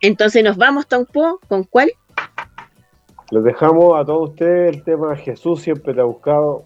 Entonces 0.00 0.44
nos 0.44 0.56
vamos, 0.56 0.86
Tompo, 0.86 1.40
¿con 1.48 1.64
cuál? 1.64 1.90
les 3.30 3.44
dejamos 3.44 4.00
a 4.00 4.04
todos 4.04 4.30
ustedes 4.30 4.76
el 4.76 4.82
tema 4.82 5.14
Jesús 5.16 5.60
siempre 5.60 5.92
te 5.94 6.00
ha 6.00 6.04
buscado. 6.04 6.64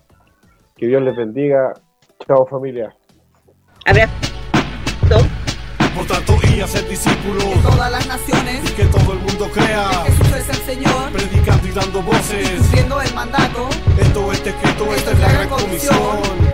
Que 0.77 0.87
Dios 0.87 1.03
les 1.03 1.17
bendiga. 1.17 1.75
Chao 2.27 2.47
familia. 2.47 2.95
Abrazo. 3.85 4.13
Por 5.95 6.07
tanto, 6.07 6.35
y 6.55 6.61
a 6.61 6.67
ser 6.67 6.89
discípulos 6.89 7.45
todas 7.63 7.91
las 7.91 8.07
naciones. 8.07 8.71
y 8.71 8.75
que 8.75 8.85
todo 8.87 9.13
el 9.13 9.19
mundo 9.19 9.49
crea, 9.53 9.89
Jesús 10.07 10.37
es 10.37 10.49
el 10.49 10.57
Señor, 10.57 11.13
predicando 11.13 11.69
y 11.69 11.71
dando 11.73 12.03
voces. 12.03 12.59
cumpliendo 12.59 13.01
el 13.01 13.15
mandato. 13.15 13.69
Esto 14.01 14.33
es 14.33 14.47
escrito, 14.47 14.95
esta 14.95 15.11
es 15.11 15.21
la 15.21 15.33
gran 15.33 15.49
comisión. 15.49 16.52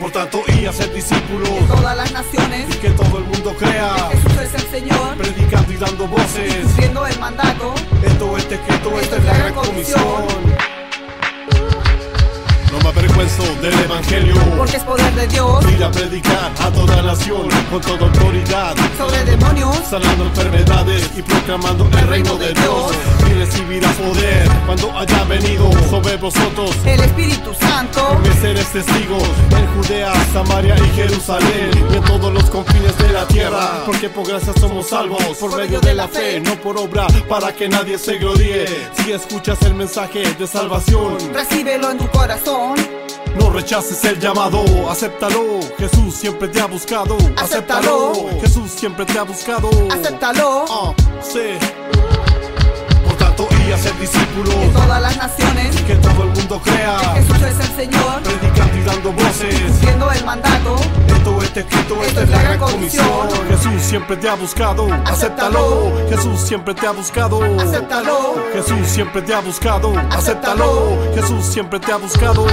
Por 0.00 0.10
tanto, 0.10 0.42
y 0.48 0.66
a 0.66 0.72
ser 0.72 0.92
discípulos 0.92 1.48
Todas 1.68 1.96
las 1.96 2.12
naciones. 2.12 2.66
y 2.68 2.78
que 2.78 2.90
todo 2.90 3.18
el 3.18 3.24
mundo 3.24 3.54
crea, 3.58 3.94
Jesús 4.10 4.40
es 4.42 4.54
el 4.54 4.70
Señor, 4.70 5.16
predicando 5.16 5.72
y 5.72 5.76
dando 5.76 6.06
voces. 6.08 6.64
cumpliendo 6.64 7.06
el 7.06 7.18
mandato. 7.20 7.74
Esto 8.04 8.36
es 8.36 8.44
escrito, 8.50 9.00
esta 9.00 9.16
es 9.16 9.24
la 9.24 9.38
gran 9.38 9.54
comisión. 9.54 10.26
No 12.74 12.80
me 12.80 12.88
avergüenzo 12.88 13.44
del 13.62 13.72
evangelio. 13.84 14.34
Porque 14.56 14.76
es 14.78 14.82
poder 14.82 15.14
de 15.14 15.28
Dios 15.28 15.64
Ir 15.72 15.84
a 15.84 15.90
predicar 15.92 16.50
a 16.60 16.70
toda 16.72 17.02
nación 17.02 17.48
con 17.70 17.80
toda 17.80 18.06
autoridad. 18.06 18.74
sobre 18.98 19.24
demonios. 19.24 19.76
sanando 19.88 20.24
enfermedades 20.24 21.08
y 21.16 21.22
proclamando 21.22 21.88
el 21.96 22.08
reino 22.08 22.34
de 22.36 22.52
Dios. 22.52 22.92
Y 23.30 23.32
recibirás 23.34 23.94
poder 23.94 24.48
cuando 24.66 24.98
haya 24.98 25.24
venido 25.24 25.70
sobre 25.88 26.16
vosotros. 26.16 26.70
El 26.84 27.00
Espíritu 27.00 27.54
Santo. 27.54 28.18
Me 28.24 28.32
seres 28.40 28.66
testigos 28.72 29.28
en 29.50 29.66
Judea, 29.76 30.12
Samaria 30.32 30.74
y 30.76 30.96
Jerusalén 30.96 31.70
y 31.90 31.96
en 31.96 32.02
todos 32.02 32.32
los 32.32 32.44
confines 32.50 32.96
de 32.98 33.08
la 33.10 33.24
tierra. 33.28 33.84
Porque 33.86 34.08
por 34.08 34.26
gracia 34.26 34.52
somos 34.58 34.88
salvos 34.88 35.22
por 35.38 35.56
medio 35.56 35.80
de 35.80 35.94
la 35.94 36.08
fe, 36.08 36.40
no 36.40 36.56
por 36.56 36.76
obra, 36.76 37.06
para 37.28 37.52
que 37.54 37.68
nadie 37.68 37.98
se 37.98 38.18
gloríe. 38.18 38.66
Si 38.96 39.12
escuchas 39.12 39.62
el 39.62 39.74
mensaje 39.74 40.34
de 40.34 40.46
salvación, 40.48 41.18
Recíbelo 41.32 41.90
en 41.92 41.98
tu 41.98 42.08
corazón. 42.08 42.63
No 43.38 43.50
rechaces 43.50 44.04
el 44.04 44.20
llamado, 44.20 44.64
acéptalo. 44.90 45.60
Jesús 45.78 46.14
siempre 46.14 46.48
te 46.48 46.60
ha 46.60 46.66
buscado. 46.66 47.16
Acéptalo. 47.36 48.12
Jesús 48.40 48.70
siempre 48.70 49.04
te 49.04 49.18
ha 49.18 49.22
buscado. 49.22 49.70
Acéptalo. 49.90 50.64
Ah, 50.68 50.94
sí. 51.20 51.58
A 53.74 53.76
ser 53.76 53.92
En 53.92 54.00
discípulos 54.00 54.54
todas 54.72 55.02
las 55.02 55.16
naciones. 55.16 55.74
que 55.82 55.96
todo 55.96 56.22
el 56.22 56.28
mundo 56.30 56.60
crea, 56.62 56.96
Jesús 57.14 57.36
es 57.42 57.68
el 57.68 57.76
Señor, 57.76 58.22
predicando 58.22 58.78
y 58.78 58.82
dando 58.84 59.12
voces. 59.12 59.60
cumpliendo 59.66 60.12
el 60.12 60.24
mandato. 60.24 60.76
Esto 61.08 61.42
está 61.42 61.60
escrito, 61.60 62.02
esta 62.04 62.22
es 62.22 62.28
la 62.30 62.42
gran 62.42 62.58
comisión. 62.60 63.28
Jesús 63.48 63.82
siempre 63.82 64.16
te 64.16 64.28
ha 64.28 64.34
buscado, 64.34 64.86
acéptalo. 65.04 65.92
Jesús 66.08 66.40
siempre 66.40 66.74
te 66.74 66.86
ha 66.86 66.92
buscado, 66.92 67.42
Acéptalo. 67.60 68.36
Jesús 68.52 68.86
siempre 68.86 69.22
te 69.22 69.34
ha 69.34 69.40
buscado, 69.40 69.92
acéptalo. 70.10 70.98
Jesús 71.14 71.44
siempre 71.44 71.80
te 71.80 71.90
ha 71.92 71.96
buscado. 71.96 72.46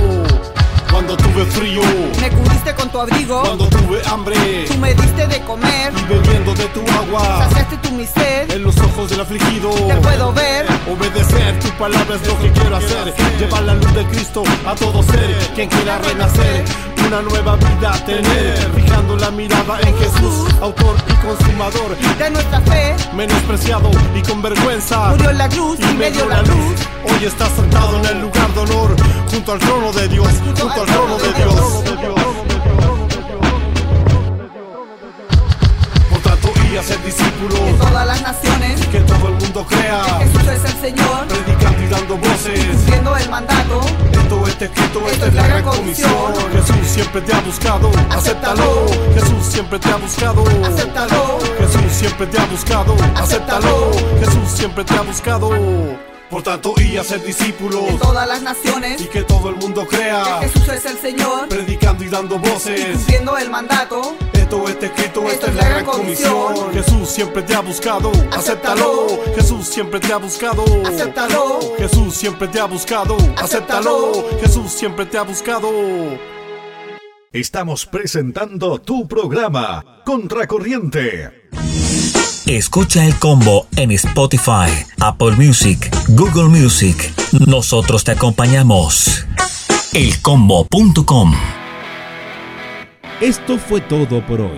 Cuando 0.92 1.16
tuve 1.18 1.46
frío, 1.46 1.82
Me 2.20 2.30
cubriste 2.30 2.74
con 2.76 2.90
tu 2.90 3.00
abrigo. 3.00 3.42
cuando 3.42 3.68
tuve 3.70 4.02
hambre 4.10 4.66
Tú 4.68 4.78
me 4.78 4.94
diste 4.94 5.26
de 5.28 5.40
comer. 5.42 5.94
y 5.98 6.04
bebiendo 6.14 6.54
de 6.54 6.66
tu 6.66 6.82
agua, 6.92 7.48
Saciaste 7.50 7.78
tu 7.78 7.92
mi 7.92 8.06
sed. 8.06 8.52
en 8.52 8.64
los 8.64 8.78
ojos 8.78 9.10
del 9.10 9.22
afligido. 9.22 9.70
Te 9.72 9.96
puedo 9.96 10.34
ver. 10.34 10.66
Obedecer 10.92 11.60
tu 11.60 11.70
palabra 11.78 12.16
es 12.16 12.28
lo 12.28 12.40
que 12.40 12.52
quiero 12.52 12.76
hacer. 12.76 13.14
Llevar 13.40 13.64
la 13.64 13.76
luz 13.76 13.94
de 13.94 14.06
Cristo 14.08 14.44
a 14.66 14.76
todo 14.76 15.02
ser. 15.04 15.36
Quien 15.56 15.70
quiera 15.70 15.98
renacer, 16.00 16.66
una 17.12 17.22
nueva 17.24 17.58
vida 17.58 17.92
tener. 18.06 18.58
Fijando 18.74 19.18
la 19.18 19.32
mirada 19.32 19.80
en 19.82 19.98
Jesús, 19.98 20.48
autor 20.62 20.96
y 21.10 21.14
consumador. 21.26 21.98
De 22.18 22.30
nuestra 22.30 22.62
fe. 22.62 22.96
Menospreciado 23.14 23.92
y 24.16 24.22
con 24.22 24.42
vergüenza. 24.42 25.10
Murió 25.10 25.32
en 25.32 25.38
la 25.38 25.50
cruz 25.50 25.78
y 25.80 25.94
me 25.98 26.10
dio 26.10 26.26
la 26.30 26.42
luz. 26.42 26.76
Hoy 27.04 27.26
está 27.26 27.48
sentado 27.50 27.98
en 28.00 28.06
el 28.06 28.22
lugar 28.22 28.54
de 28.54 28.60
honor. 28.62 28.96
Junto 29.30 29.52
al 29.52 29.60
trono 29.60 29.92
de 29.92 30.08
Dios. 30.08 30.28
Junto 30.46 30.82
al 30.82 30.86
trono 30.86 31.18
de 31.18 31.34
Dios. 31.34 32.41
Y 36.72 36.78
a 36.78 36.84
ser 36.84 36.98
En 36.98 37.06
discípulos. 37.06 37.60
todas 37.80 38.06
las 38.08 38.22
naciones. 38.22 38.86
Que 38.88 39.00
todo 39.02 39.28
el 39.30 39.34
mundo 39.36 39.66
crea. 39.68 40.04
Jesús 40.20 40.42
es 40.48 40.64
el 40.74 40.82
Señor, 40.82 41.28
Predicando 41.28 41.82
y 41.84 41.88
dando 41.88 42.18
voces. 42.18 42.66
cumpliendo 42.76 43.16
el 43.18 43.30
mandato. 43.30 43.82
Esto 44.12 44.48
está 44.48 44.66
escrito, 44.66 45.08
esta 45.12 45.28
es 45.28 45.34
la 45.34 45.48
gran 45.48 45.64
comisión. 45.64 46.34
Jesús 46.54 46.88
siempre 46.88 47.22
te 47.22 47.34
ha 47.34 47.42
buscado, 47.42 47.92
acéptalo. 48.10 48.86
Jesús 49.14 49.46
siempre 49.50 49.80
te 49.80 49.90
ha 49.90 49.96
buscado, 49.98 50.44
Acéptalo. 50.66 51.40
Jesús 51.60 51.92
siempre 51.92 52.28
te 52.28 52.40
ha 52.40 52.46
buscado, 52.46 52.96
acéptalo. 53.16 53.92
Jesús 54.20 54.50
siempre 54.54 54.84
te 54.84 54.94
ha 54.94 55.02
buscado. 55.02 55.50
Por 56.30 56.44
tanto, 56.44 56.74
y 56.78 56.96
a 56.96 57.04
ser 57.04 57.22
discípulos 57.26 57.82
En 57.90 57.98
todas 58.00 58.26
las 58.26 58.42
naciones. 58.42 59.02
y 59.02 59.06
que 59.08 59.24
todo 59.24 59.50
el 59.50 59.56
mundo 59.58 59.86
crea. 59.86 60.40
Jesús 60.42 60.66
es 60.70 60.86
el 60.86 60.98
Señor, 60.98 61.50
Predicando 61.50 62.06
y 62.06 62.08
dando 62.08 62.40
voces. 62.40 62.96
cumpliendo 62.96 63.38
el 63.38 63.50
mandato. 63.50 64.16
Escrito, 64.52 64.68
está 64.68 64.86
escrito, 64.86 65.30
esta 65.30 65.48
es 65.48 65.56
la 65.56 65.70
gran 65.70 65.86
comisión. 65.86 66.74
Jesús 66.74 67.10
siempre 67.10 67.42
te 67.42 67.56
ha 67.56 67.62
buscado, 67.62 68.12
acéptalo. 68.32 69.08
Jesús 69.34 69.66
siempre 69.66 70.00
te 70.02 70.12
ha 70.12 70.18
buscado, 70.18 70.66
acéptalo. 70.86 71.60
Jesús 71.78 72.14
siempre 72.14 72.48
te 72.50 72.60
ha 72.60 72.66
buscado, 72.66 73.16
acéptalo. 73.38 74.12
Jesús 74.42 74.70
siempre 74.74 75.06
te 75.06 75.18
ha 75.18 75.22
buscado. 75.22 75.70
Estamos 77.32 77.86
presentando 77.86 78.82
tu 78.82 79.08
programa, 79.08 80.02
Contracorriente. 80.06 81.32
Escucha 82.46 83.06
el 83.06 83.16
combo 83.20 83.68
en 83.78 83.92
Spotify, 83.92 84.68
Apple 85.00 85.38
Music, 85.38 85.90
Google 86.10 86.50
Music. 86.50 87.14
Nosotros 87.48 88.04
te 88.04 88.12
acompañamos. 88.12 89.26
Elcombo.com 89.94 91.61
Esto 93.22 93.60
fue 93.60 93.82
todo 93.82 94.26
por 94.26 94.42
hoy. 94.42 94.58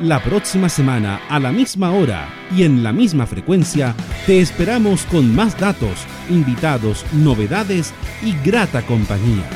La 0.00 0.20
próxima 0.20 0.68
semana, 0.68 1.20
a 1.28 1.38
la 1.38 1.52
misma 1.52 1.92
hora 1.92 2.28
y 2.50 2.64
en 2.64 2.82
la 2.82 2.92
misma 2.92 3.24
frecuencia, 3.24 3.94
te 4.26 4.40
esperamos 4.40 5.04
con 5.04 5.32
más 5.32 5.56
datos, 5.60 6.04
invitados, 6.28 7.06
novedades 7.12 7.94
y 8.20 8.32
grata 8.44 8.84
compañía. 8.84 9.48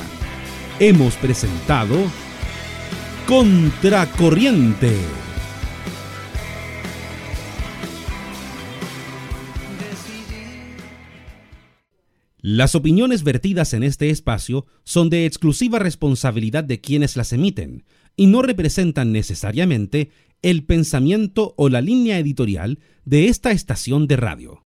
Hemos 0.78 1.16
presentado 1.16 1.96
Contracorriente. 3.26 5.00
Las 12.46 12.74
opiniones 12.74 13.24
vertidas 13.24 13.72
en 13.72 13.82
este 13.82 14.10
espacio 14.10 14.66
son 14.84 15.08
de 15.08 15.24
exclusiva 15.24 15.78
responsabilidad 15.78 16.62
de 16.62 16.78
quienes 16.78 17.16
las 17.16 17.32
emiten 17.32 17.84
y 18.16 18.26
no 18.26 18.42
representan 18.42 19.12
necesariamente 19.12 20.10
el 20.42 20.64
pensamiento 20.64 21.54
o 21.56 21.68
la 21.68 21.80
línea 21.80 22.18
editorial 22.18 22.78
de 23.04 23.28
esta 23.28 23.50
estación 23.50 24.06
de 24.06 24.16
radio. 24.16 24.62